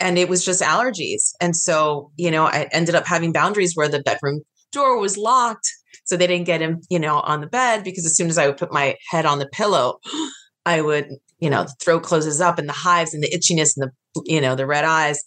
And 0.00 0.18
it 0.18 0.28
was 0.28 0.44
just 0.44 0.62
allergies. 0.62 1.32
And 1.40 1.54
so, 1.56 2.10
you 2.16 2.30
know, 2.30 2.46
I 2.46 2.68
ended 2.72 2.94
up 2.94 3.06
having 3.06 3.32
boundaries 3.32 3.72
where 3.74 3.88
the 3.88 4.02
bedroom 4.02 4.42
door 4.72 4.98
was 4.98 5.16
locked 5.16 5.70
so 6.04 6.16
they 6.16 6.26
didn't 6.26 6.46
get 6.46 6.60
him, 6.60 6.80
you 6.88 6.98
know, 6.98 7.20
on 7.20 7.40
the 7.40 7.46
bed 7.46 7.82
because 7.82 8.06
as 8.06 8.16
soon 8.16 8.28
as 8.28 8.38
I 8.38 8.46
would 8.46 8.56
put 8.56 8.72
my 8.72 8.96
head 9.10 9.26
on 9.26 9.38
the 9.38 9.48
pillow, 9.48 9.98
I 10.66 10.80
would, 10.80 11.08
you 11.40 11.50
know, 11.50 11.64
the 11.64 11.74
throat 11.80 12.02
closes 12.02 12.40
up 12.40 12.58
and 12.58 12.68
the 12.68 12.72
hives 12.72 13.12
and 13.12 13.22
the 13.22 13.30
itchiness 13.30 13.76
and 13.76 13.90
the, 13.90 14.22
you 14.24 14.40
know, 14.40 14.54
the 14.54 14.66
red 14.66 14.84
eyes. 14.84 15.22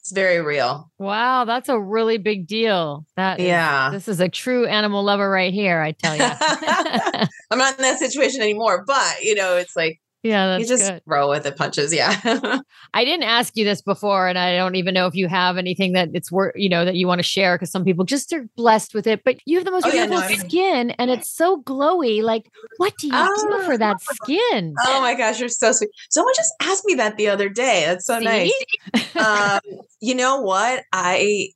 It's 0.00 0.12
very 0.12 0.40
real. 0.40 0.88
Wow, 0.98 1.44
that's 1.44 1.68
a 1.68 1.80
really 1.80 2.18
big 2.18 2.46
deal. 2.46 3.04
That 3.16 3.40
is, 3.40 3.46
yeah, 3.46 3.90
this 3.90 4.06
is 4.06 4.20
a 4.20 4.28
true 4.28 4.64
animal 4.64 5.02
lover 5.02 5.28
right 5.28 5.52
here. 5.52 5.80
I 5.80 5.90
tell 5.90 6.14
you, 6.14 6.22
I'm 7.50 7.58
not 7.58 7.76
in 7.76 7.82
that 7.82 7.98
situation 7.98 8.40
anymore, 8.40 8.84
but 8.86 9.16
you 9.22 9.34
know, 9.34 9.56
it's 9.56 9.74
like 9.74 10.00
yeah, 10.26 10.46
that's 10.46 10.62
you 10.62 10.68
just 10.68 10.90
good. 10.90 11.02
roll 11.06 11.30
with 11.30 11.44
the 11.44 11.52
punches. 11.52 11.94
Yeah. 11.94 12.18
I 12.94 13.04
didn't 13.04 13.24
ask 13.24 13.56
you 13.56 13.64
this 13.64 13.80
before, 13.80 14.28
and 14.28 14.38
I 14.38 14.56
don't 14.56 14.74
even 14.74 14.94
know 14.94 15.06
if 15.06 15.14
you 15.14 15.28
have 15.28 15.56
anything 15.56 15.92
that 15.92 16.10
it's 16.14 16.30
worth, 16.32 16.54
you 16.56 16.68
know, 16.68 16.84
that 16.84 16.96
you 16.96 17.06
want 17.06 17.18
to 17.20 17.22
share 17.22 17.56
because 17.56 17.70
some 17.70 17.84
people 17.84 18.04
just 18.04 18.32
are 18.32 18.48
blessed 18.56 18.94
with 18.94 19.06
it. 19.06 19.22
But 19.24 19.36
you 19.44 19.56
have 19.58 19.64
the 19.64 19.70
most 19.70 19.86
oh, 19.86 19.90
beautiful 19.90 20.20
yeah, 20.20 20.28
no, 20.28 20.34
skin, 20.34 20.90
and 20.92 21.10
it's 21.10 21.30
so 21.30 21.62
glowy. 21.62 22.22
Like, 22.22 22.50
what 22.78 22.96
do 22.98 23.06
you 23.06 23.12
oh. 23.14 23.58
do 23.58 23.64
for 23.64 23.78
that 23.78 24.00
skin? 24.00 24.74
Oh 24.86 25.00
my 25.00 25.14
gosh, 25.14 25.40
you're 25.40 25.48
so 25.48 25.72
sweet. 25.72 25.90
Someone 26.10 26.34
just 26.36 26.52
asked 26.60 26.84
me 26.84 26.94
that 26.94 27.16
the 27.16 27.28
other 27.28 27.48
day. 27.48 27.84
That's 27.86 28.06
so 28.06 28.18
See? 28.18 28.24
nice. 28.24 29.16
um, 29.16 29.60
you 30.00 30.14
know 30.14 30.40
what? 30.40 30.84
I 30.92 31.50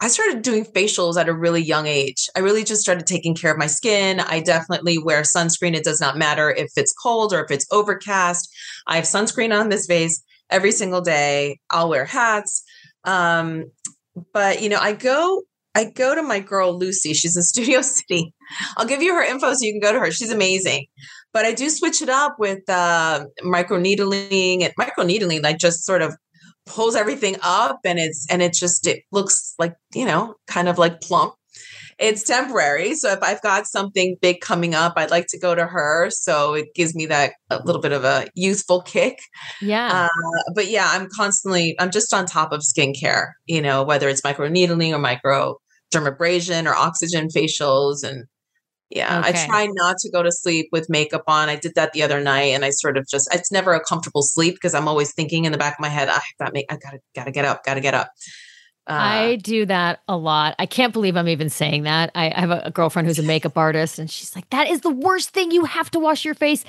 I 0.00 0.08
started 0.08 0.42
doing 0.42 0.64
facials 0.64 1.18
at 1.18 1.28
a 1.28 1.34
really 1.34 1.62
young 1.62 1.86
age. 1.86 2.28
I 2.36 2.40
really 2.40 2.64
just 2.64 2.82
started 2.82 3.06
taking 3.06 3.34
care 3.34 3.52
of 3.52 3.58
my 3.58 3.66
skin. 3.66 4.20
I 4.20 4.40
definitely 4.40 4.98
wear 4.98 5.22
sunscreen. 5.22 5.74
It 5.74 5.84
does 5.84 6.00
not 6.00 6.18
matter 6.18 6.50
if 6.50 6.72
it's 6.76 6.92
cold 6.92 7.32
or 7.32 7.44
if 7.44 7.50
it's 7.50 7.66
overcast. 7.70 8.52
I 8.86 8.96
have 8.96 9.04
sunscreen 9.04 9.58
on 9.58 9.68
this 9.68 9.86
face 9.86 10.22
every 10.50 10.72
single 10.72 11.00
day. 11.00 11.58
I'll 11.70 11.88
wear 11.88 12.04
hats. 12.04 12.62
Um, 13.04 13.70
but 14.32 14.62
you 14.62 14.68
know, 14.68 14.78
I 14.78 14.92
go 14.92 15.42
I 15.74 15.84
go 15.84 16.14
to 16.14 16.22
my 16.22 16.38
girl 16.38 16.76
Lucy. 16.78 17.14
She's 17.14 17.36
in 17.36 17.42
Studio 17.44 17.82
City. 17.82 18.32
I'll 18.76 18.86
give 18.86 19.02
you 19.02 19.14
her 19.14 19.22
info 19.22 19.52
so 19.52 19.58
you 19.64 19.72
can 19.72 19.80
go 19.80 19.92
to 19.92 20.00
her. 20.00 20.10
She's 20.10 20.30
amazing. 20.30 20.86
But 21.32 21.44
I 21.44 21.52
do 21.52 21.68
switch 21.68 22.00
it 22.00 22.08
up 22.08 22.36
with 22.38 22.68
uh, 22.68 23.26
micro 23.42 23.78
needling 23.78 24.62
and 24.62 24.72
micro 24.78 25.02
needling, 25.04 25.42
like 25.42 25.58
just 25.58 25.84
sort 25.84 26.00
of 26.00 26.16
pulls 26.66 26.96
everything 26.96 27.36
up 27.42 27.80
and 27.84 27.98
it's 27.98 28.26
and 28.30 28.42
it 28.42 28.52
just 28.52 28.86
it 28.86 29.02
looks 29.12 29.54
like 29.58 29.74
you 29.94 30.04
know 30.04 30.34
kind 30.46 30.68
of 30.68 30.78
like 30.78 31.00
plump. 31.00 31.34
It's 31.96 32.24
temporary 32.24 32.96
so 32.96 33.12
if 33.12 33.22
i've 33.22 33.40
got 33.40 33.68
something 33.68 34.16
big 34.20 34.40
coming 34.40 34.74
up 34.74 34.94
i'd 34.96 35.12
like 35.12 35.26
to 35.28 35.38
go 35.38 35.54
to 35.54 35.64
her 35.64 36.10
so 36.10 36.54
it 36.54 36.74
gives 36.74 36.92
me 36.92 37.06
that 37.06 37.34
a 37.50 37.62
little 37.62 37.80
bit 37.80 37.92
of 37.92 38.02
a 38.02 38.26
youthful 38.34 38.82
kick. 38.82 39.20
Yeah. 39.62 40.08
Uh, 40.08 40.50
but 40.56 40.66
yeah 40.66 40.88
i'm 40.90 41.06
constantly 41.14 41.76
i'm 41.78 41.92
just 41.92 42.12
on 42.12 42.26
top 42.26 42.50
of 42.50 42.62
skincare 42.62 43.28
you 43.46 43.62
know 43.62 43.84
whether 43.84 44.08
it's 44.08 44.24
micro 44.24 44.48
needling 44.48 44.92
or 44.92 44.98
micro 44.98 45.56
dermabrasion 45.94 46.66
or 46.66 46.74
oxygen 46.74 47.28
facials 47.28 48.02
and 48.02 48.24
yeah, 48.90 49.20
okay. 49.20 49.42
I 49.42 49.46
try 49.46 49.66
not 49.72 49.96
to 49.98 50.10
go 50.10 50.22
to 50.22 50.30
sleep 50.30 50.68
with 50.70 50.88
makeup 50.88 51.24
on. 51.26 51.48
I 51.48 51.56
did 51.56 51.74
that 51.74 51.92
the 51.92 52.02
other 52.02 52.20
night, 52.20 52.52
and 52.54 52.64
I 52.64 52.70
sort 52.70 52.96
of 52.96 53.06
just 53.08 53.32
it's 53.34 53.50
never 53.50 53.72
a 53.72 53.82
comfortable 53.82 54.22
sleep 54.22 54.54
because 54.54 54.74
I'm 54.74 54.88
always 54.88 55.12
thinking 55.14 55.44
in 55.44 55.52
the 55.52 55.58
back 55.58 55.74
of 55.74 55.80
my 55.80 55.88
head, 55.88 56.08
ah, 56.10 56.20
I 56.20 56.44
got 56.44 56.52
make 56.52 56.66
I 56.70 56.76
gotta 56.76 56.98
gotta 57.14 57.30
get 57.30 57.44
up, 57.44 57.64
gotta 57.64 57.80
get 57.80 57.94
up. 57.94 58.10
Uh, 58.86 58.92
I 58.92 59.36
do 59.36 59.64
that 59.64 60.02
a 60.08 60.16
lot. 60.16 60.54
I 60.58 60.66
can't 60.66 60.92
believe 60.92 61.16
I'm 61.16 61.28
even 61.28 61.48
saying 61.48 61.84
that. 61.84 62.10
I, 62.14 62.30
I 62.30 62.40
have 62.40 62.50
a, 62.50 62.62
a, 62.66 62.70
girlfriend 62.70 63.08
who's 63.08 63.18
a 63.18 63.22
makeup 63.22 63.56
artist, 63.56 63.98
and 63.98 64.10
she's 64.10 64.36
like, 64.36 64.50
"That 64.50 64.68
is 64.68 64.82
the 64.82 64.90
worst 64.90 65.30
thing. 65.30 65.50
You 65.52 65.64
have 65.64 65.90
to 65.92 65.98
wash 65.98 66.22
your 66.22 66.34
face." 66.34 66.66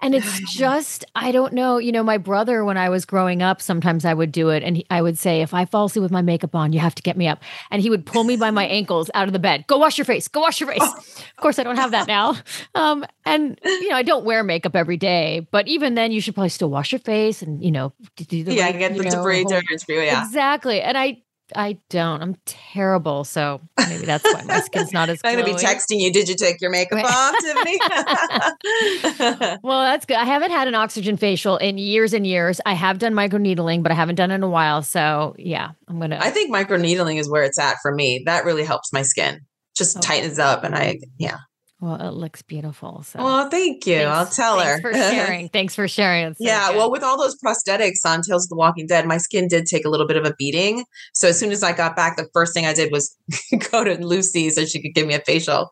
And 0.00 0.14
it's 0.14 0.40
just, 0.52 1.04
I 1.16 1.32
don't 1.32 1.52
know. 1.52 1.78
You 1.78 1.90
know, 1.90 2.04
my 2.04 2.18
brother, 2.18 2.64
when 2.64 2.76
I 2.76 2.88
was 2.88 3.04
growing 3.04 3.42
up, 3.42 3.60
sometimes 3.60 4.04
I 4.04 4.14
would 4.14 4.30
do 4.30 4.50
it, 4.50 4.62
and 4.62 4.76
he, 4.76 4.86
I 4.90 5.02
would 5.02 5.18
say, 5.18 5.42
"If 5.42 5.54
I 5.54 5.64
fall 5.64 5.86
asleep 5.86 6.04
with 6.04 6.12
my 6.12 6.22
makeup 6.22 6.54
on, 6.54 6.72
you 6.72 6.78
have 6.78 6.94
to 6.94 7.02
get 7.02 7.16
me 7.16 7.26
up." 7.26 7.42
And 7.72 7.82
he 7.82 7.90
would 7.90 8.06
pull 8.06 8.22
me 8.22 8.36
by 8.36 8.52
my 8.52 8.64
ankles 8.68 9.10
out 9.14 9.26
of 9.26 9.32
the 9.32 9.40
bed. 9.40 9.66
Go 9.66 9.78
wash 9.78 9.98
your 9.98 10.04
face. 10.04 10.28
Go 10.28 10.42
wash 10.42 10.60
your 10.60 10.70
face. 10.70 10.82
of 10.82 11.36
course, 11.36 11.58
I 11.58 11.64
don't 11.64 11.76
have 11.76 11.90
that 11.90 12.06
now. 12.06 12.36
Um, 12.76 13.04
and 13.24 13.58
you 13.64 13.88
know, 13.88 13.96
I 13.96 14.04
don't 14.04 14.24
wear 14.24 14.44
makeup 14.44 14.76
every 14.76 14.98
day, 14.98 15.48
but 15.50 15.66
even 15.66 15.96
then, 15.96 16.12
you 16.12 16.20
should 16.20 16.36
probably 16.36 16.50
still 16.50 16.70
wash 16.70 16.92
your 16.92 17.00
face 17.00 17.42
and 17.42 17.60
you 17.64 17.72
know, 17.72 17.92
do 18.14 18.44
the 18.44 18.54
yeah, 18.54 18.66
right, 18.66 18.78
get 18.78 18.96
the 18.96 19.02
know, 19.02 19.10
debris 19.10 19.42
whole, 19.42 19.60
Yeah, 19.88 20.24
exactly. 20.24 20.80
And 20.80 20.96
I 20.96 21.22
I 21.54 21.78
don't. 21.90 22.22
I'm 22.22 22.36
terrible. 22.44 23.24
So 23.24 23.60
maybe 23.78 24.04
that's 24.04 24.24
why 24.24 24.42
my 24.46 24.60
skin's 24.60 24.92
not 24.92 25.08
as. 25.08 25.20
I'm 25.24 25.34
going 25.34 25.46
to 25.46 25.54
be 25.54 25.58
texting 25.58 26.00
you. 26.00 26.12
Did 26.12 26.28
you 26.28 26.34
take 26.34 26.60
your 26.60 26.70
makeup 26.70 27.04
off, 27.04 27.34
Tiffany? 27.40 27.78
well, 29.62 29.82
that's 29.82 30.06
good. 30.06 30.16
I 30.16 30.24
haven't 30.24 30.50
had 30.50 30.66
an 30.66 30.74
oxygen 30.74 31.16
facial 31.16 31.56
in 31.58 31.78
years 31.78 32.12
and 32.12 32.26
years. 32.26 32.60
I 32.66 32.74
have 32.74 32.98
done 32.98 33.14
microneedling, 33.14 33.82
but 33.82 33.92
I 33.92 33.94
haven't 33.94 34.16
done 34.16 34.30
it 34.30 34.36
in 34.36 34.42
a 34.42 34.48
while. 34.48 34.82
So 34.82 35.34
yeah, 35.38 35.70
I'm 35.88 36.00
gonna. 36.00 36.18
I 36.20 36.30
think 36.30 36.52
microneedling 36.52 37.20
is 37.20 37.30
where 37.30 37.44
it's 37.44 37.58
at 37.58 37.76
for 37.82 37.94
me. 37.94 38.22
That 38.26 38.44
really 38.44 38.64
helps 38.64 38.92
my 38.92 39.02
skin. 39.02 39.40
Just 39.76 39.98
okay. 39.98 40.06
tightens 40.06 40.38
up, 40.38 40.64
and 40.64 40.74
I 40.74 40.98
yeah. 41.18 41.38
Well, 41.78 41.96
it 41.96 42.14
looks 42.14 42.40
beautiful. 42.40 43.02
So, 43.02 43.22
well, 43.22 43.50
thank 43.50 43.86
you. 43.86 43.96
Thanks, 43.98 44.10
I'll 44.10 44.26
tell 44.26 44.60
her. 44.60 44.80
Thanks 44.80 44.82
for 44.82 44.92
sharing. 45.10 45.48
thanks 45.50 45.74
for 45.74 45.86
sharing. 45.86 46.32
So 46.32 46.38
yeah. 46.40 46.68
Good. 46.68 46.76
Well, 46.78 46.90
with 46.90 47.02
all 47.02 47.18
those 47.18 47.36
prosthetics 47.38 47.98
on 48.06 48.22
Tales 48.22 48.46
of 48.46 48.48
the 48.48 48.56
Walking 48.56 48.86
Dead, 48.86 49.06
my 49.06 49.18
skin 49.18 49.46
did 49.46 49.66
take 49.66 49.84
a 49.84 49.90
little 49.90 50.06
bit 50.06 50.16
of 50.16 50.24
a 50.24 50.34
beating. 50.38 50.84
So 51.12 51.28
as 51.28 51.38
soon 51.38 51.52
as 51.52 51.62
I 51.62 51.72
got 51.72 51.94
back, 51.94 52.16
the 52.16 52.28
first 52.32 52.54
thing 52.54 52.64
I 52.64 52.72
did 52.72 52.90
was 52.90 53.14
go 53.70 53.84
to 53.84 54.02
Lucy 54.02 54.48
so 54.48 54.64
she 54.64 54.80
could 54.80 54.94
give 54.94 55.06
me 55.06 55.14
a 55.14 55.20
facial. 55.20 55.70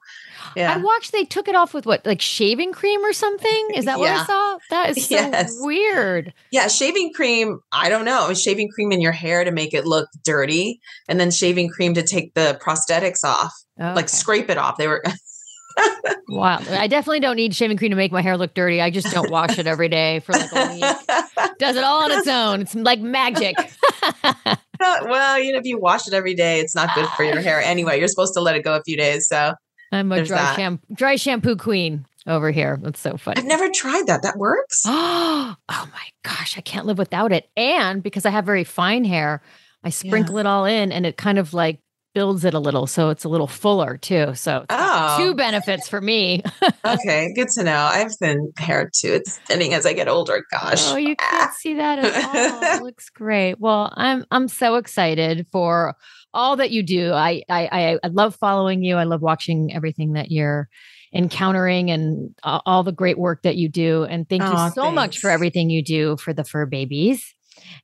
Yeah. 0.56 0.74
I 0.74 0.76
watched 0.76 1.12
they 1.12 1.24
took 1.24 1.48
it 1.48 1.54
off 1.54 1.74
with 1.74 1.86
what, 1.86 2.04
like 2.06 2.20
shaving 2.20 2.72
cream 2.72 3.00
or 3.04 3.12
something? 3.12 3.70
Is 3.74 3.86
that 3.86 3.98
yeah. 3.98 4.12
what 4.12 4.20
I 4.20 4.24
saw? 4.24 4.58
That 4.70 4.96
is 4.96 5.06
so 5.08 5.14
yes. 5.14 5.56
weird. 5.60 6.32
Yeah, 6.50 6.68
shaving 6.68 7.12
cream, 7.14 7.60
I 7.72 7.88
don't 7.88 8.04
know. 8.04 8.32
Shaving 8.34 8.68
cream 8.68 8.92
in 8.92 9.00
your 9.00 9.12
hair 9.12 9.44
to 9.44 9.50
make 9.50 9.74
it 9.74 9.86
look 9.86 10.08
dirty, 10.22 10.80
and 11.08 11.18
then 11.18 11.30
shaving 11.30 11.70
cream 11.70 11.94
to 11.94 12.02
take 12.02 12.34
the 12.34 12.58
prosthetics 12.64 13.24
off. 13.24 13.52
Oh, 13.78 13.86
okay. 13.86 13.94
Like 13.94 14.08
scrape 14.08 14.50
it 14.50 14.58
off. 14.58 14.76
They 14.76 14.86
were 14.86 15.02
wow. 16.28 16.60
I 16.70 16.86
definitely 16.86 17.20
don't 17.20 17.36
need 17.36 17.54
shaving 17.54 17.76
cream 17.76 17.90
to 17.90 17.96
make 17.96 18.12
my 18.12 18.22
hair 18.22 18.36
look 18.36 18.54
dirty. 18.54 18.80
I 18.80 18.90
just 18.90 19.12
don't 19.12 19.30
wash 19.30 19.58
it 19.58 19.66
every 19.66 19.88
day 19.88 20.20
for 20.20 20.32
like 20.32 20.50
a 20.52 20.74
week. 20.74 20.84
Does 21.58 21.76
it 21.76 21.84
all 21.84 22.04
on 22.04 22.12
its 22.12 22.28
own. 22.28 22.60
It's 22.62 22.74
like 22.74 23.00
magic. 23.00 23.56
well, 24.80 25.38
you 25.38 25.52
know, 25.52 25.58
if 25.58 25.64
you 25.64 25.78
wash 25.78 26.06
it 26.06 26.14
every 26.14 26.34
day, 26.34 26.60
it's 26.60 26.74
not 26.74 26.94
good 26.94 27.08
for 27.10 27.24
your 27.24 27.40
hair 27.40 27.60
anyway. 27.60 27.98
You're 27.98 28.08
supposed 28.08 28.34
to 28.34 28.40
let 28.40 28.56
it 28.56 28.64
go 28.64 28.74
a 28.74 28.82
few 28.82 28.96
days. 28.96 29.28
So 29.28 29.54
I'm 29.92 30.10
a 30.12 30.24
dry 30.24 30.56
shampoo 30.56 30.94
dry 30.94 31.16
shampoo 31.16 31.56
queen 31.56 32.06
over 32.26 32.50
here. 32.50 32.78
That's 32.82 33.00
so 33.00 33.16
funny. 33.16 33.38
I've 33.38 33.46
never 33.46 33.70
tried 33.70 34.06
that. 34.06 34.22
That 34.22 34.36
works. 34.36 34.82
oh 34.86 35.56
my 35.68 36.08
gosh, 36.22 36.58
I 36.58 36.60
can't 36.60 36.86
live 36.86 36.98
without 36.98 37.32
it. 37.32 37.48
And 37.56 38.02
because 38.02 38.26
I 38.26 38.30
have 38.30 38.44
very 38.44 38.64
fine 38.64 39.04
hair, 39.04 39.42
I 39.82 39.90
sprinkle 39.90 40.36
yeah. 40.36 40.40
it 40.40 40.46
all 40.46 40.64
in 40.64 40.92
and 40.92 41.06
it 41.06 41.16
kind 41.16 41.38
of 41.38 41.54
like 41.54 41.80
builds 42.14 42.44
it 42.44 42.54
a 42.54 42.58
little 42.58 42.86
so 42.86 43.10
it's 43.10 43.24
a 43.24 43.28
little 43.28 43.46
fuller 43.46 43.96
too. 43.96 44.34
So 44.34 44.64
Oh. 44.70 45.16
two 45.18 45.34
benefits 45.34 45.88
for 45.88 46.00
me. 46.00 46.42
Okay, 46.86 47.32
good 47.34 47.48
to 47.56 47.64
know. 47.64 47.76
I 47.76 47.98
have 47.98 48.14
thin 48.14 48.52
hair 48.58 48.90
too. 48.94 49.14
It's 49.14 49.38
thinning 49.38 49.72
as 49.74 49.86
I 49.86 49.94
get 49.94 50.06
older. 50.06 50.44
Gosh. 50.50 50.92
Oh, 50.92 50.96
you 50.96 51.16
can't 51.16 51.52
see 51.54 51.74
that 51.74 51.98
at 51.98 52.24
all. 52.24 52.76
It 52.78 52.82
looks 52.84 53.08
great. 53.10 53.58
Well, 53.58 53.90
I'm 53.96 54.24
I'm 54.30 54.48
so 54.48 54.76
excited 54.76 55.46
for 55.50 55.94
all 56.34 56.56
that 56.56 56.70
you 56.72 56.82
do. 56.82 57.12
I 57.12 57.42
I 57.48 57.68
I, 57.72 57.98
I 58.04 58.08
love 58.08 58.36
following 58.36 58.82
you. 58.84 58.96
I 58.96 59.04
love 59.04 59.22
watching 59.22 59.72
everything 59.74 60.12
that 60.12 60.30
you're 60.30 60.68
encountering 61.14 61.90
and 61.90 62.34
all 62.42 62.82
the 62.82 62.92
great 62.92 63.18
work 63.18 63.42
that 63.42 63.56
you 63.56 63.68
do. 63.68 64.04
And 64.04 64.28
thank 64.28 64.42
you 64.42 64.70
so 64.74 64.90
much 64.90 65.18
for 65.18 65.30
everything 65.30 65.70
you 65.70 65.82
do 65.82 66.16
for 66.16 66.32
the 66.32 66.44
fur 66.44 66.66
babies. 66.66 67.33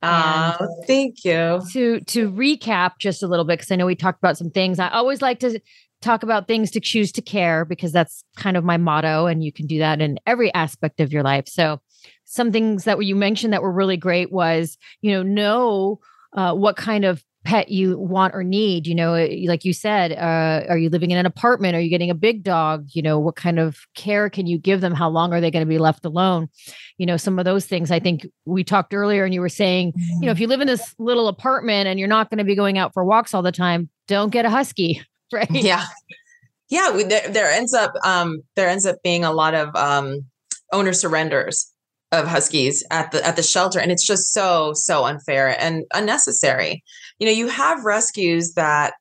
Oh, 0.03 0.83
thank 0.87 1.25
you. 1.25 1.61
to 1.73 2.01
to 2.01 2.31
recap 2.31 2.93
just 2.99 3.23
a 3.23 3.27
little 3.27 3.45
bit 3.45 3.59
because 3.59 3.71
I 3.71 3.77
know 3.77 3.87
we 3.87 3.95
talked 3.95 4.19
about 4.19 4.39
some 4.39 4.51
things. 4.51 4.79
I 4.79 4.89
always 4.89 5.21
like 5.21 5.41
to 5.41 5.61
talk 6.01 6.23
about 6.23 6.49
things 6.49 6.71
to 6.71 6.81
choose 6.81 7.13
to 7.13 7.23
care 7.23 7.65
because 7.65 7.93
that's 7.93 8.25
kind 8.37 8.57
of 8.57 8.65
my 8.65 8.77
motto, 8.77 9.27
and 9.27 9.45
you 9.45 9.53
can 9.53 9.67
do 9.67 9.79
that 9.79 10.01
in 10.01 10.19
every 10.27 10.53
aspect 10.55 11.01
of 11.01 11.13
your 11.13 11.23
life. 11.23 11.49
So, 11.49 11.81
some 12.25 12.53
things 12.53 12.85
that 12.85 13.05
you 13.05 13.15
mentioned 13.15 13.53
that 13.53 13.63
were 13.63 13.73
really 13.73 13.97
great 13.97 14.33
was 14.33 14.79
you 15.03 15.13
know 15.13 15.23
know 15.23 16.01
uh, 16.33 16.55
what 16.55 16.77
kind 16.77 17.05
of 17.05 17.23
pet 17.45 17.71
you 17.71 17.99
want 17.99 18.35
or 18.35 18.45
need 18.45 18.87
you 18.87 18.95
know 18.95 19.15
eh, 19.15 19.45
like 19.47 19.65
you 19.65 19.73
said 19.73 20.13
uh, 20.13 20.67
are 20.69 20.77
you 20.77 20.91
living 20.91 21.11
in 21.11 21.19
an 21.19 21.27
apartment? 21.27 21.75
Are 21.75 21.81
you 21.81 21.89
getting 21.89 22.11
a 22.11 22.15
big 22.15 22.43
dog? 22.43 22.89
You 22.93 23.03
know 23.03 23.19
what 23.19 23.37
kind 23.37 23.59
of 23.59 23.79
care 23.95 24.29
can 24.29 24.47
you 24.47 24.59
give 24.59 24.81
them? 24.81 24.95
How 24.95 25.09
long 25.09 25.33
are 25.33 25.41
they 25.41 25.51
going 25.51 25.65
to 25.65 25.69
be 25.69 25.79
left 25.79 26.05
alone? 26.05 26.49
You 26.99 27.07
know 27.07 27.17
some 27.17 27.39
of 27.39 27.45
those 27.45 27.67
things. 27.67 27.91
I 27.91 27.99
think 27.99 28.27
we 28.45 28.65
talked 28.65 28.93
earlier 28.93 29.25
and 29.25 29.33
you 29.33 29.41
were 29.41 29.49
saying 29.49 29.93
you 30.21 30.27
know, 30.27 30.33
if 30.33 30.41
you 30.41 30.47
live 30.47 30.61
in 30.61 30.67
this 30.67 30.95
little 30.99 31.29
apartment 31.29 31.89
and 31.89 31.99
you're 31.99 32.09
not 32.09 32.31
going 32.31 32.39
to 32.39 32.45
be 32.45 32.55
going 32.55 32.79
out 32.79 32.93
for 32.93 33.05
walks 33.05 33.33
all 33.33 33.43
the 33.43 33.53
time, 33.53 33.89
don't 34.07 34.31
get 34.31 34.45
a 34.45 34.51
husky, 34.51 35.03
right? 35.33 35.51
yeah. 35.51 35.85
Yeah 36.69 36.95
we, 36.95 37.03
there, 37.03 37.29
there 37.29 37.51
ends 37.51 37.75
up 37.75 37.95
um 38.05 38.43
there 38.55 38.69
ends 38.69 38.87
up 38.87 38.97
being 39.03 39.25
a 39.25 39.33
lot 39.33 39.55
of 39.55 39.75
um 39.75 40.27
owner 40.73 40.93
surrenders 40.93 41.73
of 42.13 42.27
huskies 42.27 42.85
at 42.91 43.13
the 43.13 43.25
at 43.25 43.37
the 43.37 43.43
shelter 43.43 43.79
and 43.79 43.93
it's 43.93 44.07
just 44.07 44.33
so 44.33 44.73
so 44.75 45.05
unfair 45.05 45.61
and 45.61 45.85
unnecessary 45.95 46.83
you 47.21 47.27
know 47.27 47.33
you 47.33 47.47
have 47.47 47.85
rescues 47.85 48.55
that 48.55 48.95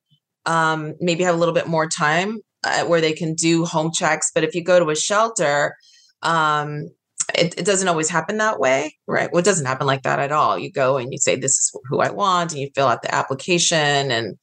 um 0.46 0.94
maybe 1.00 1.24
have 1.24 1.34
a 1.34 1.38
little 1.38 1.54
bit 1.54 1.66
more 1.66 1.88
time 1.88 2.38
uh, 2.62 2.84
where 2.84 3.00
they 3.00 3.12
can 3.12 3.34
do 3.34 3.64
home 3.64 3.90
checks 3.92 4.30
but 4.32 4.44
if 4.44 4.54
you 4.54 4.62
go 4.62 4.78
to 4.78 4.90
a 4.90 4.96
shelter 4.96 5.74
um 6.22 6.86
it, 7.34 7.58
it 7.58 7.64
doesn't 7.64 7.88
always 7.88 8.08
happen 8.08 8.38
that 8.38 8.58
way 8.58 8.96
right? 9.06 9.30
Well 9.32 9.40
it 9.40 9.44
doesn't 9.44 9.66
happen 9.66 9.86
like 9.86 10.02
that 10.02 10.18
at 10.18 10.32
all. 10.32 10.58
You 10.58 10.70
go 10.70 10.96
and 10.96 11.12
you 11.12 11.18
say 11.18 11.36
this 11.36 11.58
is 11.58 11.72
who 11.88 12.00
i 12.00 12.10
want 12.10 12.52
and 12.52 12.60
you 12.60 12.70
fill 12.74 12.88
out 12.88 13.02
the 13.02 13.14
application 13.14 14.10
and 14.10 14.36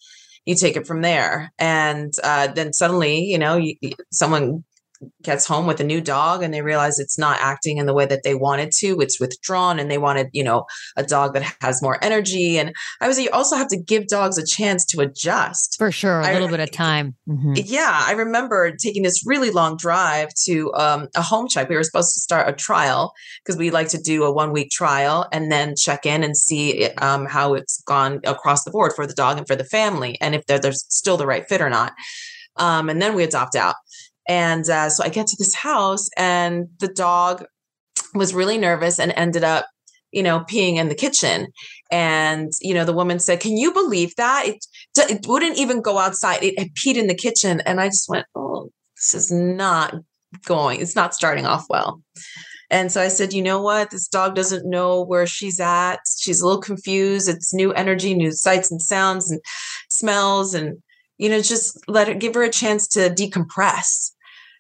you 0.46 0.56
take 0.56 0.78
it 0.78 0.88
from 0.88 1.02
there. 1.02 1.52
And 1.60 2.14
uh, 2.24 2.48
then 2.48 2.74
suddenly 2.74 3.20
you 3.26 3.38
know 3.38 3.58
you, 3.58 3.76
someone 4.12 4.64
gets 5.22 5.46
home 5.46 5.68
with 5.68 5.80
a 5.80 5.84
new 5.84 6.02
dog 6.02 6.42
and 6.44 6.54
they 6.54 6.62
realize 6.62 7.00
it's 7.00 7.18
not 7.20 7.38
acting 7.42 7.78
in 7.78 7.86
the 7.86 7.94
way 7.94 8.06
that 8.06 8.24
they 8.24 8.34
wanted 8.36 8.72
to 8.72 9.00
it's 9.02 9.20
withdrawn 9.20 9.80
and 9.80 9.92
they 9.92 9.98
wanted 9.98 10.28
you 10.34 10.44
know 10.44 10.66
a 10.96 11.04
dog 11.04 11.34
that 11.34 11.44
has 11.62 11.82
more 11.82 12.04
energy 12.04 12.58
and 12.58 12.74
i 13.02 13.08
was 13.08 13.20
you 13.20 13.30
also 13.32 13.56
have 13.56 13.68
to 13.68 13.78
give 13.78 14.08
dogs 14.08 14.38
a 14.38 14.46
chance 14.46 14.86
to 14.86 15.00
adjust 15.02 15.76
For 15.78 15.92
sure. 15.92 16.22
A 16.22 16.28
I- 16.28 16.34
little 16.34 16.48
bit 16.48 16.60
of 16.60 16.72
time. 16.72 17.16
Mhm. 17.28 17.62
yeah, 17.66 18.04
I 18.06 18.14
remember 18.14 18.72
taking 18.82 19.04
this 19.04 19.24
really 19.26 19.52
long 19.52 19.76
drive 19.78 20.30
to 20.46 20.74
um, 20.74 21.08
a 21.16 21.22
home 21.22 21.48
check. 21.48 21.70
We 21.70 21.76
were 21.76 21.84
supposed 21.84 22.14
to 22.14 22.20
start 22.20 22.48
a 22.50 22.54
trial 22.54 23.14
because 23.44 23.58
we 23.58 23.70
like 23.70 23.90
to 23.90 23.98
do 24.02 24.24
a 24.24 24.32
one 24.32 24.52
week 24.52 24.70
trial 24.72 25.28
and 25.32 25.52
then 25.52 25.76
check 25.78 26.06
in 26.06 26.24
and 26.24 26.36
see 26.38 26.70
it, 26.84 27.02
um, 27.02 27.26
how 27.26 27.54
it's 27.54 27.82
gone 27.84 28.22
across 28.24 28.64
the 28.64 28.72
board 28.72 28.94
for 28.96 29.06
the 29.06 29.14
dog 29.14 29.38
and 29.38 29.48
for 29.48 29.56
the 29.56 29.66
family, 29.66 30.18
and 30.22 30.34
if 30.36 30.46
they're, 30.46 30.60
they're 30.60 30.72
still 30.74 31.18
the 31.18 31.28
right 31.28 31.48
fit 31.48 31.62
or 31.62 31.70
not. 31.70 31.94
Um, 32.56 32.90
and 32.90 33.02
then 33.02 33.14
we 33.16 33.24
adopt 33.24 33.56
out. 33.56 33.76
And 34.28 34.70
uh, 34.70 34.90
so 34.90 35.04
I 35.04 35.10
get 35.10 35.28
to 35.28 35.38
this 35.38 35.56
house, 35.56 36.10
and 36.18 36.68
the 36.80 36.90
dog 36.90 37.46
was 38.14 38.34
really 38.34 38.58
nervous 38.58 39.00
and 39.00 39.14
ended 39.16 39.44
up, 39.44 39.66
you 40.12 40.24
know, 40.24 40.42
peeing 40.42 40.76
in 40.76 40.90
the 40.90 40.96
kitchen. 40.96 41.48
And 41.92 42.52
you 42.62 42.74
know, 42.74 42.86
the 42.86 42.94
woman 42.94 43.20
said, 43.20 43.40
"Can 43.40 43.58
you 43.58 43.74
believe 43.74 44.16
that? 44.16 44.48
It 44.48 44.66
it 44.98 45.28
wouldn't 45.28 45.58
even 45.58 45.82
go 45.82 45.98
outside. 45.98 46.44
It 46.44 46.58
had 46.58 46.74
peed 46.74 46.96
in 46.96 47.08
the 47.08 47.16
kitchen. 47.16 47.62
And 47.62 47.80
I 47.80 47.88
just 47.88 48.10
went, 48.10 48.26
oh, 48.36 48.72
this 48.96 49.14
is 49.14 49.32
not 49.32 49.96
going, 50.46 50.82
it's 50.82 50.96
not 50.96 51.14
starting 51.14 51.46
off 51.46 51.66
well. 51.70 52.02
And 52.70 52.92
so 52.92 53.02
I 53.02 53.08
said, 53.08 53.32
you 53.32 53.42
know 53.42 53.62
what? 53.62 53.92
This 53.92 54.08
dog 54.08 54.36
doesn't 54.36 54.70
know 54.70 55.02
where 55.02 55.26
she's 55.26 55.60
at. 55.60 56.00
She's 56.20 56.42
a 56.42 56.46
little 56.46 56.62
confused. 56.62 57.30
It's 57.30 57.54
new 57.54 57.72
energy, 57.74 58.14
new 58.14 58.32
sights 58.32 58.70
and 58.70 58.82
sounds 58.82 59.32
and 59.32 59.40
smells. 59.90 60.54
And, 60.54 60.82
you 61.18 61.30
know, 61.30 61.42
just 61.42 61.80
let 61.88 62.10
her 62.10 62.14
give 62.14 62.34
her 62.34 62.44
a 62.44 62.50
chance 62.50 62.88
to 62.90 63.10
decompress. 63.10 64.12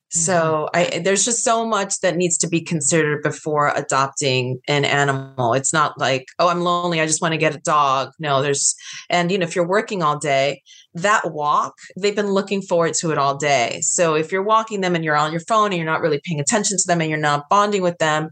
So 0.10 0.70
I 0.74 1.02
there's 1.04 1.26
just 1.26 1.44
so 1.44 1.66
much 1.66 2.00
that 2.00 2.16
needs 2.16 2.38
to 2.38 2.48
be 2.48 2.62
considered 2.62 3.22
before 3.24 3.74
adopting 3.76 4.60
an 4.68 4.86
animal. 4.86 5.54
It's 5.54 5.74
not 5.74 6.00
like, 6.00 6.28
oh, 6.40 6.48
I'm 6.48 6.62
lonely, 6.62 7.02
I 7.02 7.06
just 7.06 7.22
want 7.22 7.34
to 7.34 7.38
get 7.38 7.56
a 7.56 7.60
dog. 7.60 8.12
No, 8.18 8.42
there's 8.42 8.74
and 9.10 9.32
you 9.32 9.38
know, 9.38 9.46
if 9.46 9.56
you're 9.56 9.68
working 9.68 10.02
all 10.02 10.18
day, 10.18 10.62
that 10.94 11.34
walk, 11.34 11.74
they've 12.00 12.16
been 12.16 12.32
looking 12.32 12.62
forward 12.62 12.94
to 12.96 13.12
it 13.12 13.18
all 13.18 13.36
day. 13.36 13.80
So 13.82 14.16
if 14.16 14.32
you're 14.32 14.44
walking 14.44 14.80
them 14.80 14.96
and 14.96 15.04
you're 15.04 15.18
on 15.18 15.32
your 15.32 15.42
phone 15.42 15.68
and 15.68 15.76
you're 15.76 15.86
not 15.86 16.02
really 16.02 16.22
paying 16.24 16.40
attention 16.40 16.78
to 16.78 16.84
them 16.88 17.02
and 17.02 17.10
you're 17.10 17.20
not 17.20 17.50
bonding 17.50 17.82
with 17.82 17.98
them, 17.98 18.30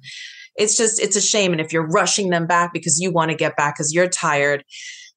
it's 0.56 0.78
just 0.78 1.02
it's 1.02 1.18
a 1.18 1.22
shame. 1.22 1.52
And 1.52 1.60
if 1.60 1.74
you're 1.74 1.88
rushing 1.88 2.30
them 2.30 2.48
back 2.48 2.72
because 2.72 3.00
you 3.02 3.12
want 3.12 3.32
to 3.32 3.38
get 3.38 3.58
back 3.58 3.76
because 3.76 3.94
you're 3.94 4.08
tired, 4.08 4.64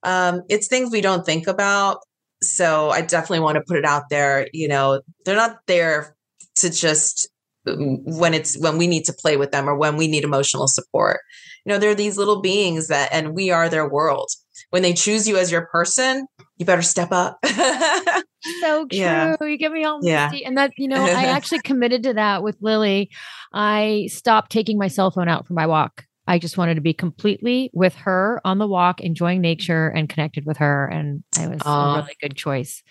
um, 0.03 0.43
it's 0.49 0.67
things 0.67 0.91
we 0.91 1.03
don't 1.03 1.25
think 1.25 1.47
about. 1.47 1.99
So 2.43 2.91
I 2.91 3.03
definitely 3.03 3.41
want 3.41 3.57
to 3.57 3.65
put 3.67 3.79
it 3.79 3.85
out 3.85 4.11
there. 4.11 4.49
You 4.53 4.67
know, 4.67 5.03
they're 5.25 5.37
not 5.37 5.59
there 5.67 6.17
to 6.63 6.71
just 6.71 7.29
um, 7.67 7.99
when 8.05 8.35
it's 8.35 8.59
when 8.59 8.79
we 8.79 8.87
need 8.87 9.05
to 9.05 9.13
play 9.13 9.37
with 9.37 9.51
them 9.51 9.69
or 9.69 9.77
when 9.77 9.97
we 9.97 10.09
need 10.09 10.25
emotional 10.25 10.69
support. 10.69 11.21
You 11.65 11.73
know, 11.73 11.79
they're 11.79 11.95
these 11.95 12.17
little 12.17 12.41
beings 12.41 12.89
that, 12.89 13.11
and 13.13 13.35
we 13.35 13.51
are 13.51 13.69
their 13.69 13.87
world. 13.89 14.29
When 14.71 14.83
they 14.83 14.93
choose 14.95 15.29
you 15.29 15.37
as 15.37 15.51
your 15.53 15.67
person, 15.67 16.27
you 16.57 16.65
better 16.67 16.83
step 16.83 17.09
up. 17.13 17.39
So 18.61 18.87
true. 18.91 18.99
Yeah. 18.99 19.35
You 19.41 19.59
get 19.59 19.73
me 19.73 19.83
all 19.85 19.99
Yeah. 20.01 20.29
misty. 20.31 20.45
And 20.45 20.57
that, 20.57 20.73
you 20.79 20.87
know, 20.89 21.05
I 21.05 21.25
actually 21.27 21.59
committed 21.59 22.05
to 22.05 22.15
that 22.15 22.43
with 22.43 22.57
Lily. 22.61 23.11
I 23.53 24.09
stopped 24.13 24.53
taking 24.53 24.79
my 24.79 24.87
cell 24.89 25.11
phone 25.11 25.29
out 25.29 25.47
for 25.47 25.55
my 25.55 25.67
walk. 25.67 26.05
I 26.29 26.39
just 26.39 26.57
wanted 26.57 26.77
to 26.77 26.81
be 26.81 26.93
completely 26.95 27.69
with 27.75 27.95
her 27.97 28.41
on 28.45 28.59
the 28.59 28.67
walk, 28.67 29.01
enjoying 29.01 29.41
nature 29.41 29.89
and 29.89 30.09
connected 30.09 30.47
with 30.47 30.59
her. 30.59 30.87
And 30.87 31.25
it 31.39 31.51
was 31.51 31.61
Aw. 31.65 31.95
a 31.97 32.01
really 32.03 32.17
good 32.23 32.37
choice. 32.37 32.83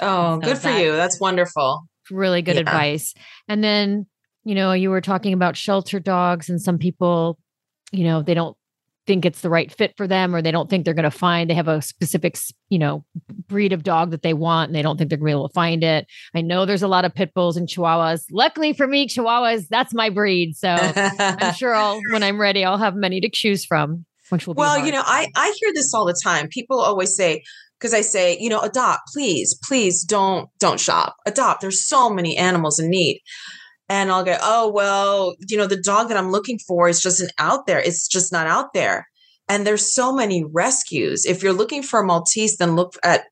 oh, 0.00 0.34
So 0.34 0.40
good 0.40 0.56
for 0.58 0.62
that- 0.64 0.82
you. 0.82 0.92
That's 0.92 1.18
wonderful. 1.18 1.84
Really 2.10 2.42
good 2.42 2.54
Yeah. 2.56 2.60
advice. 2.62 3.14
And 3.48 3.62
then, 3.62 4.06
you 4.44 4.54
know, 4.54 4.72
you 4.72 4.90
were 4.90 5.00
talking 5.00 5.32
about 5.32 5.56
shelter 5.56 6.00
dogs, 6.00 6.48
and 6.48 6.60
some 6.60 6.78
people, 6.78 7.38
you 7.92 8.04
know, 8.04 8.22
they 8.22 8.34
don't 8.34 8.56
think 9.06 9.24
it's 9.24 9.40
the 9.40 9.50
right 9.50 9.72
fit 9.72 9.94
for 9.96 10.06
them 10.06 10.36
or 10.36 10.42
they 10.42 10.50
don't 10.52 10.68
think 10.70 10.84
they're 10.84 10.94
going 10.94 11.02
to 11.02 11.10
find 11.10 11.48
they 11.50 11.54
have 11.54 11.66
a 11.66 11.80
specific 11.82 12.38
you 12.68 12.78
know 12.78 13.02
breed 13.48 13.72
of 13.72 13.82
dog 13.82 14.10
that 14.10 14.22
they 14.22 14.34
want 14.34 14.68
and 14.68 14.76
they 14.76 14.82
don't 14.82 14.98
think 14.98 15.08
they're 15.08 15.16
going 15.18 15.30
to 15.30 15.34
be 15.34 15.38
able 15.38 15.48
to 15.48 15.52
find 15.54 15.82
it 15.82 16.06
i 16.34 16.40
know 16.40 16.64
there's 16.66 16.82
a 16.82 16.86
lot 16.86 17.04
of 17.04 17.12
pit 17.12 17.32
bulls 17.34 17.56
and 17.56 17.66
chihuahuas 17.66 18.26
luckily 18.30 18.72
for 18.74 18.86
me 18.86 19.08
chihuahuas 19.08 19.66
that's 19.68 19.94
my 19.94 20.10
breed 20.10 20.54
so 20.54 20.68
i'm 20.68 21.52
sure 21.56 21.74
i'll 21.74 21.98
when 22.12 22.22
i'm 22.22 22.38
ready 22.40 22.62
i'll 22.62 22.78
have 22.78 22.94
many 22.94 23.20
to 23.20 23.30
choose 23.32 23.64
from 23.64 24.04
which 24.28 24.46
will 24.46 24.54
be 24.54 24.58
well, 24.58 24.74
hard. 24.76 24.86
you 24.86 24.92
know, 24.92 25.02
I 25.04 25.26
I 25.34 25.52
hear 25.58 25.72
this 25.74 25.92
all 25.92 26.04
the 26.04 26.14
time. 26.22 26.46
People 26.48 26.78
always 26.78 27.16
say 27.16 27.42
because 27.80 27.94
I 27.94 28.02
say, 28.02 28.36
you 28.38 28.50
know, 28.50 28.60
adopt, 28.60 29.08
please, 29.12 29.58
please 29.64 30.04
don't 30.04 30.48
don't 30.58 30.78
shop. 30.78 31.16
Adopt. 31.26 31.62
There's 31.62 31.86
so 31.86 32.10
many 32.10 32.36
animals 32.36 32.78
in 32.78 32.90
need. 32.90 33.22
And 33.88 34.12
I'll 34.12 34.22
go, 34.22 34.36
oh, 34.40 34.70
well, 34.70 35.34
you 35.48 35.56
know, 35.56 35.66
the 35.66 35.80
dog 35.80 36.08
that 36.08 36.16
I'm 36.16 36.30
looking 36.30 36.60
for 36.60 36.88
is 36.88 37.00
just 37.00 37.20
an 37.20 37.30
out 37.38 37.66
there. 37.66 37.80
It's 37.80 38.06
just 38.06 38.30
not 38.32 38.46
out 38.46 38.72
there. 38.72 39.08
And 39.48 39.66
there's 39.66 39.92
so 39.92 40.12
many 40.12 40.44
rescues. 40.44 41.26
If 41.26 41.42
you're 41.42 41.52
looking 41.52 41.82
for 41.82 42.00
a 42.00 42.06
Maltese, 42.06 42.56
then 42.58 42.76
look 42.76 42.94
at, 43.02 43.22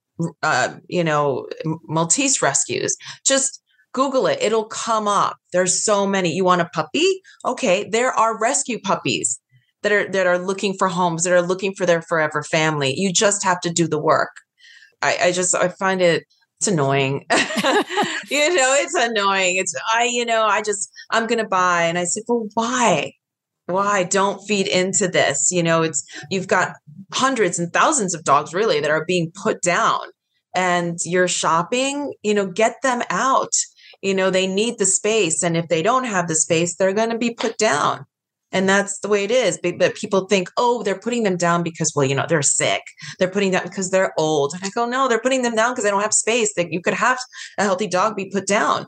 uh, 0.43 0.75
you 0.89 1.05
know, 1.05 1.47
Maltese 1.85 2.43
rescues. 2.43 2.97
Just 3.25 3.63
Google 3.93 4.27
it. 4.27 4.43
It'll 4.43 4.65
come 4.65 5.07
up. 5.07 5.37
There's 5.53 5.85
so 5.85 6.09
many. 6.09 6.33
You 6.33 6.45
want 6.45 6.61
a 6.61 6.71
puppy? 6.75 7.07
Okay, 7.45 7.89
there 7.89 8.13
are 8.13 8.41
rescue 8.41 8.81
puppies 8.81 9.39
that 9.83 9.93
are 9.93 10.09
that 10.11 10.27
are 10.27 10.39
looking 10.39 10.75
for 10.79 10.89
homes, 10.89 11.25
that 11.25 11.33
are 11.33 11.43
looking 11.43 11.75
for 11.75 11.87
their 11.87 12.03
forever 12.03 12.43
family. 12.43 12.95
You 12.97 13.13
just 13.13 13.45
have 13.45 13.61
to 13.61 13.71
do 13.71 13.87
the 13.87 14.01
work. 14.01 14.31
I, 15.03 15.17
I 15.25 15.33
just 15.33 15.55
I 15.55 15.69
find 15.69 16.03
it 16.03 16.25
it's 16.61 16.67
annoying. 16.69 17.25
you 17.31 18.55
know, 18.55 18.75
it's 18.79 18.95
annoying. 18.95 19.57
It's 19.57 19.75
I, 19.95 20.09
you 20.11 20.25
know, 20.25 20.45
I 20.45 20.61
just 20.61 20.91
I'm 21.11 21.27
gonna 21.27 21.47
buy. 21.47 21.85
And 21.85 21.99
I 21.99 22.05
said, 22.05 22.25
Well, 22.27 22.49
why? 22.55 23.13
Why 23.67 24.03
don't 24.03 24.45
feed 24.49 24.67
into 24.67 25.09
this? 25.09 25.51
You 25.53 25.63
know, 25.63 25.83
it's 25.83 26.05
you've 26.31 26.49
got 26.49 26.73
hundreds 27.13 27.59
and 27.59 27.73
thousands 27.73 28.15
of 28.15 28.25
dogs 28.25 28.55
really 28.55 28.81
that 28.81 28.91
are 28.91 29.05
being 29.05 29.31
put 29.43 29.63
down 29.63 30.01
and 30.55 30.99
you're 31.05 31.29
shopping, 31.29 32.13
you 32.23 32.35
know, 32.35 32.47
get 32.47 32.77
them 32.83 33.03
out. 33.11 33.53
You 34.03 34.15
know, 34.15 34.31
they 34.31 34.47
need 34.47 34.79
the 34.79 34.87
space. 34.87 35.43
And 35.43 35.57
if 35.57 35.69
they 35.69 35.83
don't 35.83 36.05
have 36.05 36.27
the 36.27 36.35
space, 36.35 36.75
they're 36.75 36.93
gonna 36.93 37.19
be 37.19 37.35
put 37.35 37.57
down. 37.57 38.05
And 38.51 38.69
that's 38.69 39.01
the 39.01 39.09
way 39.09 39.25
it 39.25 39.31
is. 39.31 39.59
But, 39.63 39.95
people 39.95 40.27
think, 40.27 40.49
oh, 40.57 40.83
they're 40.83 40.99
putting 40.99 41.23
them 41.23 41.37
down 41.37 41.63
because, 41.63 41.93
well, 41.95 42.07
you 42.07 42.15
know, 42.15 42.25
they're 42.29 42.43
sick. 42.43 42.83
They're 43.19 43.29
putting 43.31 43.51
them 43.51 43.63
because 43.65 43.91
they're 43.91 44.13
old. 44.19 44.55
And 44.55 44.65
I 44.65 44.71
go, 44.71 44.87
no, 44.87 45.07
they're 45.09 45.21
putting 45.21 45.43
them 45.43 45.55
down 45.55 45.73
because 45.73 45.85
they 45.85 45.91
don't 45.91 46.03
have 46.03 46.15
space. 46.15 46.55
That 46.55 46.73
you 46.73 46.81
could 46.81 46.95
have 46.95 47.19
a 47.59 47.63
healthy 47.65 47.87
dog 47.87 48.17
be 48.17 48.31
put 48.31 48.47
down. 48.47 48.87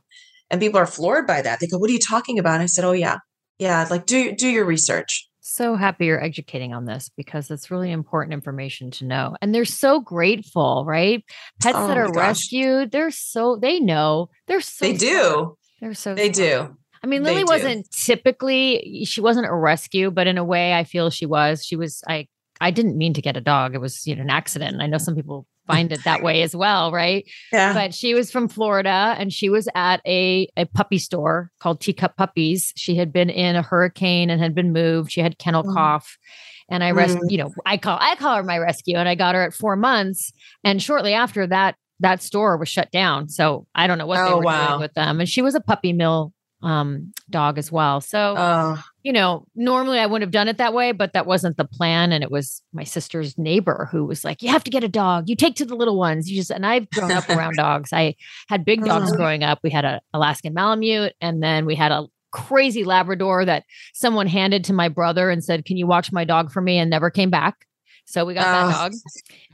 And 0.51 0.61
people 0.61 0.81
are 0.81 0.87
floored 0.87 1.27
by 1.27 1.43
that. 1.43 1.61
They 1.61 1.67
go, 1.67 1.79
what 1.79 1.91
are 1.91 1.93
you 1.93 1.99
talking 1.99 2.39
about? 2.39 2.55
And 2.55 2.63
I 2.63 2.67
said, 2.67 2.85
oh 2.85 2.93
yeah, 2.93 3.19
yeah, 3.59 3.87
like 3.91 4.07
do 4.07 4.33
do 4.33 4.49
your 4.49 4.65
research. 4.65 5.29
So 5.43 5.75
happy 5.75 6.07
you're 6.07 6.23
educating 6.23 6.75
on 6.75 6.85
this 6.85 7.11
because 7.17 7.51
it's 7.51 7.71
really 7.71 7.91
important 7.91 8.35
information 8.35 8.91
to 8.93 9.05
know. 9.05 9.37
And 9.43 9.55
they're 9.55 9.65
so 9.65 10.01
grateful, 10.01 10.85
right? 10.87 11.25
Pets 11.61 11.77
Oh 11.79 11.89
that 11.89 11.99
are 11.99 12.07
gosh. 12.07 12.17
rescued, 12.17 12.93
they're 12.93 13.11
so 13.11 13.57
they 13.57 13.81
know. 13.81 14.31
They're 14.47 14.61
so 14.61 14.87
They 14.87 14.97
smart. 14.97 15.01
do. 15.01 15.57
They're 15.81 15.95
so 15.95 16.15
They 16.15 16.33
smart. 16.33 16.69
do. 16.69 16.77
I 17.03 17.07
mean, 17.07 17.23
Lily 17.23 17.45
wasn't 17.45 17.91
typically 17.91 19.05
she 19.07 19.21
wasn't 19.21 19.47
a 19.47 19.55
rescue, 19.55 20.11
but 20.11 20.27
in 20.27 20.39
a 20.39 20.45
way 20.45 20.75
I 20.75 20.85
feel 20.85 21.11
she 21.11 21.27
was. 21.27 21.65
She 21.65 21.77
was 21.77 22.03
I 22.09 22.27
I 22.61 22.71
didn't 22.71 22.99
mean 22.99 23.15
to 23.15 23.23
get 23.23 23.37
a 23.37 23.41
dog. 23.41 23.75
It 23.75 23.81
was, 23.81 24.07
you 24.07 24.15
know, 24.15 24.23
an 24.23 24.31
accident. 24.31 24.75
And 24.75 24.83
I 24.83 24.87
know 24.87 24.99
some 24.99 25.15
people 25.15 25.47
find 25.67 25.93
it 25.93 26.05
that 26.05 26.23
way 26.23 26.43
as 26.43 26.55
well, 26.55 26.93
right? 26.93 27.25
Yeah. 27.53 27.73
But 27.73 27.95
she 27.95 28.13
was 28.15 28.31
from 28.31 28.49
Florida 28.49 29.15
and 29.19 29.33
she 29.33 29.49
was 29.49 29.67
at 29.75 30.01
a 30.07 30.49
a 30.57 30.67
puppy 30.67 30.99
store 30.99 31.51
called 31.61 31.81
Teacup 31.81 32.17
Puppies. 32.17 32.73
She 32.77 32.97
had 32.97 33.13
been 33.13 33.31
in 33.31 33.57
a 33.57 33.63
hurricane 33.63 34.29
and 34.29 34.41
had 34.41 34.55
been 34.55 34.73
moved. 34.73 35.11
She 35.13 35.21
had 35.23 35.39
kennel 35.39 35.65
Mm. 35.65 35.75
cough. 35.75 36.19
And 36.69 36.85
I 36.85 36.91
res- 36.91 37.17
Mm. 37.17 37.31
you 37.31 37.39
know, 37.39 37.51
I 37.65 37.79
call 37.79 37.99
I 38.01 38.15
call 38.17 38.37
her 38.37 38.43
my 38.43 38.59
rescue 38.59 38.97
and 38.97 39.09
I 39.09 39.15
got 39.15 39.35
her 39.35 39.43
at 39.43 39.55
4 39.55 39.75
months 39.77 40.33
and 40.65 40.83
shortly 40.83 41.15
after 41.15 41.47
that 41.47 41.77
that 42.01 42.23
store 42.23 42.57
was 42.57 42.69
shut 42.69 42.91
down. 42.91 43.29
So 43.29 43.67
I 43.75 43.87
don't 43.87 43.99
know 43.99 44.07
what 44.07 44.25
they 44.25 44.33
Oh, 44.33 44.39
were 44.39 44.45
wow. 44.45 44.69
doing 44.69 44.81
with 44.81 44.95
them. 44.95 45.21
And 45.21 45.29
she 45.29 45.43
was 45.43 45.55
a 45.55 45.61
puppy 45.61 45.93
mill 45.93 46.33
um 46.63 47.13
dog 47.31 47.57
as 47.59 47.73
well. 47.73 48.01
So 48.01 48.35
Oh, 48.37 48.83
you 49.03 49.13
know, 49.13 49.47
normally 49.55 49.99
I 49.99 50.07
wouldn't 50.07 50.27
have 50.27 50.31
done 50.33 50.49
it 50.49 50.59
that 50.59 50.75
way, 50.75 50.93
but 50.93 51.15
that 51.15 51.25
wasn't 51.27 51.57
the 51.57 51.65
plan. 51.65 52.13
And 52.13 52.23
it 52.23 52.31
was 52.31 52.61
my 52.75 52.85
sister's 52.85 53.39
neighbor 53.39 53.89
who 53.91 54.05
was 54.05 54.25
like, 54.25 54.43
You 54.43 54.51
have 54.51 54.65
to 54.65 54.71
get 54.71 54.85
a 54.85 54.89
dog. 54.89 55.29
You 55.29 55.37
take 55.37 55.57
to 55.57 55.65
the 55.65 55.75
little 55.77 55.97
ones. 55.99 56.31
You 56.31 56.37
just, 56.37 56.51
and 56.51 56.67
I've 56.67 56.89
grown 56.91 57.13
up 57.13 57.29
around 57.31 57.55
dogs. 57.57 57.93
I 57.93 58.15
had 58.49 58.65
big 58.65 58.85
dogs 58.85 59.13
Oh. 59.13 59.17
growing 59.17 59.43
up. 59.43 59.61
We 59.63 59.71
had 59.71 59.85
an 59.85 60.01
Alaskan 60.13 60.53
Malamute, 60.55 61.15
and 61.21 61.43
then 61.43 61.65
we 61.67 61.75
had 61.75 61.93
a 61.93 62.07
crazy 62.33 62.85
Labrador 62.85 63.45
that 63.45 63.65
someone 63.95 64.27
handed 64.27 64.65
to 64.65 64.73
my 64.73 64.89
brother 64.89 65.31
and 65.31 65.43
said, 65.43 65.65
Can 65.65 65.77
you 65.79 65.87
watch 65.87 66.13
my 66.13 66.25
dog 66.25 66.53
for 66.53 66.61
me? 66.61 66.77
And 66.79 66.91
never 66.91 67.11
came 67.11 67.31
back. 67.31 67.67
So 68.07 68.25
we 68.25 68.35
got 68.35 68.47
Oh, 68.49 68.69
that 68.69 68.75
dog. 68.75 68.93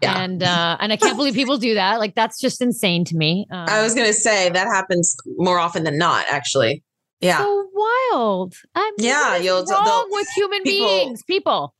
yeah. 0.03 0.23
And, 0.23 0.43
uh, 0.43 0.77
and 0.81 0.91
I 0.93 0.97
can't 0.97 1.17
believe 1.17 1.35
people 1.35 1.59
do 1.59 1.75
that. 1.75 1.99
Like, 1.99 2.15
that's 2.15 2.41
just 2.41 2.63
insane 2.63 3.05
to 3.05 3.15
me. 3.17 3.47
Um, 3.53 3.67
I 3.69 3.83
was 3.83 3.95
gonna 3.95 4.15
say 4.15 4.49
that 4.49 4.67
happens 4.67 5.15
more 5.37 5.59
often 5.59 5.85
than 5.85 5.99
not, 5.99 6.25
actually. 6.31 6.83
Yeah. 7.21 7.39
so 7.39 7.69
wild. 7.73 8.55
I 8.75 8.93
mean, 8.99 9.09
Yeah, 9.09 9.37
you'll- 9.37 9.64
wrong 9.64 10.09
with 10.11 10.29
human 10.37 10.62
people- 10.62 10.87
beings, 10.87 11.23
people. 11.27 11.75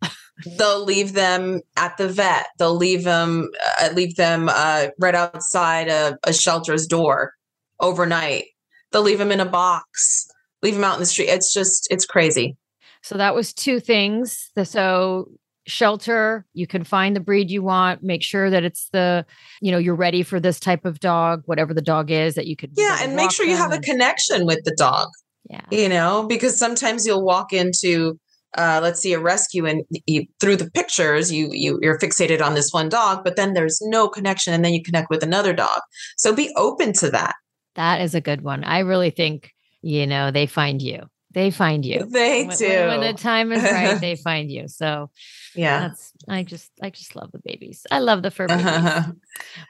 they'll 0.59 0.83
leave 0.85 1.13
them 1.13 1.61
at 1.77 1.97
the 1.97 2.09
vet. 2.09 2.47
They'll 2.59 2.75
leave 2.77 3.05
them 3.05 3.51
uh, 3.81 3.91
leave 3.95 4.17
them 4.17 4.49
uh, 4.53 4.89
right 4.99 5.15
outside 5.15 5.89
a, 5.89 6.19
a 6.25 6.33
shelter's 6.33 6.87
door 6.87 7.35
overnight. 7.81 8.45
They'll 8.93 9.03
leave 9.03 9.19
them 9.19 9.33
in 9.33 9.41
a 9.41 9.47
box. 9.47 10.27
Leave 10.63 10.75
them 10.75 10.85
out 10.85 10.95
in 10.95 11.01
the 11.01 11.07
street. 11.07 11.29
It's 11.29 11.53
just 11.53 11.87
it's 11.91 12.07
crazy. 12.07 12.57
So 13.03 13.17
that 13.19 13.35
was 13.35 13.53
two 13.53 13.79
things. 13.81 14.51
The- 14.57 14.65
So 14.65 15.29
shelter, 15.69 16.47
you 16.55 16.67
can 16.67 16.85
find 16.85 17.17
the 17.17 17.21
breed 17.21 17.51
you 17.51 17.61
want, 17.61 18.01
make 18.03 18.23
sure 18.23 18.51
that 18.51 18.63
it's 18.63 18.89
the, 18.93 19.27
you 19.61 19.73
know, 19.73 19.79
you're 19.79 19.97
ready 19.97 20.23
for 20.23 20.39
this 20.39 20.61
type 20.61 20.85
of 20.85 21.01
dog, 21.01 21.43
whatever 21.47 21.75
the 21.75 21.83
dog 21.83 22.09
is 22.11 22.37
that 22.37 22.47
you 22.47 22.55
could 22.55 22.71
Yeah, 22.77 22.99
and 23.01 23.17
make 23.17 23.33
sure 23.33 23.45
you 23.45 23.57
have 23.57 23.73
a 23.73 23.81
connection 23.81 24.47
with 24.47 24.63
the 24.65 24.73
dog. 24.79 25.09
Yeah. 25.49 25.63
You 25.71 25.89
know, 25.89 26.27
because 26.29 26.59
sometimes 26.59 27.07
you'll 27.07 27.25
walk 27.25 27.53
into 27.53 28.19
uh, 28.57 28.81
let's 28.83 29.01
see 29.01 29.13
a 29.13 29.21
rescue 29.21 29.67
and 29.67 29.83
you, 30.07 30.25
through 30.41 30.57
the 30.57 30.71
pictures 30.71 31.31
you 31.31 31.49
you 31.53 31.79
you're 31.83 31.99
fixated 31.99 32.41
on 32.41 32.55
this 32.55 32.71
one 32.73 32.89
dog 32.89 33.23
but 33.23 33.37
then 33.37 33.53
there's 33.53 33.81
no 33.83 34.09
connection 34.09 34.55
and 34.55 34.65
then 34.65 34.73
you 34.73 34.83
connect 34.83 35.11
with 35.11 35.23
another 35.23 35.53
dog 35.53 35.81
so 36.17 36.35
be 36.35 36.51
open 36.57 36.93
to 36.95 37.11
that 37.11 37.35
That 37.75 38.01
is 38.01 38.15
a 38.15 38.21
good 38.23 38.41
one. 38.41 38.65
I 38.65 38.79
really 38.79 39.11
think, 39.11 39.51
you 39.83 40.07
know, 40.07 40.31
they 40.31 40.47
find 40.47 40.81
you. 40.81 41.03
They 41.33 41.51
find 41.51 41.85
you. 41.85 42.07
they 42.07 42.47
When- 42.47 42.57
do 42.57 42.67
when, 42.67 42.89
when 42.89 43.01
the 43.03 43.13
time 43.13 43.53
is 43.53 43.63
right, 43.63 44.01
they 44.07 44.17
find 44.17 44.51
you. 44.51 44.69
So 44.69 45.11
yeah 45.57 45.81
that's 45.81 46.13
I 46.29 46.43
just 46.43 46.71
I 46.83 46.91
just 46.91 47.15
love 47.17 47.31
the 47.33 47.39
babies. 47.39 47.87
I 47.91 47.99
love 48.01 48.23
the 48.23 48.31
fur 48.31 48.49
babies. 48.49 48.65
and 48.67 49.15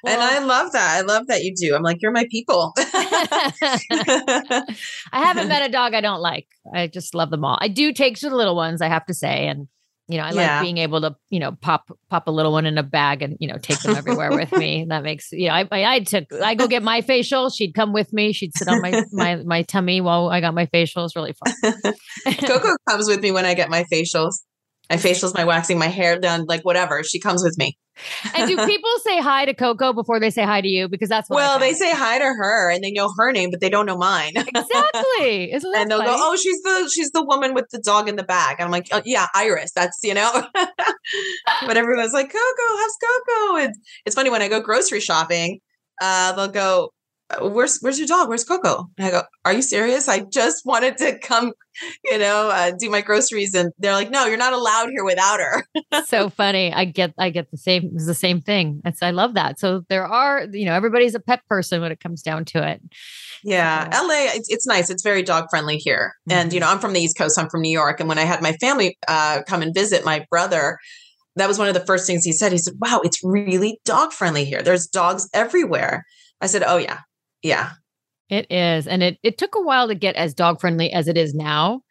I 0.06 0.38
love 0.38 0.72
that. 0.72 0.96
I 0.96 1.00
love 1.02 1.26
that 1.26 1.42
you 1.42 1.54
do. 1.54 1.74
I'm 1.74 1.82
like, 1.82 2.00
you're 2.00 2.12
my 2.12 2.26
people. 2.30 2.72
I 2.78 4.64
haven't 5.12 5.48
met 5.48 5.68
a 5.68 5.72
dog 5.72 5.94
I 5.94 6.00
don't 6.00 6.20
like. 6.20 6.46
I 6.74 6.86
just 6.86 7.14
love 7.14 7.30
them 7.30 7.44
all. 7.44 7.58
I 7.60 7.68
do 7.68 7.92
take 7.92 8.16
to 8.18 8.30
the 8.30 8.36
little 8.36 8.56
ones, 8.56 8.80
I 8.80 8.88
have 8.88 9.06
to 9.06 9.14
say, 9.14 9.48
and 9.48 9.68
you 10.08 10.18
know, 10.18 10.24
I 10.24 10.30
Yeah. 10.30 10.54
like 10.54 10.62
being 10.62 10.78
able 10.78 11.00
to, 11.00 11.16
you 11.30 11.40
know, 11.40 11.52
pop 11.60 11.90
pop 12.08 12.28
a 12.28 12.30
little 12.30 12.52
one 12.52 12.64
in 12.64 12.78
a 12.78 12.82
bag 12.84 13.22
and 13.22 13.36
you 13.40 13.48
know 13.48 13.58
take 13.58 13.80
them 13.82 13.96
everywhere 13.96 14.30
with 14.32 14.52
me. 14.52 14.86
That 14.88 15.02
makes 15.02 15.32
you 15.32 15.48
know, 15.48 15.54
I, 15.54 15.68
I 15.72 15.94
I 15.96 16.00
took 16.00 16.32
I 16.32 16.54
go 16.54 16.68
get 16.68 16.82
my 16.82 17.00
facial. 17.00 17.50
She'd 17.50 17.74
come 17.74 17.92
with 17.92 18.12
me. 18.12 18.32
She'd 18.32 18.54
sit 18.54 18.68
on 18.68 18.80
my 18.80 19.02
my 19.12 19.36
my 19.36 19.62
tummy 19.62 20.00
while 20.00 20.28
I 20.28 20.40
got 20.40 20.54
my 20.54 20.66
facial. 20.66 21.04
It's 21.04 21.16
really 21.16 21.34
fun. 21.34 21.52
Koko 22.46 22.76
comes 22.88 23.08
with 23.08 23.20
me 23.20 23.32
when 23.32 23.44
I 23.44 23.54
get 23.54 23.68
my 23.68 23.84
facials. 23.92 24.34
My 24.88 24.96
facials, 24.96 25.34
my 25.34 25.44
waxing, 25.44 25.78
my 25.78 25.88
hair 25.88 26.18
done, 26.18 26.44
like 26.46 26.62
whatever. 26.62 27.02
She 27.02 27.18
comes 27.18 27.42
with 27.42 27.58
me. 27.58 27.76
and 28.34 28.48
do 28.48 28.56
people 28.66 28.90
say 29.02 29.20
hi 29.20 29.44
to 29.44 29.54
Koko 29.54 29.92
before 29.92 30.20
they 30.20 30.30
say 30.30 30.44
hi 30.44 30.60
to 30.60 30.68
you? 30.68 30.88
Because 30.88 31.08
that's 31.08 31.28
what 31.28 31.36
well, 31.36 31.58
they 31.58 31.72
say 31.72 31.92
hi 31.92 32.18
to 32.18 32.24
her 32.24 32.70
and 32.70 32.84
they 32.84 32.92
know 32.92 33.10
her 33.18 33.32
name, 33.32 33.50
but 33.50 33.60
they 33.60 33.68
don't 33.68 33.86
know 33.86 33.96
mine. 33.96 34.32
exactly. 34.36 35.52
Isn't 35.52 35.72
that 35.72 35.82
and 35.82 35.90
they'll 35.90 35.98
funny? 35.98 36.10
go, 36.10 36.16
"Oh, 36.18 36.36
she's 36.36 36.60
the 36.62 36.90
she's 36.92 37.10
the 37.10 37.24
woman 37.24 37.54
with 37.54 37.66
the 37.70 37.78
dog 37.78 38.08
in 38.08 38.16
the 38.16 38.22
bag." 38.22 38.60
I'm 38.60 38.70
like, 38.70 38.86
oh, 38.92 39.02
"Yeah, 39.04 39.26
Iris. 39.34 39.72
That's 39.74 39.98
you 40.02 40.14
know." 40.14 40.46
but 40.54 41.76
everyone's 41.76 42.12
like, 42.12 42.28
"Koko, 42.28 42.76
how's 42.78 42.96
Koko?" 43.02 43.56
And 43.64 43.74
it's 44.04 44.14
funny 44.14 44.30
when 44.30 44.42
I 44.42 44.48
go 44.48 44.60
grocery 44.60 45.00
shopping, 45.00 45.60
uh, 46.00 46.32
they'll 46.32 46.48
go, 46.48 46.84
"Uh, 46.84 46.88
"Where's 47.40 47.78
where's 47.80 47.98
your 47.98 48.08
dog? 48.08 48.28
Where's 48.28 48.44
Koko?" 48.44 48.88
And 48.98 49.06
I 49.06 49.10
go, 49.10 49.22
"Are 49.44 49.52
you 49.52 49.62
serious? 49.62 50.08
I 50.08 50.20
just 50.20 50.64
wanted 50.64 50.96
to 50.98 51.18
come, 51.18 51.52
you 52.04 52.18
know, 52.18 52.50
uh, 52.50 52.72
do 52.78 52.88
my 52.90 53.00
groceries." 53.00 53.54
And 53.54 53.72
they're 53.78 53.92
like, 53.92 54.10
"No, 54.10 54.26
you're 54.26 54.36
not 54.36 54.52
allowed 54.52 54.90
here 54.90 55.04
without 55.04 55.40
her." 55.40 55.64
so 56.06 56.30
funny. 56.30 56.72
I 56.72 56.84
get 56.84 57.14
I 57.18 57.30
get 57.30 57.50
the 57.50 57.58
same 57.58 57.90
it's 57.94 58.06
the 58.06 58.14
same 58.14 58.40
thing. 58.40 58.80
It's 58.84 59.02
I 59.02 59.10
love 59.10 59.34
that. 59.34 59.58
So 59.58 59.82
there 59.88 60.06
are, 60.06 60.46
you 60.52 60.66
know, 60.66 60.74
everybody's 60.74 61.14
a 61.14 61.20
pet 61.20 61.40
person 61.48 61.80
when 61.80 61.92
it 61.92 62.00
comes 62.00 62.22
down 62.22 62.44
to 62.46 62.66
it. 62.68 62.80
Yeah, 63.44 63.90
So- 63.90 64.06
LA, 64.06 64.34
it's, 64.34 64.48
it's 64.50 64.66
nice. 64.66 64.90
It's 64.90 65.02
very 65.02 65.22
dog 65.22 65.46
friendly 65.50 65.76
here. 65.76 66.14
And, 66.28 66.52
you 66.52 66.58
know, 66.58 66.68
I'm 66.68 66.78
from 66.78 66.94
the 66.94 67.00
East 67.00 67.16
Coast, 67.18 67.38
I'm 67.38 67.48
from 67.48 67.62
New 67.62 67.70
York. 67.70 68.00
And 68.00 68.08
when 68.08 68.18
I 68.18 68.24
had 68.24 68.42
my 68.42 68.52
family 68.54 68.96
uh, 69.06 69.42
come 69.46 69.62
and 69.62 69.74
visit 69.74 70.04
my 70.04 70.26
brother, 70.30 70.78
that 71.36 71.46
was 71.46 71.58
one 71.58 71.68
of 71.68 71.74
the 71.74 71.84
first 71.84 72.06
things 72.06 72.24
he 72.24 72.32
said. 72.32 72.50
He 72.50 72.58
said, 72.58 72.74
Wow, 72.80 73.02
it's 73.04 73.20
really 73.22 73.78
dog 73.84 74.12
friendly 74.12 74.44
here. 74.44 74.62
There's 74.62 74.86
dogs 74.86 75.28
everywhere. 75.34 76.04
I 76.40 76.46
said, 76.46 76.64
Oh, 76.66 76.78
yeah. 76.78 77.00
Yeah. 77.46 77.70
It 78.28 78.50
is. 78.50 78.86
And 78.88 79.02
it 79.02 79.18
it 79.22 79.38
took 79.38 79.54
a 79.54 79.60
while 79.62 79.86
to 79.88 79.94
get 79.94 80.16
as 80.16 80.34
dog 80.34 80.60
friendly 80.60 80.92
as 80.92 81.06
it 81.08 81.16
is 81.16 81.32
now, 81.34 81.82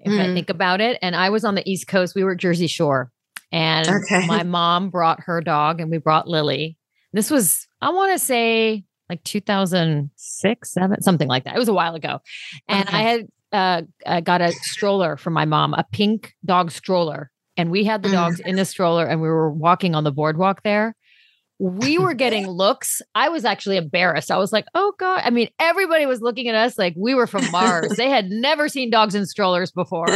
if 0.00 0.12
I 0.12 0.26
Mhm. 0.26 0.34
think 0.34 0.50
about 0.50 0.80
it. 0.80 0.98
And 1.02 1.14
I 1.14 1.30
was 1.30 1.44
on 1.44 1.54
the 1.54 1.68
East 1.70 1.86
Coast. 1.86 2.14
We 2.16 2.24
were 2.24 2.32
at 2.32 2.38
Jersey 2.38 2.66
Shore. 2.66 3.10
And 3.52 3.88
Okay. 3.88 4.26
my 4.26 4.42
mom 4.42 4.90
brought 4.90 5.20
her 5.26 5.40
dog 5.40 5.80
and 5.80 5.90
we 5.90 5.98
brought 5.98 6.26
Lily. 6.26 6.76
This 7.12 7.30
was, 7.30 7.66
I 7.80 7.90
want 7.90 8.12
to 8.12 8.18
say 8.18 8.84
like 9.08 9.22
2006, 9.22 10.72
seven, 10.72 11.00
something 11.02 11.28
like 11.28 11.44
that. 11.44 11.54
It 11.54 11.58
was 11.58 11.68
a 11.68 11.74
while 11.74 11.94
ago. 11.94 12.18
And 12.68 12.88
I 12.88 13.02
had 13.02 13.26
uh, 13.52 13.82
uh, 14.04 14.18
got 14.20 14.40
a 14.40 14.50
stroller 14.50 15.16
for 15.16 15.30
my 15.30 15.44
mom, 15.44 15.74
a 15.74 15.84
pink 15.92 16.34
dog 16.44 16.72
stroller. 16.72 17.30
And 17.56 17.70
we 17.70 17.84
had 17.84 18.02
the 18.02 18.08
Mhm. 18.08 18.12
dogs 18.12 18.40
in 18.40 18.56
the 18.56 18.64
stroller 18.64 19.06
and 19.06 19.20
we 19.20 19.28
were 19.28 19.52
walking 19.52 19.94
on 19.94 20.02
the 20.02 20.10
boardwalk 20.10 20.64
there. 20.64 20.96
We 21.58 21.98
were 21.98 22.14
getting 22.24 22.46
looks. 22.48 23.00
I 23.14 23.28
was 23.28 23.44
actually 23.44 23.76
embarrassed. 23.76 24.30
I 24.30 24.36
was 24.38 24.52
like, 24.52 24.66
oh 24.74 24.92
God. 24.98 25.22
I 25.24 25.30
mean, 25.30 25.48
everybody 25.60 26.06
was 26.06 26.20
looking 26.20 26.48
at 26.48 26.54
us 26.54 26.76
like 26.78 26.94
we 26.96 27.14
were 27.14 27.26
from 27.26 27.50
Mars. 27.50 27.96
they 27.96 28.08
had 28.10 28.30
never 28.30 28.68
seen 28.68 28.90
dogs 28.90 29.14
in 29.14 29.26
strollers 29.26 29.70
before 29.72 30.06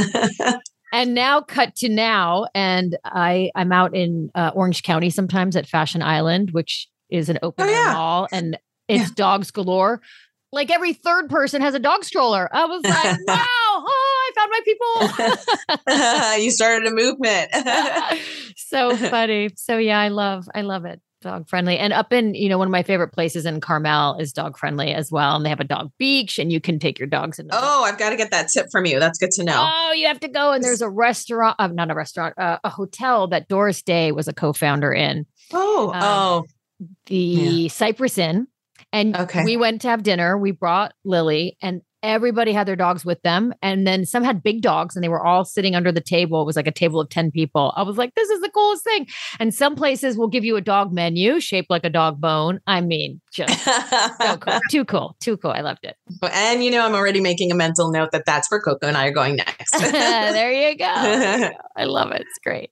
and 0.93 1.15
now 1.15 1.41
cut 1.43 1.75
to 1.77 1.89
now 1.89 2.47
and 2.55 2.97
i 3.05 3.51
i'm 3.55 3.73
out 3.73 3.95
in 3.95 4.31
uh, 4.35 4.51
orange 4.55 4.83
county 4.83 5.11
sometimes 5.11 5.55
at 5.55 5.67
fashion 5.67 6.01
island 6.01 6.51
which 6.53 6.89
is 7.11 7.29
an 7.29 7.39
open 7.43 7.67
Oh, 7.67 7.71
yeah. 7.71 7.93
mall 7.93 8.29
and 8.33 8.59
it's 8.89 9.11
dogs 9.11 9.51
galore 9.51 10.01
like 10.51 10.71
every 10.71 10.95
third 10.95 11.29
person 11.29 11.61
has 11.61 11.75
a 11.75 11.79
dog 11.79 12.05
stroller 12.05 12.49
i 12.55 12.65
was 12.65 12.83
like 12.85 13.05
wow 13.27 13.45
oh, 13.85 14.31
i 14.31 14.33
found 14.35 14.51
my 14.51 14.61
people 16.25 16.43
you 16.43 16.51
started 16.51 16.87
a 16.91 16.95
movement. 16.95 17.51
so 18.57 18.97
funny 18.97 19.51
so 19.57 19.77
yeah 19.77 20.01
i 20.01 20.09
love 20.09 20.49
i 20.55 20.63
love 20.63 20.87
it 20.87 21.01
dog 21.21 21.49
friendly 21.49 21.77
and 21.79 21.93
up 21.93 22.13
in 22.13 22.35
you 22.35 22.49
know 22.49 22.59
one 22.59 22.69
of 22.69 22.73
my 22.73 22.83
favorite 22.83 23.09
places 23.09 23.45
in 23.45 23.61
carmel 23.61 24.17
is 24.19 24.33
dog 24.33 24.57
friendly 24.57 24.95
as 24.95 25.11
well 25.11 25.35
and 25.35 25.45
they 25.45 25.49
have 25.49 25.59
a 25.59 25.65
dog 25.65 25.91
beach 25.99 26.39
and 26.39 26.53
you 26.53 26.61
can 26.61 26.79
take 26.79 26.99
your 26.99 27.09
dogs 27.09 27.39
into 27.39 27.53
oh, 27.59 27.83
I've 27.85 27.99
got 27.99 28.11
to 28.11 28.17
get 28.17 28.31
that 28.31 28.49
tip 28.49 28.67
from 28.71 28.87
you. 28.87 29.01
That's 29.01 29.19
good 29.19 29.31
to 29.33 29.45
know. 29.45 29.69
Oh, 29.69 29.93
you 29.93 30.07
have 30.07 30.21
to 30.21 30.29
go. 30.29 30.53
And 30.53 30.63
there's 30.63 30.83
a 30.83 30.89
restaurant, 30.89 31.57
uh, 31.59 31.67
not 31.69 31.91
a 31.91 31.95
restaurant, 31.95 32.39
uh, 32.39 32.59
a 32.63 32.69
hotel 32.69 33.27
that 33.29 33.49
Doris 33.49 33.83
Day 33.83 34.13
was 34.13 34.29
a 34.29 34.33
co 34.33 34.53
founder 34.53 34.93
in, 34.93 35.27
oh, 35.53 35.93
um, 35.93 36.03
oh, 36.03 36.45
the 37.07 37.69
Cypress 37.69 38.19
Inn. 38.19 38.47
And 38.93 39.17
Okay. 39.17 39.45
we 39.45 39.57
went 39.57 39.83
to 39.83 39.89
have 39.89 40.03
dinner. 40.03 40.39
We 40.39 40.53
brought 40.53 40.93
Lily, 41.05 41.57
and 41.61 41.83
everybody 42.03 42.53
had 42.53 42.67
their 42.67 42.77
dogs 42.77 43.05
with 43.05 43.21
them. 43.23 43.53
And 43.63 43.87
then 43.87 44.07
some 44.07 44.23
had 44.23 44.43
big 44.43 44.63
dogs 44.63 44.95
and 44.95 45.03
they 45.03 45.09
were 45.09 45.25
all 45.25 45.45
sitting 45.45 45.75
under 45.75 45.91
the 45.91 46.01
table. 46.01 46.43
It 46.43 46.47
was 46.47 46.57
like 46.57 46.67
a 46.67 46.73
table 46.73 47.01
of 47.01 47.09
10 47.09 47.31
people. 47.31 47.73
I 47.77 47.83
was 47.83 47.97
like, 47.97 48.15
this 48.15 48.29
is 48.31 48.41
the 48.41 48.51
coolest 48.51 48.85
thing. 48.85 49.07
And 49.41 49.53
some 49.53 49.75
places 49.75 50.17
will 50.17 50.29
give 50.29 50.45
you 50.45 50.57
a 50.57 50.61
dog 50.61 50.93
menu 50.93 51.41
shaped 51.41 51.71
like 51.71 51.85
a 51.85 51.91
dog 51.91 52.21
bone. 52.21 52.61
I 52.67 52.81
mean, 52.81 53.21
just 53.33 53.65
so 54.21 54.37
cool. 54.37 54.61
Too 54.71 54.85
cool. 54.85 55.17
Too 55.21 55.37
cool. 55.37 55.51
I 55.51 55.61
loved 55.61 55.85
it. 55.85 55.97
And 56.33 56.65
you 56.65 56.71
know, 56.71 56.85
I'm 56.85 56.95
already 56.95 57.21
making 57.21 57.51
a 57.51 57.55
mental 57.55 57.91
note 57.91 58.11
that 58.13 58.25
that's 58.27 58.51
where 58.51 58.61
Koko 58.61 58.87
and 58.87 58.97
I 58.97 59.07
are 59.07 59.13
going 59.13 59.37
next. 59.37 59.71
there 59.79 60.53
you 60.53 60.77
go. 60.77 60.85
There 60.95 61.39
you 61.39 61.49
go. 61.49 61.55
I 61.77 61.85
love 61.85 62.13
it. 62.13 62.23
It's 62.23 62.39
great. 62.43 62.71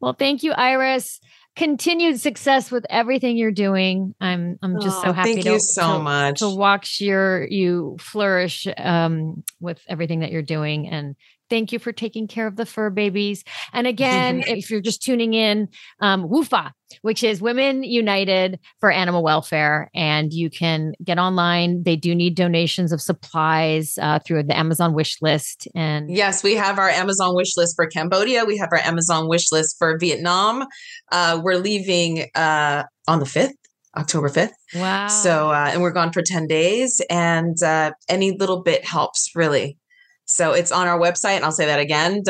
Well, 0.00 0.12
thank 0.12 0.42
you, 0.42 0.52
Iris 0.52 1.20
continued 1.56 2.20
success 2.20 2.70
with 2.70 2.84
everything 2.90 3.36
you're 3.36 3.52
doing. 3.52 4.14
I'm 4.20 4.58
I'm 4.62 4.80
just 4.80 4.98
oh, 4.98 5.04
so 5.04 5.12
happy 5.12 5.34
thank 5.34 5.44
to, 5.44 5.52
you 5.52 5.60
so 5.60 5.98
to, 5.98 6.02
much 6.02 6.38
to 6.40 6.48
watch 6.48 7.00
your 7.00 7.46
you 7.48 7.96
flourish 8.00 8.66
um, 8.76 9.44
with 9.60 9.80
everything 9.88 10.20
that 10.20 10.32
you're 10.32 10.42
doing 10.42 10.88
and 10.88 11.16
Thank 11.50 11.72
you 11.72 11.78
for 11.78 11.92
taking 11.92 12.26
care 12.26 12.46
of 12.46 12.56
the 12.56 12.66
fur 12.66 12.90
babies. 12.90 13.44
And 13.72 13.86
again, 13.94 14.42
if 14.46 14.70
you're 14.70 14.80
just 14.80 15.02
tuning 15.02 15.34
in, 15.34 15.68
um, 16.00 16.24
WUFAW, 16.28 16.72
which 17.02 17.22
is 17.22 17.40
Women 17.40 17.82
United 17.82 18.58
for 18.80 18.90
Animal 18.90 19.22
Welfare. 19.22 19.90
And 19.94 20.32
you 20.32 20.50
can 20.50 20.94
get 21.02 21.18
online. 21.18 21.82
They 21.82 21.96
do 21.96 22.14
need 22.14 22.34
donations 22.34 22.92
of 22.92 23.00
supplies 23.00 23.98
uh, 24.00 24.18
through 24.20 24.44
the 24.44 24.56
Amazon 24.56 24.94
wish 24.94 25.20
list. 25.20 25.68
And 25.74 26.14
yes, 26.14 26.42
we 26.42 26.54
have 26.54 26.78
our 26.78 26.88
Amazon 26.88 27.34
wish 27.34 27.56
list 27.56 27.76
for 27.76 27.86
Cambodia. 27.86 28.44
We 28.44 28.56
have 28.58 28.70
our 28.72 28.78
Amazon 28.78 29.28
wish 29.28 29.50
list 29.52 29.76
for 29.78 29.98
Vietnam. 29.98 30.66
Uh, 31.12 31.40
we're 31.42 31.58
leaving 31.58 32.28
uh, 32.34 32.84
on 33.08 33.20
the 33.20 33.26
5th. 33.26 33.52
October 33.96 34.28
5th. 34.28 34.50
Wow. 34.74 35.06
So, 35.06 35.50
uh, 35.50 35.70
and 35.72 35.80
we're 35.80 35.92
gone 35.92 36.12
for 36.12 36.20
10 36.20 36.48
days, 36.48 37.00
and 37.08 37.56
uh, 37.62 37.92
any 38.08 38.36
little 38.36 38.60
bit 38.60 38.84
helps, 38.84 39.30
really. 39.36 39.78
So 40.24 40.52
it's 40.52 40.72
on 40.72 40.86
our 40.86 40.98
website, 40.98 41.36
and 41.36 41.44
I'll 41.44 41.52
say 41.52 41.66
that 41.66 41.78
again 41.78 42.22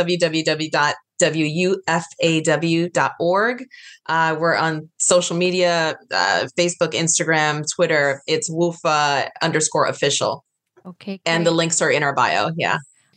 www.wufaw.org. 1.33 3.65
Uh, 4.07 4.37
we're 4.39 4.57
on 4.57 4.89
social 4.99 5.37
media 5.37 5.97
uh, 6.13 6.47
Facebook, 6.59 6.93
Instagram, 6.93 7.65
Twitter. 7.75 8.23
It's 8.27 8.51
WUFAW 8.51 9.29
underscore 9.43 9.87
official. 9.87 10.45
Okay. 10.87 11.19
Great. 11.19 11.23
And 11.27 11.47
the 11.47 11.51
links 11.51 11.81
are 11.81 11.91
in 11.91 12.03
our 12.03 12.15
bio. 12.15 12.51
Yeah. 12.57 12.77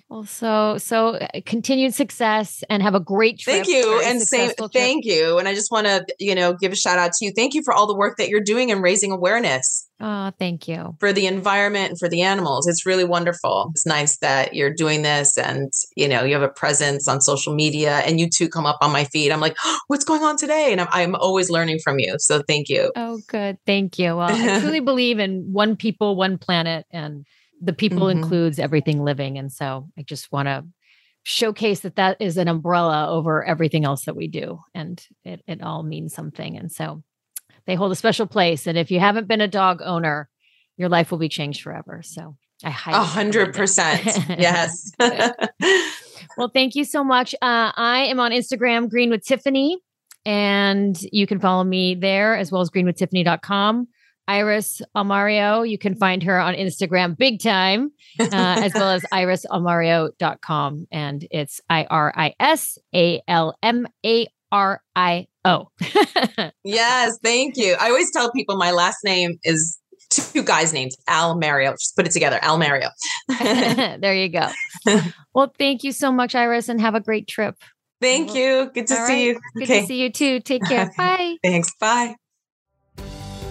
Well, 0.10 0.24
so 0.24 0.78
so 0.78 1.16
uh, 1.16 1.28
continued 1.46 1.94
success 1.94 2.64
and 2.70 2.82
have 2.82 2.96
a 2.96 3.00
great 3.00 3.40
trip. 3.40 3.66
Thank 3.66 3.68
you, 3.68 4.02
and 4.06 4.22
same. 4.22 4.52
Thank 4.72 5.04
you, 5.04 5.38
and 5.38 5.50
I 5.50 5.54
just 5.54 5.70
want 5.70 5.86
to 5.88 6.06
you 6.18 6.34
know 6.34 6.54
give 6.54 6.72
a 6.72 6.78
shout 6.78 6.98
out 6.98 7.12
to 7.14 7.26
you. 7.26 7.34
Thank 7.36 7.54
you 7.54 7.62
for 7.62 7.74
all 7.74 7.88
the 7.88 7.96
work 7.96 8.18
that 8.18 8.30
you're 8.30 8.40
doing 8.40 8.72
and 8.72 8.82
raising 8.82 9.12
awareness. 9.12 9.86
Oh, 10.00 10.32
thank 10.40 10.68
you 10.68 10.96
for 11.02 11.12
the 11.12 11.26
environment 11.26 11.90
and 11.90 12.00
for 12.00 12.08
the 12.08 12.22
animals. 12.22 12.68
It's 12.68 12.86
really 12.86 13.04
wonderful. 13.04 13.72
It's 13.72 13.86
nice 13.86 14.18
that 14.20 14.54
you're 14.54 14.74
doing 14.74 15.02
this, 15.02 15.38
and 15.38 15.74
you 15.98 16.08
know 16.08 16.24
you 16.24 16.34
have 16.36 16.42
a 16.42 16.48
presence 16.48 17.10
on 17.10 17.20
social 17.20 17.54
media, 17.54 17.98
and 18.06 18.18
you 18.18 18.30
two 18.30 18.48
come 18.48 18.66
up 18.66 18.78
on 18.80 18.94
my 18.94 19.04
feed. 19.04 19.34
I'm 19.34 19.42
like, 19.42 19.58
oh, 19.66 19.80
what's 19.88 20.06
going 20.06 20.24
on 20.24 20.38
today? 20.38 20.72
And 20.72 20.80
I'm 20.80 20.88
I'm 20.92 21.16
always 21.16 21.50
learning 21.50 21.80
from 21.84 22.00
you. 22.00 22.16
So 22.20 22.42
thank 22.48 22.70
you. 22.70 22.94
Oh, 22.96 23.20
good. 23.28 23.58
Thank 23.66 24.00
you. 24.00 24.16
Well, 24.16 24.30
I 24.32 24.60
truly 24.62 24.80
believe 24.80 25.20
in 25.20 25.52
one 25.52 25.76
people, 25.76 26.16
one 26.16 26.38
planet, 26.38 26.86
and 26.92 27.26
the 27.62 27.74
people 27.74 28.08
mm-hmm. 28.08 28.20
includes 28.20 28.60
everything 28.60 29.04
living 29.04 29.38
and 29.38 29.52
so 29.52 29.88
i 29.98 30.02
just 30.02 30.32
want 30.32 30.48
to 30.48 30.64
showcase 31.24 31.82
that 31.82 31.96
that 31.96 32.16
is 32.22 32.38
an 32.38 32.48
umbrella 32.48 33.10
over 33.10 33.44
everything 33.44 33.84
else 33.84 34.06
that 34.06 34.16
we 34.16 34.28
do 34.28 34.60
and 34.74 35.06
it, 35.26 35.42
it 35.48 35.62
all 35.62 35.84
means 35.84 36.14
something 36.14 36.58
and 36.58 36.72
so 36.72 37.04
they 37.66 37.76
hold 37.76 37.92
a 37.92 37.96
special 37.96 38.26
place 38.26 38.66
and 38.68 38.78
if 38.78 38.92
you 38.92 39.00
haven't 39.00 39.28
been 39.28 39.42
a 39.42 39.48
dog 39.48 39.82
owner 39.84 40.30
your 40.78 40.90
life 40.90 41.12
will 41.12 41.18
be 41.18 41.30
changed 41.30 41.62
forever 41.62 42.02
so 42.04 42.36
i 42.64 42.70
highly 42.70 42.98
a 42.98 43.04
hundred 43.04 43.54
percent. 43.54 44.06
Yes. 44.40 44.92
Well 46.36 46.50
thank 46.50 46.76
you 46.76 46.84
so 46.84 47.04
much. 47.04 47.34
Uh, 47.36 47.72
i 47.76 48.06
am 48.10 48.20
on 48.20 48.32
instagram 48.32 48.90
green 48.90 49.10
with 49.10 49.24
tiffany 49.26 49.80
and 50.26 51.00
you 51.12 51.26
can 51.26 51.40
follow 51.40 51.64
me 51.64 51.96
there 51.96 52.36
as 52.36 52.52
well 52.52 52.62
as 52.62 52.70
greenwithtiffany.com 52.70 53.88
Iris 54.28 54.82
Almario. 54.96 55.68
You 55.68 55.78
can 55.78 55.96
find 55.96 56.24
her 56.24 56.40
on 56.40 56.54
Instagram 56.54 57.18
big 57.18 57.42
time, 57.42 57.92
uh, 58.20 58.28
as 58.32 58.74
well 58.74 58.90
as 58.90 59.04
irisalmario.com. 59.14 60.88
And 60.92 61.28
it's 61.32 61.62
I 61.70 61.86
R 61.86 62.14
I 62.16 62.34
S 62.40 62.78
A 62.94 63.22
L 63.28 63.58
M 63.64 63.88
A 64.06 64.28
R 64.52 64.82
I 64.96 65.28
O. 65.46 65.70
Yes, 66.64 67.18
thank 67.24 67.56
you. 67.56 67.78
I 67.80 67.88
always 67.88 68.12
tell 68.12 68.30
people 68.32 68.58
my 68.58 68.72
last 68.72 68.98
name 69.06 69.40
is 69.44 69.78
two 70.10 70.44
guys' 70.44 70.74
names, 70.74 70.98
Al 71.08 71.38
Mario. 71.38 71.72
Just 71.72 71.96
put 71.96 72.06
it 72.06 72.12
together, 72.12 72.40
Al 72.42 72.58
Mario. 72.58 72.90
there 73.30 74.14
you 74.14 74.28
go. 74.28 74.50
Well, 75.34 75.54
thank 75.58 75.84
you 75.86 75.94
so 75.94 76.12
much, 76.12 76.36
Iris, 76.36 76.68
and 76.68 76.82
have 76.82 76.94
a 76.94 77.00
great 77.00 77.28
trip. 77.28 77.56
Thank 78.02 78.36
you. 78.36 78.70
Good 78.74 78.88
to 78.88 79.00
All 79.00 79.08
see 79.08 79.14
right. 79.14 79.24
you. 79.24 79.40
Good 79.56 79.64
okay. 79.64 79.82
to 79.82 79.88
see 79.88 80.02
you 80.02 80.12
too. 80.12 80.40
Take 80.42 80.64
care. 80.66 80.92
Bye. 80.98 81.38
Thanks. 81.42 81.72
Bye. 81.80 82.16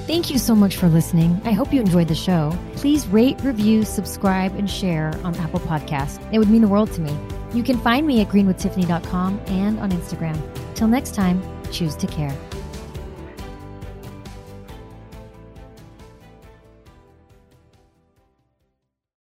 Thank 0.07 0.30
you 0.30 0.38
so 0.38 0.54
much 0.54 0.76
for 0.76 0.86
listening. 0.86 1.40
I 1.44 1.50
hope 1.50 1.72
you 1.72 1.80
enjoyed 1.80 2.07
the 2.07 2.14
show. 2.14 2.57
Please 2.76 3.09
rate, 3.09 3.40
review, 3.42 3.84
subscribe, 3.84 4.54
and 4.54 4.70
share 4.70 5.12
on 5.24 5.34
Apple 5.34 5.59
Podcasts. 5.59 6.24
It 6.32 6.38
would 6.38 6.48
mean 6.48 6.62
the 6.62 6.68
world 6.68 6.92
to 6.92 7.00
me. 7.00 7.12
You 7.52 7.64
can 7.64 7.76
find 7.78 8.07
me 8.07 8.20
at 8.20 8.28
greenwithtiffany.com 8.28 9.40
and 9.48 9.80
on 9.80 9.90
Instagram. 9.90 10.40
Till 10.76 10.86
next 10.86 11.16
time, 11.16 11.42
choose 11.72 11.96
to 11.96 12.07
care. 12.07 12.32